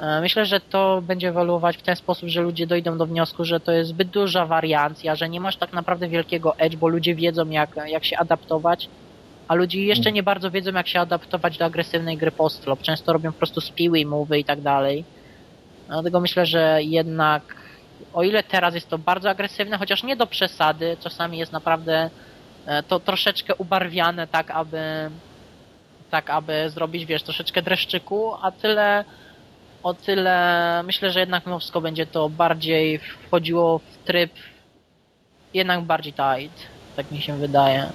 e, 0.00 0.20
myślę, 0.20 0.46
że 0.46 0.60
to 0.60 1.02
będzie 1.02 1.28
ewoluować 1.28 1.76
w 1.76 1.82
ten 1.82 1.96
sposób, 1.96 2.28
że 2.28 2.40
ludzie 2.40 2.66
dojdą 2.66 2.98
do 2.98 3.06
wniosku, 3.06 3.44
że 3.44 3.60
to 3.60 3.72
jest 3.72 3.90
zbyt 3.90 4.08
duża 4.08 4.46
wariancja, 4.46 5.16
że 5.16 5.28
nie 5.28 5.40
masz 5.40 5.56
tak 5.56 5.72
naprawdę 5.72 6.08
wielkiego 6.08 6.58
edge, 6.58 6.76
bo 6.76 6.88
ludzie 6.88 7.14
wiedzą 7.14 7.50
jak, 7.50 7.70
jak 7.86 8.04
się 8.04 8.18
adaptować, 8.18 8.88
a 9.48 9.54
ludzie 9.54 9.84
jeszcze 9.84 10.12
nie 10.12 10.22
bardzo 10.22 10.50
wiedzą 10.50 10.72
jak 10.72 10.88
się 10.88 11.00
adaptować 11.00 11.58
do 11.58 11.64
agresywnej 11.64 12.16
gry 12.16 12.30
postflop. 12.30 12.82
Często 12.82 13.12
robią 13.12 13.32
po 13.32 13.38
prostu 13.38 13.60
spiły, 13.60 14.06
mowy 14.06 14.38
i 14.38 14.44
tak 14.44 14.60
dalej. 14.60 15.04
Dlatego 15.88 16.20
myślę, 16.20 16.46
że 16.46 16.78
jednak 16.82 17.59
o 18.12 18.22
ile 18.22 18.42
teraz 18.42 18.74
jest 18.74 18.88
to 18.88 18.98
bardzo 18.98 19.30
agresywne, 19.30 19.78
chociaż 19.78 20.02
nie 20.02 20.16
do 20.16 20.26
przesady, 20.26 20.96
czasami 21.00 21.38
jest 21.38 21.52
naprawdę 21.52 22.10
e, 22.66 22.82
to 22.82 23.00
troszeczkę 23.00 23.54
ubarwiane 23.54 24.26
tak, 24.26 24.50
aby 24.50 25.10
tak, 26.10 26.30
aby 26.30 26.70
zrobić, 26.70 27.06
wiesz, 27.06 27.22
troszeczkę 27.22 27.62
dreszczyku, 27.62 28.34
a 28.42 28.50
tyle 28.50 29.04
o 29.82 29.94
tyle 29.94 30.82
myślę, 30.84 31.10
że 31.10 31.20
jednak 31.20 31.46
mimo 31.46 31.58
wszystko 31.58 31.80
będzie 31.80 32.06
to 32.06 32.28
bardziej 32.28 32.98
wchodziło 32.98 33.78
w 33.78 34.04
tryb 34.04 34.32
jednak 35.54 35.80
bardziej 35.80 36.12
tight, 36.12 36.66
tak 36.96 37.10
mi 37.10 37.20
się 37.20 37.36
wydaje. 37.36 37.86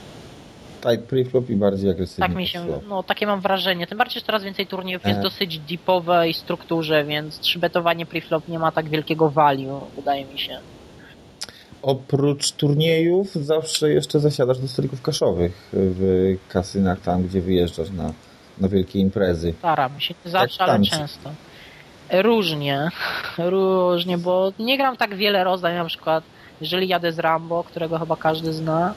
Tight 0.90 1.06
preflop 1.06 1.50
i 1.50 1.56
bardziej 1.56 1.90
agresywny 1.90 2.28
Tak 2.28 2.36
mi 2.36 2.48
się, 2.48 2.66
no 2.90 3.04
takie 3.04 3.28
mam 3.28 3.42
wrażenie. 3.42 3.88
Tym 3.88 3.98
bardziej, 3.98 4.20
że 4.20 4.26
coraz 4.26 4.44
więcej 4.44 4.68
turniejów 4.68 5.06
jest 5.06 5.20
E. 5.20 5.24
dosyć 5.24 5.60
deepowej 5.60 6.34
strukturze, 6.34 7.04
więc 7.04 7.40
trzybetowanie 7.40 8.06
preflop 8.06 8.48
nie 8.48 8.60
ma 8.60 8.72
tak 8.72 8.90
wielkiego 8.90 9.30
value, 9.30 9.82
wydaje 9.96 10.26
mi 10.26 10.40
się. 10.40 10.60
Oprócz 11.82 12.52
turniejów 12.52 13.36
zawsze 13.36 13.90
jeszcze 13.90 14.20
zasiadasz 14.20 14.60
do 14.60 14.68
stolików 14.68 15.02
kaszowych 15.02 15.70
w 15.74 16.36
kasynach 16.50 17.02
tam, 17.02 17.24
gdzie 17.24 17.42
wyjeżdżasz 17.42 17.90
na, 17.90 18.14
na 18.58 18.70
wielkie 18.70 19.00
imprezy. 19.00 19.54
Staram 19.60 20.00
się, 20.00 20.14
nie 20.26 20.32
zawsze, 20.32 20.64
Jak 20.64 20.70
ale 20.70 20.86
często. 20.86 21.30
Różnie, 22.12 22.90
różnie, 23.38 24.18
bo 24.18 24.52
nie 24.60 24.78
gram 24.78 24.98
tak 24.98 25.16
wiele 25.16 25.44
rozdań, 25.44 25.76
na 25.76 25.86
przykład 25.86 26.24
jeżeli 26.62 26.88
jadę 26.88 27.12
z 27.12 27.20
Rambo, 27.20 27.64
którego 27.64 28.00
chyba 28.00 28.16
każdy 28.16 28.54
zna, 28.54 28.94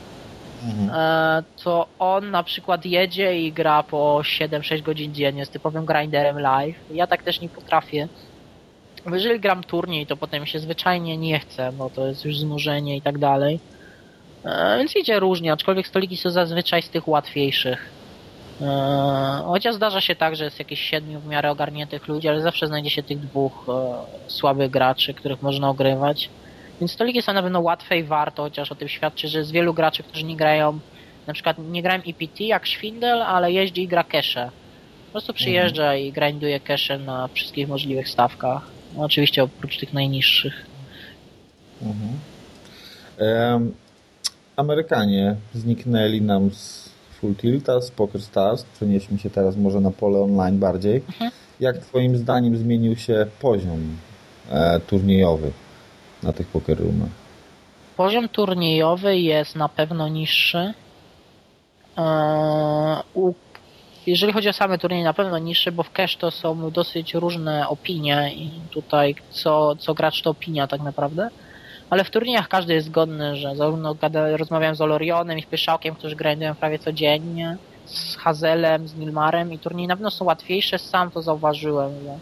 e, 0.94 1.42
to 1.64 1.86
on 1.98 2.30
na 2.30 2.42
przykład 2.42 2.86
jedzie 2.86 3.40
i 3.40 3.52
gra 3.52 3.82
po 3.82 4.18
7-6 4.22 4.82
godzin 4.82 5.14
dziennie 5.14 5.46
z 5.46 5.50
typowym 5.50 5.86
grinderem 5.86 6.38
live. 6.38 6.76
Ja 6.90 7.06
tak 7.06 7.22
też 7.22 7.40
nie 7.40 7.48
potrafię. 7.48 8.08
Jeżeli 9.12 9.40
gram 9.40 9.64
turniej, 9.64 10.06
to 10.06 10.16
potem 10.16 10.46
się 10.46 10.58
zwyczajnie 10.58 11.16
nie 11.16 11.38
chce, 11.38 11.72
bo 11.72 11.90
to 11.90 12.06
jest 12.06 12.24
już 12.24 12.38
znużenie 12.38 12.96
i 12.96 13.02
tak 13.02 13.18
dalej. 13.18 13.60
E, 14.44 14.78
Więc 14.78 14.96
idzie 14.96 15.20
różnie, 15.20 15.52
aczkolwiek 15.52 15.86
stoliki 15.86 16.16
są 16.16 16.30
zazwyczaj 16.30 16.82
z 16.82 16.88
tych 16.90 17.08
łatwiejszych. 17.08 17.90
E, 18.60 19.42
Chociaż 19.46 19.74
zdarza 19.74 20.00
się 20.00 20.14
tak, 20.16 20.36
że 20.36 20.44
jest 20.44 20.58
jakieś 20.58 20.80
siedmiu 20.80 21.20
w 21.20 21.26
miarę 21.26 21.50
ogarniętych 21.50 22.08
ludzi, 22.08 22.28
ale 22.28 22.40
zawsze 22.40 22.66
znajdzie 22.66 22.90
się 22.90 23.02
tych 23.02 23.18
dwóch 23.20 23.66
słabych 24.26 24.70
graczy, 24.70 25.14
których 25.14 25.42
można 25.42 25.68
ogrywać. 25.68 26.30
Więc 26.80 26.92
stoliki 26.92 27.22
są 27.22 27.32
na 27.32 27.42
pewno 27.42 27.60
łatwe 27.60 27.98
i 27.98 28.04
warto, 28.04 28.42
chociaż 28.42 28.72
o 28.72 28.74
tym 28.74 28.88
świadczy, 28.88 29.28
że 29.28 29.38
jest 29.38 29.50
wielu 29.50 29.74
graczy, 29.74 30.02
którzy 30.02 30.24
nie 30.24 30.36
grają, 30.36 30.78
na 31.26 31.34
przykład 31.34 31.56
nie 31.58 31.82
grają 31.82 32.02
EPT 32.06 32.40
jak 32.40 32.68
Schwindel, 32.68 33.22
ale 33.22 33.52
jeździ 33.52 33.82
i 33.82 33.88
gra 33.88 34.04
cache. 34.04 34.50
Po 35.06 35.12
prostu 35.12 35.34
przyjeżdża 35.34 35.96
i 35.96 36.12
grinduje 36.12 36.60
cache 36.60 36.98
na 36.98 37.28
wszystkich 37.28 37.68
możliwych 37.68 38.08
stawkach. 38.08 38.62
No, 38.96 39.04
oczywiście 39.04 39.42
oprócz 39.42 39.78
tych 39.78 39.92
najniższych. 39.92 40.66
Mhm. 41.82 42.18
Em, 43.18 43.74
Amerykanie 44.56 45.36
zniknęli 45.54 46.22
nam 46.22 46.50
z 46.50 46.90
Full 47.10 47.34
Tilta, 47.34 47.80
z 47.80 47.90
Poker 47.90 48.22
Stars. 48.22 48.62
Przenieśmy 48.62 49.18
się 49.18 49.30
teraz 49.30 49.56
może 49.56 49.80
na 49.80 49.90
pole 49.90 50.18
online 50.18 50.58
bardziej. 50.58 51.02
Jak 51.60 51.78
twoim 51.78 52.16
zdaniem 52.16 52.56
zmienił 52.56 52.96
się 52.96 53.26
poziom 53.40 53.96
e, 54.50 54.80
turniejowy 54.80 55.52
na 56.22 56.32
tych 56.32 56.46
poker 56.46 56.78
roomach? 56.78 57.08
Poziom 57.96 58.28
turniejowy 58.28 59.18
jest 59.18 59.56
na 59.56 59.68
pewno 59.68 60.08
niższy. 60.08 60.74
Eee, 61.96 63.34
jeżeli 64.06 64.32
chodzi 64.32 64.48
o 64.48 64.52
same 64.52 64.78
turnieje, 64.78 65.04
na 65.04 65.14
pewno 65.14 65.38
niższy, 65.38 65.72
bo 65.72 65.82
w 65.82 65.90
cash 65.90 66.16
to 66.16 66.30
są 66.30 66.70
dosyć 66.70 67.14
różne 67.14 67.68
opinie 67.68 68.32
i 68.34 68.50
tutaj 68.70 69.14
co, 69.30 69.76
co 69.76 69.94
gracz 69.94 70.22
to 70.22 70.30
opinia 70.30 70.66
tak 70.66 70.80
naprawdę. 70.80 71.28
Ale 71.90 72.04
w 72.04 72.10
turniejach 72.10 72.48
każdy 72.48 72.74
jest 72.74 72.86
zgodny, 72.86 73.36
że 73.36 73.56
zarówno 73.56 73.94
gada, 73.94 74.36
rozmawiałem 74.36 74.76
z 74.76 74.80
Olorionem 74.80 75.38
i 75.38 75.42
z 75.42 75.46
Pyszałkiem, 75.46 75.94
którzy 75.94 76.16
grindują 76.16 76.54
prawie 76.54 76.78
codziennie, 76.78 77.56
z 77.84 78.16
Hazelem, 78.16 78.88
z 78.88 78.94
Nilmarem 78.94 79.52
i 79.52 79.58
turnieje 79.58 79.88
na 79.88 79.96
pewno 79.96 80.10
są 80.10 80.24
łatwiejsze, 80.24 80.78
sam 80.78 81.10
to 81.10 81.22
zauważyłem. 81.22 81.92
Że 82.04 82.18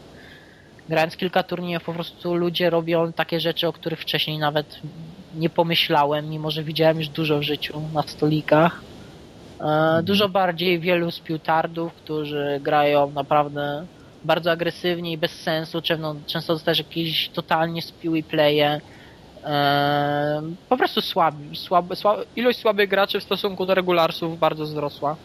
grając 0.89 1.16
kilka 1.16 1.43
turniejów 1.43 1.84
po 1.84 1.93
prostu 1.93 2.34
ludzie 2.34 2.70
robią 2.70 3.12
takie 3.12 3.41
rzeczy, 3.41 3.68
o 3.68 3.72
których 3.72 4.01
wcześniej 4.01 4.39
nawet 4.39 4.80
nie 5.34 5.51
pomyślałem, 5.51 6.30
mimo 6.30 6.51
że 6.51 6.62
widziałem 6.62 6.99
już 6.99 7.09
dużo 7.09 7.39
w 7.39 7.43
życiu 7.43 7.80
na 7.95 8.03
stolikach. 8.03 8.80
E, 9.61 10.03
dużo 10.03 10.28
bardziej 10.28 10.80
wielu 10.80 11.11
spiłtardów, 11.11 11.93
którzy 11.93 12.61
grają 12.62 13.11
naprawdę 13.11 13.87
bardzo 14.24 14.51
agresywnie 14.51 15.12
i 15.12 15.18
bez 15.18 15.32
sensu, 15.32 15.82
często, 15.82 16.16
często 16.26 16.59
to 16.59 16.64
też 16.64 16.78
jakieś 16.78 17.28
totalnie 17.28 17.82
spiły 17.82 18.22
playe. 18.22 18.80
E, 19.45 20.43
po 20.68 20.76
prostu 20.76 21.01
słabi, 21.01 21.49
ilość 22.37 22.59
słabych 22.59 22.89
graczy 22.89 23.20
w 23.20 23.24
stosunku 23.24 23.66
do 23.66 23.74
regularsów 23.74 24.39
bardzo 24.39 24.64
wzrosła. 24.64 25.16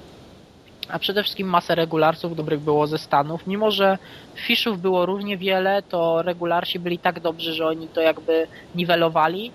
A 0.91 0.99
przede 0.99 1.23
wszystkim 1.23 1.47
masę 1.47 1.75
regularsów 1.75 2.35
dobrych 2.35 2.59
było 2.59 2.87
ze 2.87 2.97
Stanów. 2.97 3.47
Mimo, 3.47 3.71
że 3.71 3.97
fishów 4.35 4.81
było 4.81 5.05
równie 5.05 5.37
wiele, 5.37 5.81
to 5.81 6.21
regularsi 6.21 6.79
byli 6.79 6.99
tak 6.99 7.19
dobrzy, 7.19 7.53
że 7.53 7.67
oni 7.67 7.87
to 7.87 8.01
jakby 8.01 8.47
niwelowali. 8.75 9.51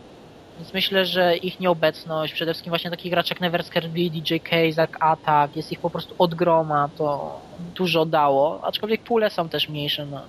Więc 0.59 0.75
myślę, 0.75 1.07
że 1.07 1.37
ich 1.37 1.61
nieobecność, 1.61 2.33
przede 2.33 2.53
wszystkim 2.53 2.71
właśnie 2.71 2.91
takich 2.91 3.11
graczy 3.11 3.35
jak 3.35 3.41
Neversker 3.41 3.89
B, 3.89 3.99
DJ 4.11 4.37
Kazak, 4.37 4.97
Atak, 5.01 5.57
jest 5.57 5.73
ich 5.73 5.81
po 5.81 5.91
prostu 5.91 6.15
od 6.19 6.35
groma, 6.35 6.89
to 6.97 7.41
dużo 7.75 8.07
dało. 8.07 8.61
Aczkolwiek 8.65 9.01
pule 9.01 9.31
są 9.31 9.49
też 9.49 9.69
mniejsze, 9.69 10.07
no. 10.07 10.21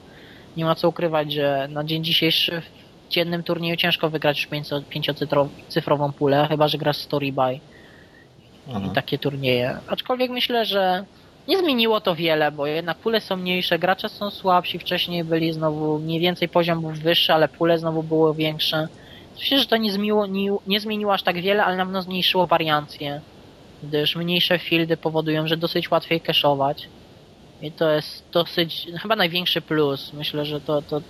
Nie 0.58 0.66
ma 0.66 0.76
co 0.76 0.90
ukrywać, 0.90 1.34
że 1.34 1.68
na 1.72 1.84
dzień 1.84 2.04
dzisiejszy 2.04 2.62
w 2.62 3.10
dziennym 3.10 3.44
turnieju 3.44 3.76
ciężko 3.76 4.10
wygrać 4.10 4.38
już 4.38 4.50
pięcio- 4.50 4.84
pięciocyfrową 4.90 6.12
pulę, 6.12 6.48
chyba 6.50 6.68
że 6.68 6.78
grasz 6.78 6.98
Story 6.98 7.32
I 8.68 8.90
takie 8.90 9.18
turnieje. 9.18 9.78
Aczkolwiek 9.88 10.32
myślę, 10.32 10.66
że 10.66 11.06
nie 11.48 11.58
zmieniło 11.58 12.02
to 12.02 12.16
wiele, 12.16 12.52
bo 12.52 12.68
jednak 12.68 12.98
pule 12.98 13.22
są 13.22 13.38
mniejsze, 13.38 13.80
gracze 13.80 14.10
są 14.10 14.30
słabsi, 14.30 14.80
wcześniej 14.80 15.24
byli 15.24 15.54
znowu 15.54 16.00
mniej 16.00 16.20
więcej 16.20 16.50
poziom 16.50 16.82
był 16.82 16.92
wyższy, 16.92 17.34
ale 17.34 17.48
pule 17.48 17.80
znowu 17.80 18.04
było 18.04 18.34
większe. 18.34 18.88
Myślę, 19.40 19.60
że 19.60 19.66
to 19.66 19.78
nie 19.78 19.92
zmieniło, 19.92 20.26
nie, 20.26 20.52
nie 20.68 20.80
zmieniło 20.80 21.14
aż 21.14 21.24
tak 21.24 21.42
wiele, 21.42 21.66
ale 21.66 21.78
na 21.78 21.86
pewno 21.86 22.02
zmniejszyło 22.02 22.48
wariancje, 22.48 23.22
gdyż 23.84 24.16
mniejsze 24.16 24.60
fieldy 24.60 24.98
powodują, 24.98 25.48
że 25.48 25.58
dosyć 25.58 25.92
łatwiej 25.92 26.22
cashować. 26.22 26.90
I 27.62 27.72
to 27.72 27.92
jest 27.92 28.24
dosyć, 28.32 28.88
chyba 29.02 29.16
największy 29.16 29.62
plus. 29.62 30.14
Myślę, 30.14 30.46
że 30.46 30.62
to, 30.62 30.82
to, 30.82 31.02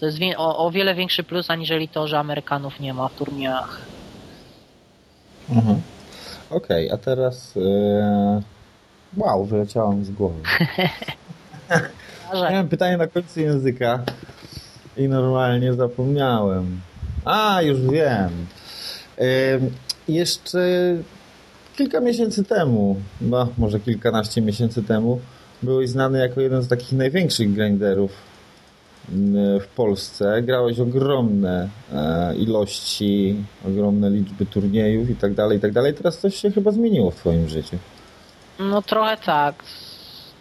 to 0.00 0.06
jest 0.06 0.18
o, 0.36 0.66
o 0.66 0.70
wiele 0.70 0.94
większy 0.94 1.22
plus, 1.22 1.50
aniżeli 1.50 1.88
to, 1.88 2.08
że 2.08 2.18
Amerykanów 2.18 2.80
nie 2.80 2.94
ma 2.94 3.08
w 3.08 3.14
turniejach. 3.14 3.80
Mhm. 5.50 5.82
Okej, 6.52 6.90
a 6.90 6.96
teraz... 6.96 7.56
E... 7.56 8.42
Wow, 9.16 9.44
wyleciało 9.44 9.92
mi 9.92 10.04
z 10.04 10.10
głowy. 10.10 10.40
Miałem 12.50 12.68
pytanie 12.68 12.96
na 12.96 13.06
końcu 13.06 13.40
języka 13.40 14.02
i 14.96 15.08
normalnie 15.08 15.74
zapomniałem. 15.74 16.80
A, 17.24 17.62
już 17.62 17.80
wiem. 17.80 18.30
Em, 19.16 19.70
jeszcze 20.08 20.60
kilka 21.76 22.00
miesięcy 22.00 22.44
temu, 22.44 22.96
no 23.20 23.48
może 23.58 23.80
kilkanaście 23.80 24.42
miesięcy 24.42 24.82
temu, 24.82 25.20
byłeś 25.62 25.90
znany 25.90 26.18
jako 26.18 26.40
jeden 26.40 26.62
z 26.62 26.68
takich 26.68 26.92
największych 26.92 27.54
grinderów 27.54 28.31
w 29.60 29.66
Polsce. 29.76 30.42
Grałeś 30.42 30.80
ogromne 30.80 31.68
e, 31.92 32.34
ilości, 32.36 33.36
ogromne 33.68 34.10
liczby 34.10 34.46
turniejów 34.46 35.10
i 35.10 35.16
tak 35.16 35.34
dalej, 35.34 35.58
i 35.58 35.60
tak 35.60 35.72
dalej. 35.72 35.94
Teraz 35.94 36.18
coś 36.18 36.36
się 36.36 36.50
chyba 36.50 36.70
zmieniło 36.70 37.10
w 37.10 37.16
twoim 37.16 37.48
życiu. 37.48 37.76
No 38.58 38.82
trochę 38.82 39.16
tak. 39.16 39.54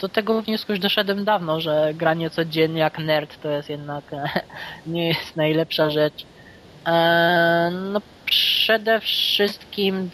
Do 0.02 0.10
tego 0.10 0.42
wniosku 0.42 0.72
już 0.72 0.80
doszedłem 0.80 1.26
dawno, 1.26 1.62
że 1.62 1.94
granie 1.94 2.30
codziennie 2.30 2.80
jak 2.80 3.00
nerd 3.00 3.42
to 3.42 3.50
jest 3.50 3.70
jednak 3.70 4.04
nie 4.88 5.08
jest 5.08 5.36
najlepsza 5.36 5.90
rzecz. 5.90 6.26
Eee, 6.86 7.74
no 7.94 8.02
przede 8.26 9.00
wszystkim 9.00 10.10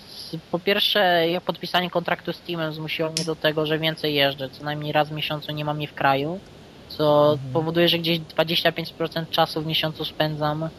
po 0.51 0.59
pierwsze 0.59 1.25
podpisanie 1.45 1.89
kontraktu 1.89 2.33
z 2.33 2.39
Teamem 2.39 2.73
zmusiło 2.73 3.09
mnie 3.09 3.25
do 3.25 3.35
tego, 3.35 3.65
że 3.65 3.79
więcej 3.79 4.15
jeżdżę. 4.15 4.49
Co 4.49 4.63
najmniej 4.63 4.91
raz 4.91 5.09
w 5.09 5.11
miesiącu 5.11 5.51
nie 5.51 5.65
mam 5.65 5.77
mnie 5.77 5.87
w 5.87 5.93
kraju. 5.93 6.39
Co 6.87 7.37
powoduje, 7.53 7.89
że 7.89 7.99
gdzieś 7.99 8.19
25% 8.19 9.29
czasu 9.29 9.61
w 9.61 9.65
miesiącu 9.65 10.05
spędzam 10.05 10.69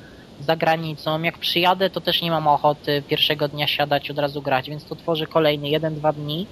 za 0.40 0.56
granicą. 0.56 1.22
Jak 1.22 1.38
przyjadę, 1.38 1.90
to 1.90 2.00
też 2.00 2.22
nie 2.22 2.30
mam 2.30 2.48
ochoty 2.48 3.02
pierwszego 3.08 3.48
dnia 3.48 3.66
siadać 3.66 4.08
i 4.08 4.12
od 4.12 4.18
razu 4.18 4.42
grać, 4.42 4.70
więc 4.70 4.84
to 4.84 4.96
tworzy 4.96 5.26
kolejny 5.26 5.68
1-2 5.68 6.14
dni 6.14 6.46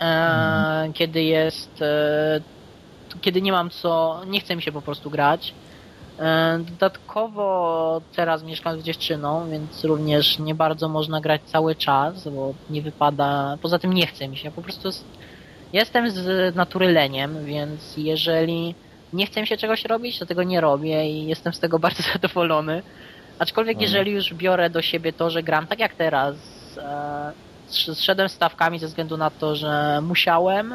e, 0.00 0.90
kiedy 0.94 1.22
jest 1.22 1.82
e, 1.82 2.40
kiedy 3.20 3.42
nie 3.42 3.52
mam 3.52 3.70
co, 3.70 4.20
nie 4.26 4.40
chce 4.40 4.56
mi 4.56 4.62
się 4.62 4.72
po 4.72 4.82
prostu 4.82 5.10
grać. 5.10 5.54
E, 6.18 6.58
dodatkowo 6.70 8.00
teraz 8.16 8.42
mieszkam 8.42 8.80
z 8.80 8.84
dziewczyną, 8.84 9.50
więc 9.50 9.84
również 9.84 10.38
nie 10.38 10.54
bardzo 10.54 10.88
można 10.88 11.20
grać 11.20 11.40
cały 11.46 11.74
czas, 11.74 12.28
bo 12.28 12.54
nie 12.70 12.82
wypada, 12.82 13.58
poza 13.62 13.78
tym 13.78 13.92
nie 13.92 14.06
chce 14.06 14.28
mi 14.28 14.36
się, 14.36 14.50
po 14.50 14.62
prostu 14.62 14.88
jest, 14.88 15.04
jestem 15.74 16.10
z 16.10 16.54
natury 16.56 16.92
leniem, 16.92 17.44
więc 17.44 17.94
jeżeli 17.96 18.74
nie 19.12 19.26
chce 19.26 19.40
mi 19.40 19.46
się 19.46 19.56
czegoś 19.56 19.84
robić, 19.84 20.18
to 20.18 20.26
tego 20.26 20.42
nie 20.42 20.60
robię 20.60 21.10
i 21.10 21.26
jestem 21.26 21.52
z 21.54 21.60
tego 21.60 21.78
bardzo 21.86 22.02
zadowolony. 22.12 22.82
Aczkolwiek 23.38 23.74
Mhm. 23.76 23.82
jeżeli 23.82 24.12
już 24.12 24.34
biorę 24.34 24.70
do 24.70 24.82
siebie 24.82 25.12
to, 25.12 25.30
że 25.30 25.42
gram 25.42 25.66
tak 25.66 25.78
jak 25.78 25.94
teraz, 25.94 26.34
e, 26.78 27.32
sz- 27.68 27.98
zszedłem 27.98 28.28
stawkami 28.28 28.78
ze 28.78 28.86
względu 28.86 29.16
na 29.16 29.30
to, 29.30 29.56
że 29.56 30.00
musiałem, 30.02 30.72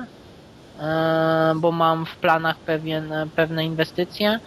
e, 0.79 1.53
bo 1.55 1.71
mam 1.71 2.05
w 2.05 2.15
planach 2.15 2.57
pewien, 2.57 3.13
pewne 3.35 3.65
inwestycje, 3.65 4.39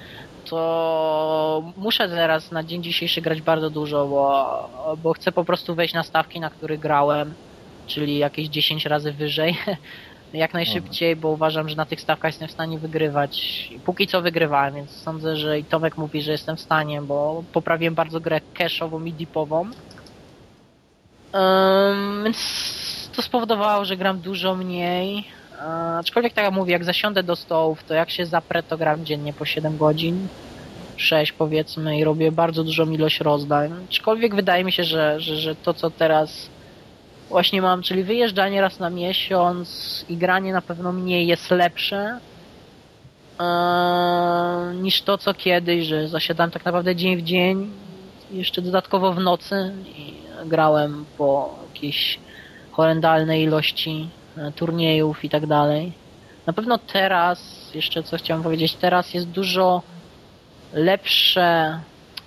to 0.51 1.73
muszę 1.77 2.09
teraz 2.09 2.51
na 2.53 2.63
dzień 2.65 2.83
dzisiejszy 2.83 3.21
grać 3.21 3.43
bardzo 3.43 3.71
dużo, 3.71 4.07
bo, 4.07 4.97
bo 5.03 5.13
chcę 5.13 5.33
po 5.33 5.45
prostu 5.45 5.75
wejść 5.75 5.95
na 5.95 6.03
stawki, 6.03 6.41
na 6.41 6.51
których 6.51 6.81
grałem, 6.81 7.35
czyli 7.87 8.19
jakieś 8.19 8.49
10 8.49 8.87
razy 8.87 9.13
wyżej. 9.13 9.57
Jak 10.33 10.55
najszybciej, 10.55 11.17
bo 11.17 11.29
uważam, 11.29 11.69
że 11.69 11.77
na 11.77 11.87
tych 11.87 12.01
stawkach 12.01 12.33
jestem 12.33 12.49
w 12.49 12.53
stanie 12.53 12.79
wygrywać. 12.79 13.69
Póki 13.85 14.07
co 14.07 14.23
wygrywałem, 14.23 14.75
więc 14.75 14.91
sądzę, 14.91 15.37
że 15.37 15.59
i 15.59 15.65
Tomek 15.65 15.97
mówi, 15.99 16.23
że 16.23 16.33
jestem 16.33 16.57
w 16.57 16.61
stanie, 16.61 17.03
bo 17.03 17.45
poprawiłem 17.53 17.95
bardzo 17.95 18.21
grę 18.21 18.41
cashową 18.55 19.05
i 19.05 19.13
deepową. 19.13 19.63
Ym, 21.35 22.25
więc 22.25 23.11
to 23.17 23.23
spowodowało, 23.23 23.85
że 23.85 23.97
gram 23.97 24.21
dużo 24.21 24.55
mniej. 24.55 25.25
E, 25.59 25.65
aczkolwiek 25.99 26.33
tak 26.33 26.45
jak 26.45 26.55
mówię, 26.55 26.73
jak 26.73 26.85
zasiądę 26.85 27.23
do 27.23 27.37
stołów, 27.37 27.85
to 27.85 27.95
jak 27.95 28.11
się 28.11 28.27
zaprę, 28.27 28.63
to 28.63 28.79
gram 28.79 29.05
dziennie 29.05 29.33
po 29.33 29.45
7 29.45 29.79
godzin. 29.79 30.29
6 30.97 31.33
powiedzmy 31.33 31.99
i 31.99 32.05
robię 32.05 32.33
bardzo 32.33 32.65
dużą 32.65 32.91
ilość 32.91 33.21
rozdań. 33.21 33.73
Aczkolwiek 33.89 34.35
wydaje 34.35 34.65
mi 34.65 34.73
się, 34.73 34.85
że, 34.85 35.21
że, 35.21 35.37
że 35.37 35.55
to 35.55 35.75
co 35.75 35.91
teraz 35.91 36.49
właśnie 37.33 37.63
mam, 37.63 37.83
czyli 37.83 38.05
wyjeżdżanie 38.05 38.61
raz 38.61 38.79
na 38.79 38.91
miesiąc 38.91 40.05
i 40.09 40.17
granie 40.17 40.53
na 40.53 40.63
pewno 40.63 40.93
mniej 40.93 41.27
jest 41.27 41.51
lepsze 41.51 42.19
e, 43.41 44.75
niż 44.75 45.03
to 45.03 45.19
co 45.19 45.35
kiedyś, 45.35 45.87
że 45.87 46.09
zasiadam 46.09 46.51
tak 46.51 46.65
naprawdę 46.65 46.97
dzień 46.97 47.17
w 47.17 47.23
dzień, 47.23 47.71
jeszcze 48.31 48.63
dodatkowo 48.63 49.13
w 49.13 49.19
nocy 49.19 49.73
i 49.99 50.15
grałem 50.45 51.05
po 51.19 51.55
jakiejś 51.69 52.19
horrendalnej 52.73 53.43
ilości 53.43 54.09
e, 54.37 54.53
turniejów 54.53 55.25
i 55.25 55.31
tak 55.31 55.47
dalej. 55.47 55.93
Na 56.47 56.53
pewno 56.53 56.79
teraz, 56.79 57.71
jeszcze 57.75 58.03
co 58.03 58.17
chciałem 58.17 58.43
powiedzieć, 58.43 58.75
teraz 58.75 59.15
jest 59.15 59.29
dużo 59.29 59.83
lepsze. 60.73 61.79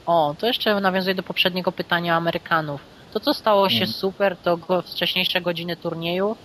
O, 0.05 0.35
to 0.39 0.47
jeszcze 0.47 0.81
nawiązuje 0.81 1.15
do 1.15 1.23
poprzedniego 1.23 1.71
pytania 1.71 2.15
Amerykanów. 2.15 2.94
To, 3.15 3.19
co 3.19 3.33
stało 3.33 3.69
się 3.69 3.83
Mm. 3.83 3.87
super, 3.87 4.37
to 4.43 4.57
go, 4.57 4.81
wcześniejsze 4.81 5.41
godziny 5.41 5.75
turnieju. 5.77 6.35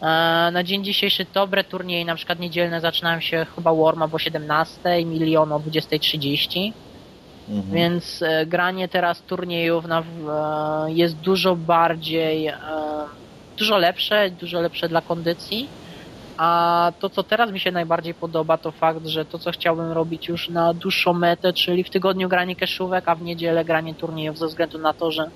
E, 0.00 0.04
na 0.52 0.64
dzień 0.64 0.84
dzisiejszy 0.84 1.26
dobre 1.34 1.64
turnieje, 1.64 2.04
na 2.04 2.14
przykład 2.14 2.38
niedzielne, 2.38 2.80
zaczynają 2.80 3.20
się 3.20 3.46
chyba 3.54 3.74
warm-up 3.74 4.16
o 4.16 4.18
17, 4.18 5.04
milion 5.04 5.52
o 5.52 5.60
20.30. 5.60 6.72
Mhm. 7.48 7.74
Więc 7.74 8.22
e, 8.22 8.46
granie 8.46 8.88
teraz 8.88 9.22
turniejów 9.22 9.86
na, 9.86 10.00
e, 10.00 10.04
jest 10.92 11.16
dużo 11.16 11.56
bardziej, 11.56 12.52
dużo 13.58 13.78
lepsze, 13.78 14.30
dużo 14.30 14.60
lepsze 14.60 14.88
dla 14.88 15.00
kondycji. 15.00 15.68
A 16.36 16.92
to, 17.00 17.10
co 17.10 17.22
teraz 17.22 17.50
mi 17.52 17.60
się 17.60 17.72
najbardziej 17.72 18.14
podoba, 18.14 18.58
to 18.58 18.70
fakt, 18.72 19.06
że 19.06 19.24
to, 19.24 19.38
co 19.38 19.52
chciałbym 19.52 19.92
robić 19.92 20.28
już 20.28 20.48
na 20.48 20.74
dłuższą 20.74 21.12
metę, 21.12 21.52
czyli 21.52 21.84
w 21.84 21.90
tygodniu 21.90 22.28
granie 22.28 22.56
keszówek, 22.56 23.08
a 23.08 23.14
w 23.14 23.22
niedzielę 23.22 23.64
granie 23.64 23.94
turniejów, 23.94 24.38
ze 24.38 24.46
względu 24.46 24.78
na 24.78 24.92
to, 24.92 25.10
że 25.12 25.30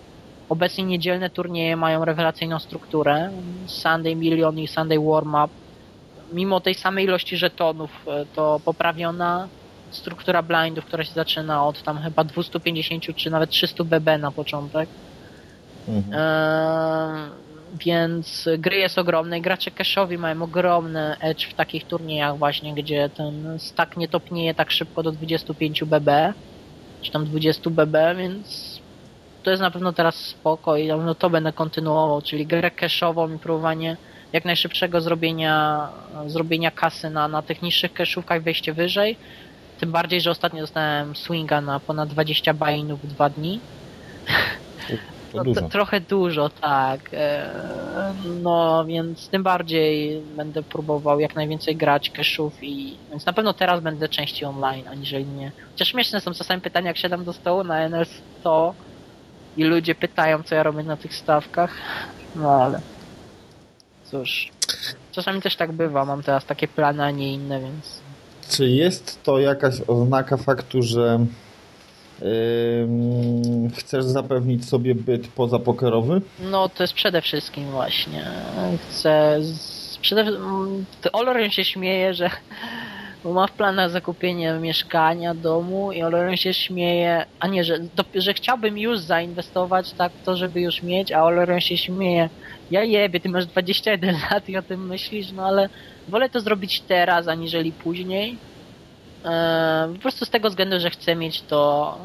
obecnie 0.49 0.85
niedzielne 0.85 1.31
turnieje 1.31 1.77
mają 1.77 2.05
rewelacyjną 2.05 2.59
strukturę. 2.59 3.31
Sunday 3.67 4.17
Million 4.17 4.59
i 4.59 4.67
Sunday 4.67 4.99
Warm-Up. 4.99 5.55
Mimo 6.33 6.61
tej 6.61 6.75
samej 6.75 7.05
ilości 7.05 7.37
żetonów, 7.37 7.91
e, 8.07 8.27
to 8.35 8.61
poprawiona 8.65 9.49
struktura 9.91 10.43
blindów, 10.43 10.85
która 10.85 11.05
się 11.05 11.13
zaczyna 11.13 11.67
od 11.67 11.83
tam 11.83 11.99
chyba 11.99 12.25
250 12.25 13.17
czy 13.17 13.31
nawet 13.31 13.51
300 13.51 13.85
BB 13.85 14.19
na 14.19 14.31
początek. 14.31 14.89
Mhm. 15.89 16.15
Eee, 16.15 17.31
więc 17.81 18.49
gry 18.59 18.77
jest 18.77 18.99
ogromne 18.99 19.39
i 19.39 19.41
gracze 19.41 19.71
cashowi 19.71 20.19
mają 20.19 20.43
ogromny 20.43 21.17
edge 21.21 21.47
w 21.47 21.55
takich 21.55 21.85
turniejach 21.85 22.39
właśnie, 22.39 22.75
gdzie 22.75 23.09
ten 23.09 23.59
stack 23.59 23.97
nie 23.97 24.09
topnieje 24.09 24.55
tak 24.55 24.71
szybko 24.71 25.03
do 25.03 25.13
25 25.13 25.85
BB, 25.85 26.33
czy 27.03 27.13
tam 27.13 27.25
20 27.25 27.71
BB, 27.71 28.15
więc 28.15 28.74
to 29.45 29.51
jest 29.51 29.63
na 29.63 29.71
pewno 29.71 29.93
teraz 29.93 30.15
spoko 30.15 30.77
i 30.77 30.89
na 30.89 30.97
pewno 30.97 31.15
to 31.15 31.31
będę 31.31 31.53
kontynuował, 31.53 32.23
czyli 32.23 32.47
grę 32.47 32.71
cashową 32.71 33.35
i 33.35 33.39
próbowanie 33.39 33.97
jak 34.33 34.45
najszybszego 34.45 35.01
zrobienia, 35.01 35.89
zrobienia 36.27 36.71
kasy 36.71 37.11
na, 37.11 37.29
na 37.29 37.43
tych 37.43 37.63
niższych 37.63 37.93
cashówkach, 37.93 38.43
wejście 38.43 38.73
wyżej. 38.73 39.17
Tym 39.81 39.93
bardziej, 39.93 40.21
że 40.21 40.31
ostatnio 40.31 40.61
dostałem 40.61 41.17
swinga 41.17 41.61
na 41.61 41.81
ponad 41.81 42.09
20 42.09 42.55
bainów 42.55 43.03
w 43.03 43.07
dwa 43.07 43.31
dni. 43.31 43.61
No, 45.35 45.45
dużo. 45.45 45.69
trochę 45.69 46.01
dużo, 46.01 46.49
tak. 46.49 47.01
E, 47.13 47.51
No, 48.43 48.85
więc 48.85 49.29
tym 49.29 49.43
bardziej 49.43 50.21
będę 50.37 50.63
próbował 50.63 51.21
jak 51.21 51.35
najwięcej 51.35 51.77
grać 51.77 52.11
cashów 52.11 52.53
i 52.63 52.97
więc 53.11 53.27
na 53.27 53.33
pewno 53.33 53.53
teraz 53.53 53.81
będę 53.81 54.09
częściej 54.09 54.49
online, 54.49 54.89
aniżeli 54.89 55.27
nie. 55.27 55.53
Chociaż 55.73 55.89
śmieszne 55.89 56.21
są 56.21 56.35
czasami 56.35 56.61
pytania, 56.61 56.89
jak 56.89 56.97
siadam 56.97 57.25
do 57.25 57.33
stołu 57.33 57.65
na 57.65 57.89
NL100 57.91 58.73
i 59.57 59.65
ludzie 59.65 59.95
pytają, 59.95 60.43
co 60.43 60.55
ja 60.55 60.63
robię 60.63 60.83
na 60.83 60.97
tych 60.97 61.15
stawkach. 61.15 61.75
No 62.37 62.51
ale 62.51 62.81
cóż. 64.05 64.51
Czasami 65.13 65.43
też 65.43 65.57
tak 65.57 65.73
bywa, 65.73 66.05
mam 66.05 66.23
teraz 66.23 66.45
takie 66.45 66.69
plany, 66.69 67.05
a 67.05 67.11
nie 67.11 67.33
inne, 67.35 67.61
więc 67.61 68.01
Czy 68.51 68.69
jest 68.69 69.23
to 69.23 69.39
jakaś 69.39 69.75
oznaka 69.87 70.37
faktu, 70.37 70.83
że 70.83 71.27
ym, 72.83 73.71
chcesz 73.77 74.05
zapewnić 74.05 74.69
sobie 74.69 74.95
byt 74.95 75.29
pozapokerowy? 75.29 76.21
No, 76.41 76.69
to 76.69 76.83
jest 76.83 76.95
przede 76.95 77.23
wszystkim 77.23 77.71
właśnie. 77.71 78.25
Chcę. 78.91 79.39
Z... 79.43 79.85
Przede... 79.99 80.25
Olorion 81.13 81.51
się 81.51 81.65
śmieje, 81.65 82.15
że 82.15 82.31
bo 83.25 83.33
ma 83.33 83.47
w 83.47 83.53
planach 83.53 83.91
zakupienie 83.91 84.53
mieszkania, 84.53 85.35
domu 85.35 85.93
i 85.93 86.03
Olorion 86.03 86.37
się 86.37 86.55
śmieje, 86.55 87.27
a 87.41 87.47
nie, 87.47 87.65
że, 87.65 87.79
do... 87.79 88.05
że 88.15 88.35
chciałbym 88.35 88.79
już 88.79 88.99
zainwestować 88.99 89.93
tak 89.93 90.13
to, 90.25 90.37
żeby 90.37 90.61
już 90.61 90.83
mieć, 90.83 91.13
a 91.13 91.25
Olorion 91.25 91.61
się 91.61 91.77
śmieje. 91.77 92.29
Ja 92.71 92.85
jebie, 92.85 93.21
ty 93.21 93.29
masz 93.29 93.47
21 93.47 94.17
lat 94.31 94.49
i 94.49 94.57
o 94.57 94.63
tym 94.63 94.87
myślisz, 94.87 95.33
no 95.33 95.47
ale 95.47 95.69
wolę 96.09 96.29
to 96.29 96.41
zrobić 96.41 96.81
teraz, 96.81 97.29
aniżeli 97.29 97.73
później. 97.73 98.37
Eee, 99.25 99.95
po 99.95 100.01
prostu 100.01 100.25
z 100.25 100.31
tego 100.31 100.49
względu, 100.51 100.81
że 100.81 100.91
chcę 100.91 101.17
mieć 101.17 101.43
to, 101.43 101.99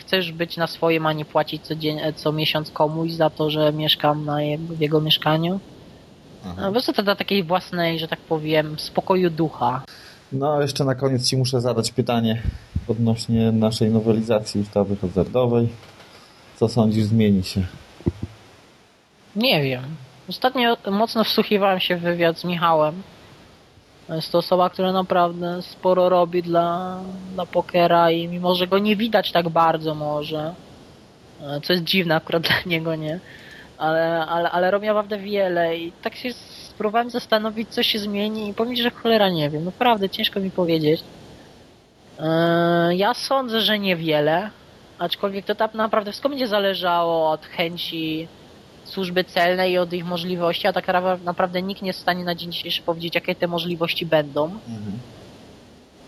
chcę, 0.00 0.16
już 0.16 0.32
być 0.32 0.56
na 0.56 0.66
swoim, 0.66 1.06
a 1.06 1.12
nie 1.12 1.24
płacić 1.24 1.62
co, 1.62 1.74
dzień, 1.74 2.00
co 2.16 2.32
miesiąc 2.32 2.70
komuś 2.70 3.10
za 3.10 3.30
to, 3.30 3.50
że 3.50 3.72
mieszkam 3.72 4.24
na 4.24 4.42
jego, 4.42 4.74
w 4.74 4.80
jego 4.80 5.00
mieszkaniu. 5.00 5.60
Po 6.64 6.72
prostu 6.72 6.92
to 6.92 7.02
dla 7.02 7.16
takiej 7.16 7.42
własnej, 7.42 7.98
że 7.98 8.08
tak 8.08 8.20
powiem, 8.20 8.78
spokoju 8.78 9.30
ducha. 9.30 9.82
No, 10.32 10.62
jeszcze 10.62 10.84
na 10.84 10.94
koniec 10.94 11.28
Ci 11.28 11.36
muszę 11.36 11.60
zadać 11.60 11.92
pytanie 11.92 12.42
odnośnie 12.88 13.52
naszej 13.52 13.90
nowelizacji 13.90 14.60
ustawy 14.60 14.96
hazardowej. 14.96 15.68
Co 16.56 16.68
sądzisz, 16.68 17.04
zmieni 17.04 17.44
się? 17.44 17.62
Nie 19.36 19.62
wiem. 19.62 19.82
Ostatnio 20.28 20.76
mocno 20.90 21.24
wsłuchiwałem 21.24 21.80
się 21.80 21.96
w 21.96 22.00
wywiad 22.00 22.38
z 22.38 22.44
Michałem. 22.44 23.02
Jest 24.08 24.32
to 24.32 24.38
osoba, 24.38 24.70
która 24.70 24.92
naprawdę 24.92 25.62
sporo 25.62 26.08
robi 26.08 26.42
dla, 26.42 27.00
dla 27.34 27.46
pokera 27.46 28.10
i 28.10 28.28
mimo, 28.28 28.54
że 28.54 28.66
go 28.66 28.78
nie 28.78 28.96
widać 28.96 29.32
tak 29.32 29.48
bardzo 29.48 29.94
może, 29.94 30.54
co 31.62 31.72
jest 31.72 31.84
dziwne 31.84 32.16
akurat 32.16 32.42
dla 32.42 32.56
niego, 32.66 32.94
nie? 32.94 33.20
Ale, 33.78 34.26
ale, 34.26 34.50
ale 34.50 34.70
robi 34.70 34.86
naprawdę 34.86 35.18
wiele 35.18 35.76
i 35.76 35.92
tak 36.02 36.14
się 36.14 36.28
spróbowałem 36.74 37.10
zastanowić, 37.10 37.68
co 37.68 37.82
się 37.82 37.98
zmieni 37.98 38.48
i 38.48 38.54
powiem, 38.54 38.76
że 38.76 38.90
cholera 38.90 39.28
nie 39.28 39.50
wiem. 39.50 39.64
Naprawdę 39.64 40.08
ciężko 40.08 40.40
mi 40.40 40.50
powiedzieć. 40.50 41.00
E, 42.20 42.94
Ja 42.96 43.14
sądzę, 43.14 43.60
że 43.60 43.78
niewiele, 43.78 44.50
aczkolwiek 44.98 45.44
to 45.44 45.54
tak 45.54 45.74
naprawdę 45.74 46.10
wszystko 46.10 46.28
będzie 46.28 46.48
zależało 46.48 47.30
od 47.30 47.46
chęci 47.46 48.28
służby 48.84 49.24
celnej 49.24 49.72
i 49.72 49.78
od 49.78 49.92
ich 49.92 50.04
możliwości, 50.04 50.66
a 50.66 50.72
tak 50.72 50.88
ra- 50.88 51.18
naprawdę 51.24 51.62
nikt 51.62 51.82
nie 51.82 51.86
jest 51.88 51.98
w 51.98 52.02
stanie 52.02 52.24
na 52.24 52.34
dzień 52.34 52.52
dzisiejszy 52.52 52.82
powiedzieć, 52.82 53.14
jakie 53.14 53.34
te 53.34 53.46
możliwości 53.46 54.06
będą. 54.06 54.50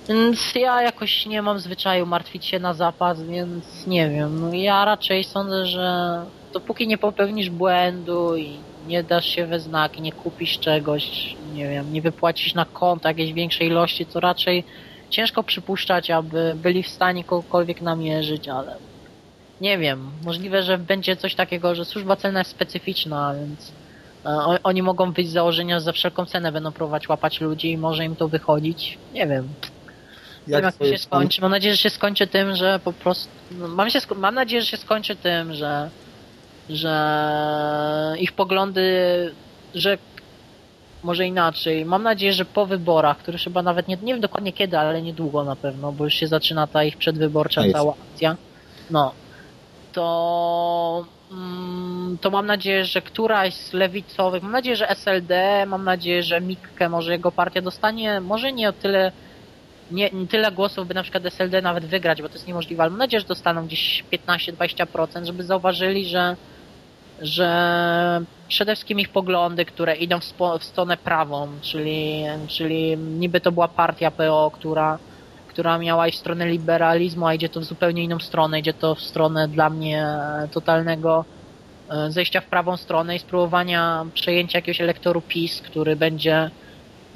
Więc 0.08 0.54
ja 0.54 0.82
jakoś 0.82 1.26
nie 1.26 1.42
mam 1.42 1.58
zwyczaju 1.58 2.06
martwić 2.06 2.44
się 2.46 2.58
na 2.58 2.74
zapas, 2.74 3.22
więc 3.22 3.86
nie 3.86 4.08
wiem. 4.10 4.40
No 4.40 4.54
ja 4.54 4.84
raczej 4.84 5.24
sądzę, 5.24 5.66
że 5.66 6.20
dopóki 6.52 6.86
nie 6.88 6.98
popełnisz 6.98 7.50
błędu 7.50 8.36
i 8.36 8.56
nie 8.86 9.02
dasz 9.02 9.26
się 9.26 9.46
we 9.46 9.60
znaki, 9.60 10.02
nie 10.02 10.12
kupisz 10.12 10.58
czegoś, 10.58 11.34
nie 11.54 11.68
wiem, 11.68 11.92
nie 11.92 12.02
wypłacisz 12.02 12.54
na 12.54 12.64
konto 12.64 13.08
jakiejś 13.08 13.32
większej 13.32 13.66
ilości, 13.66 14.06
to 14.06 14.20
raczej 14.20 14.64
ciężko 15.10 15.42
przypuszczać, 15.42 16.10
aby 16.10 16.54
byli 16.56 16.82
w 16.82 16.88
stanie 16.88 17.24
kogokolwiek 17.24 17.80
namierzyć, 17.80 18.48
ale 18.48 18.76
nie 19.60 19.78
wiem. 19.78 20.10
Możliwe, 20.24 20.62
że 20.62 20.78
będzie 20.78 21.16
coś 21.16 21.34
takiego, 21.34 21.74
że 21.74 21.84
służba 21.84 22.16
celna 22.16 22.38
jest 22.38 22.50
specyficzna, 22.50 23.34
więc 23.34 23.72
e, 24.24 24.62
oni 24.62 24.82
mogą 24.82 25.12
wyjść 25.12 25.30
z 25.30 25.32
założenia, 25.32 25.78
że 25.78 25.84
za 25.84 25.92
wszelką 25.92 26.26
cenę 26.26 26.52
będą 26.52 26.72
próbować 26.72 27.08
łapać 27.08 27.40
ludzi 27.40 27.70
i 27.70 27.78
może 27.78 28.04
im 28.04 28.16
to 28.16 28.28
wychodzić. 28.28 28.98
Nie 29.14 29.26
wiem. 29.26 29.48
Nie 30.46 30.54
wiem, 30.54 30.64
jak 30.64 30.76
to 30.76 30.86
się 30.86 30.98
skończy. 30.98 31.40
Mam 31.40 31.50
nadzieję, 31.50 31.74
że 31.74 31.82
się 31.82 31.90
skończy 31.90 32.26
tym, 32.26 32.56
że 32.56 32.80
po 32.84 32.92
prostu. 32.92 33.28
No, 33.50 33.68
mam, 33.68 33.90
się, 33.90 33.98
mam 34.16 34.34
nadzieję, 34.34 34.62
że 34.62 34.66
się 34.68 34.76
skończy 34.76 35.16
tym, 35.16 35.54
że. 35.54 35.90
Że 36.70 38.14
ich 38.18 38.32
poglądy. 38.32 38.82
że. 39.74 39.98
Może 41.02 41.26
inaczej. 41.26 41.84
Mam 41.84 42.02
nadzieję, 42.02 42.32
że 42.32 42.44
po 42.44 42.66
wyborach, 42.66 43.18
które 43.18 43.38
chyba 43.38 43.62
nawet 43.62 43.88
nie, 43.88 43.96
nie 44.02 44.12
wiem 44.12 44.20
dokładnie 44.20 44.52
kiedy, 44.52 44.78
ale 44.78 45.02
niedługo 45.02 45.44
na 45.44 45.56
pewno, 45.56 45.92
bo 45.92 46.04
już 46.04 46.14
się 46.14 46.26
zaczyna 46.26 46.66
ta 46.66 46.84
ich 46.84 46.96
przedwyborcza 46.96 47.62
jest. 47.62 47.76
cała 47.76 47.94
akcja. 48.12 48.36
No. 48.90 49.12
To. 49.92 51.04
mm, 51.32 52.18
To 52.20 52.30
mam 52.30 52.46
nadzieję, 52.46 52.84
że 52.84 53.02
któraś 53.02 53.54
z 53.54 53.72
lewicowych, 53.72 54.42
mam 54.42 54.52
nadzieję, 54.52 54.76
że 54.76 54.88
SLD, 54.90 55.64
mam 55.66 55.84
nadzieję, 55.84 56.22
że 56.22 56.40
Mikke, 56.40 56.88
może 56.88 57.12
jego 57.12 57.32
partia 57.32 57.62
dostanie, 57.62 58.20
może 58.20 58.52
nie 58.52 58.68
o 58.68 58.72
tyle 58.72 59.12
nie, 59.90 60.10
nie 60.10 60.26
tyle 60.26 60.52
głosów, 60.52 60.88
by 60.88 60.94
na 60.94 61.02
przykład 61.02 61.26
SLD 61.26 61.62
nawet 61.62 61.84
wygrać, 61.86 62.22
bo 62.22 62.28
to 62.28 62.34
jest 62.34 62.46
niemożliwe, 62.48 62.82
ale 62.82 62.90
mam 62.90 62.98
nadzieję, 62.98 63.20
że 63.20 63.26
dostaną 63.26 63.66
gdzieś 63.66 64.04
15-20%, 64.12 65.24
żeby 65.24 65.42
zauważyli, 65.42 66.06
że, 66.06 66.36
że 67.22 68.20
przede 68.48 68.74
wszystkim 68.74 69.00
ich 69.00 69.08
poglądy, 69.08 69.64
które 69.64 69.96
idą 69.96 70.20
w, 70.20 70.64
stronę 70.64 70.96
prawą, 70.96 71.48
czyli, 71.62 72.24
czyli 72.46 72.96
niby 72.96 73.40
to 73.40 73.52
była 73.52 73.68
partia 73.68 74.10
PO, 74.10 74.50
która, 74.54 74.98
która 75.48 75.78
miała 75.78 76.08
iść 76.08 76.18
w 76.18 76.20
stronę 76.20 76.46
liberalizmu, 76.46 77.26
a 77.26 77.34
idzie 77.34 77.48
to 77.48 77.60
w 77.60 77.64
zupełnie 77.64 78.04
inną 78.04 78.18
stronę, 78.18 78.60
idzie 78.60 78.74
to 78.74 78.94
w 78.94 79.00
stronę 79.00 79.48
dla 79.48 79.70
mnie 79.70 80.06
totalnego 80.52 81.24
e, 81.90 82.10
zejścia 82.10 82.40
w 82.40 82.46
prawą 82.46 82.76
stronę 82.76 83.16
i 83.16 83.18
spróbowania 83.18 84.06
przejęcia 84.14 84.58
jakiegoś 84.58 84.80
elektoru 84.80 85.20
PiS, 85.20 85.60
który 85.60 85.96
będzie 85.96 86.50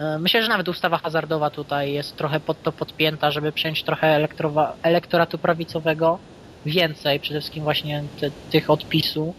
E, 0.00 0.18
Myślę, 0.18 0.42
że 0.42 0.48
nawet 0.48 0.68
ustawa 0.68 0.98
hazardowa 0.98 1.50
tutaj 1.50 1.92
jest 1.92 2.16
trochę 2.16 2.40
pod 2.40 2.62
to 2.62 2.72
podpięta, 2.72 3.30
żeby 3.30 3.52
przejąć 3.52 3.82
trochę 3.82 4.28
elektoratu 4.82 5.38
prawicowego. 5.38 6.18
Więcej, 6.66 7.20
przede 7.20 7.40
wszystkim 7.40 7.64
właśnie 7.64 8.04
te, 8.20 8.30
tych 8.50 8.70
odpisu. 8.70 9.34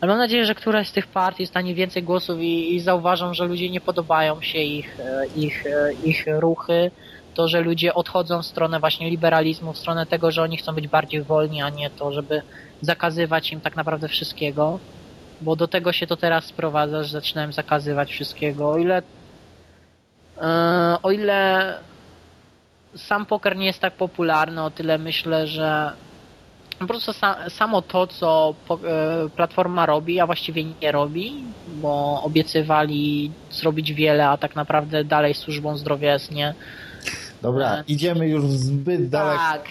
Ale 0.00 0.08
mam 0.08 0.18
nadzieję, 0.18 0.44
że 0.44 0.54
któraś 0.54 0.88
z 0.88 0.92
tych 0.92 1.06
partii 1.06 1.46
stanie 1.46 1.74
więcej 1.74 2.02
głosów 2.02 2.40
i, 2.40 2.74
i 2.74 2.80
zauważą, 2.80 3.34
że 3.34 3.44
ludzie 3.44 3.70
nie 3.70 3.80
podobają 3.80 4.42
się 4.42 4.58
ich, 4.58 5.00
e, 5.00 5.26
ich, 5.36 5.66
e, 5.66 5.92
ich 6.04 6.24
ruchy. 6.26 6.90
To, 7.34 7.48
że 7.48 7.60
ludzie 7.60 7.94
odchodzą 7.94 8.42
w 8.42 8.46
stronę 8.46 8.80
właśnie 8.80 9.10
liberalizmu, 9.10 9.72
w 9.72 9.78
stronę 9.78 10.06
tego, 10.06 10.30
że 10.30 10.42
oni 10.42 10.56
chcą 10.56 10.72
być 10.72 10.88
bardziej 10.88 11.22
wolni, 11.22 11.62
a 11.62 11.68
nie 11.70 11.90
to, 11.90 12.12
żeby 12.12 12.42
zakazywać 12.80 13.52
im 13.52 13.60
tak 13.60 13.76
naprawdę 13.76 14.08
wszystkiego. 14.08 14.78
Bo 15.40 15.56
do 15.56 15.68
tego 15.68 15.92
się 15.92 16.06
to 16.06 16.16
teraz 16.16 16.44
sprowadza, 16.44 17.02
że 17.02 17.10
zaczynałem 17.10 17.52
zakazywać 17.52 18.10
wszystkiego. 18.10 18.70
O 18.70 18.78
ile 18.78 19.02
E, 20.40 20.98
O 21.02 21.10
ile 21.10 21.74
sam 22.96 23.26
poker 23.26 23.56
nie 23.56 23.66
jest 23.66 23.80
tak 23.80 23.94
popularny, 23.94 24.62
o 24.62 24.70
tyle 24.70 24.98
myślę, 24.98 25.46
że 25.46 25.92
po 26.80 26.86
prostu 26.86 27.12
sa, 27.12 27.50
samo 27.50 27.82
to, 27.82 28.06
co 28.06 28.54
e, 28.70 29.28
platforma 29.28 29.86
robi, 29.86 30.20
a 30.20 30.26
właściwie 30.26 30.64
nie 30.64 30.92
robi, 30.92 31.44
bo 31.68 32.22
obiecywali 32.22 33.30
zrobić 33.50 33.92
wiele, 33.92 34.28
a 34.28 34.36
tak 34.36 34.56
naprawdę 34.56 35.04
dalej 35.04 35.34
służbą 35.34 35.76
zdrowia 35.76 36.12
jest 36.12 36.30
nie. 36.30 36.54
Dobra, 37.42 37.76
E, 37.76 37.84
idziemy 37.88 38.28
już 38.28 38.44
zbyt 38.44 39.08
daleko. 39.08 39.38
Tak, 39.38 39.64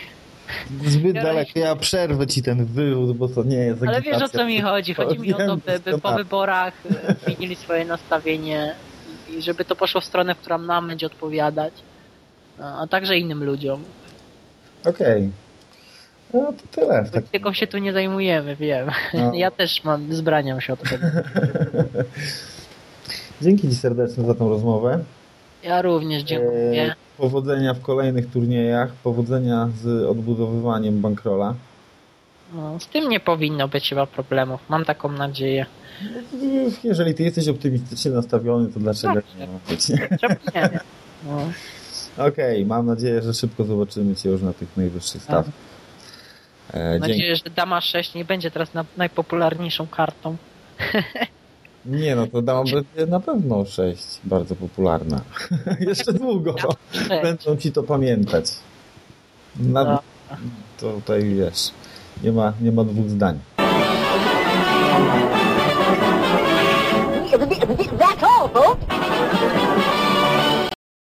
Zbyt 0.86 1.14
daleko. 1.14 1.60
Ja 1.60 1.76
przerwę 1.76 2.28
ci 2.28 2.42
ten 2.44 2.66
wywód, 2.66 3.18
bo 3.18 3.30
to 3.30 3.44
nie 3.44 3.58
jest 3.58 3.84
ale 3.84 4.02
wiesz 4.02 4.22
o 4.22 4.30
co 4.30 4.46
mi 4.46 4.62
chodzi. 4.62 4.94
Chodzi 4.94 5.20
mi 5.20 5.34
o 5.34 5.38
to, 5.38 5.58
by, 5.58 5.62
by 5.62 5.80
po 5.80 5.92
doskonale. 5.92 6.24
wyborach 6.24 6.74
e, 7.08 7.16
zmienili 7.26 7.56
swoje 7.56 7.86
nastawienie 7.86 8.76
i 9.38 9.42
żeby 9.42 9.66
to 9.66 9.76
poszło 9.76 10.02
w 10.02 10.06
stronę, 10.06 10.36
która 10.36 10.58
nam 10.58 10.88
będzie 10.88 11.06
odpowiadać, 11.06 11.74
a 12.62 12.82
a 12.82 12.88
także 12.88 13.18
innym 13.18 13.44
ludziom. 13.44 13.84
Okej. 14.86 15.32
No 16.34 16.54
to 16.54 16.82
tyle. 16.82 17.06
Polityką 17.12 17.54
się 17.54 17.68
tu 17.68 17.78
nie 17.78 17.94
zajmujemy, 17.94 18.56
wiem. 18.56 18.90
No. 19.14 19.32
Ja 19.44 19.52
też 19.52 19.84
mam, 19.84 20.14
zbraniam 20.14 20.62
się 20.62 20.74
od 20.74 20.82
tego. 20.90 21.06
Dzięki 23.42 23.70
Ci 23.70 23.76
serdecznie 23.76 24.24
za 24.26 24.36
tą 24.36 24.50
rozmowę. 24.50 25.00
Ja 25.64 25.82
również 25.82 26.24
dziękuję. 26.24 26.84
E, 26.84 26.96
Powodzenia 27.18 27.74
w 27.74 27.82
kolejnych 27.82 28.32
turniejach, 28.32 28.92
powodzenia 29.04 29.70
z 29.82 30.06
odbudowywaniem 30.06 31.02
bankrola. 31.02 31.56
No, 32.54 32.80
z 32.80 32.88
tym 32.88 33.10
nie 33.10 33.20
powinno 33.20 33.68
być 33.68 33.90
chyba 33.90 34.06
problemów. 34.06 34.62
Mam 34.70 34.86
taką 34.86 35.12
nadzieję. 35.12 35.66
Jeżeli 36.84 37.14
ty 37.14 37.24
jesteś 37.24 37.48
optymistycznie 37.48 38.12
nastawiony, 38.12 38.70
to 38.70 38.80
dlaczego 38.80 39.14
Tak. 39.14 39.24
nie 39.40 39.48
ma 39.48 39.60
być? 39.70 39.90
nie? 39.90 40.10
No. 41.28 41.38
Okej, 42.26 42.66
mam 42.66 42.86
nadzieję, 42.86 43.22
że 43.22 43.34
szybko 43.34 43.64
zobaczymy 43.64 44.16
cię 44.16 44.30
już 44.30 44.42
na 44.42 44.54
tych 44.54 44.78
najwyższych 44.78 45.24
stawkach. 45.24 45.54
E, 46.74 46.84
Mam 46.84 46.92
dzięki. 47.02 47.10
nadzieję, 47.10 47.36
że 47.36 47.44
Dama 47.56 47.82
6 47.82 48.14
nie 48.14 48.26
będzie 48.26 48.52
teraz 48.52 48.74
na, 48.74 48.86
najpopularniejszą 48.98 49.88
kartą. 49.88 50.38
Nie 51.86 52.16
no, 52.16 52.28
to 52.28 52.42
dama 52.42 52.64
będzie 52.64 53.06
na 53.12 53.20
pewno 53.20 53.66
6 53.66 54.04
bardzo 54.24 54.56
popularna. 54.56 55.22
Jeszcze 55.88 56.14
długo 56.14 56.56
będą 57.10 57.58
ci 57.58 57.72
to 57.72 57.84
pamiętać. 57.84 58.46
Na, 59.60 59.84
No. 59.84 60.00
to 60.80 60.94
tutaj 60.94 61.24
wiesz, 61.36 61.72
nie 62.24 62.32
ma, 62.32 62.54
nie 62.62 62.72
ma 62.72 62.84
dwóch 62.84 63.10
zdań. 63.10 63.40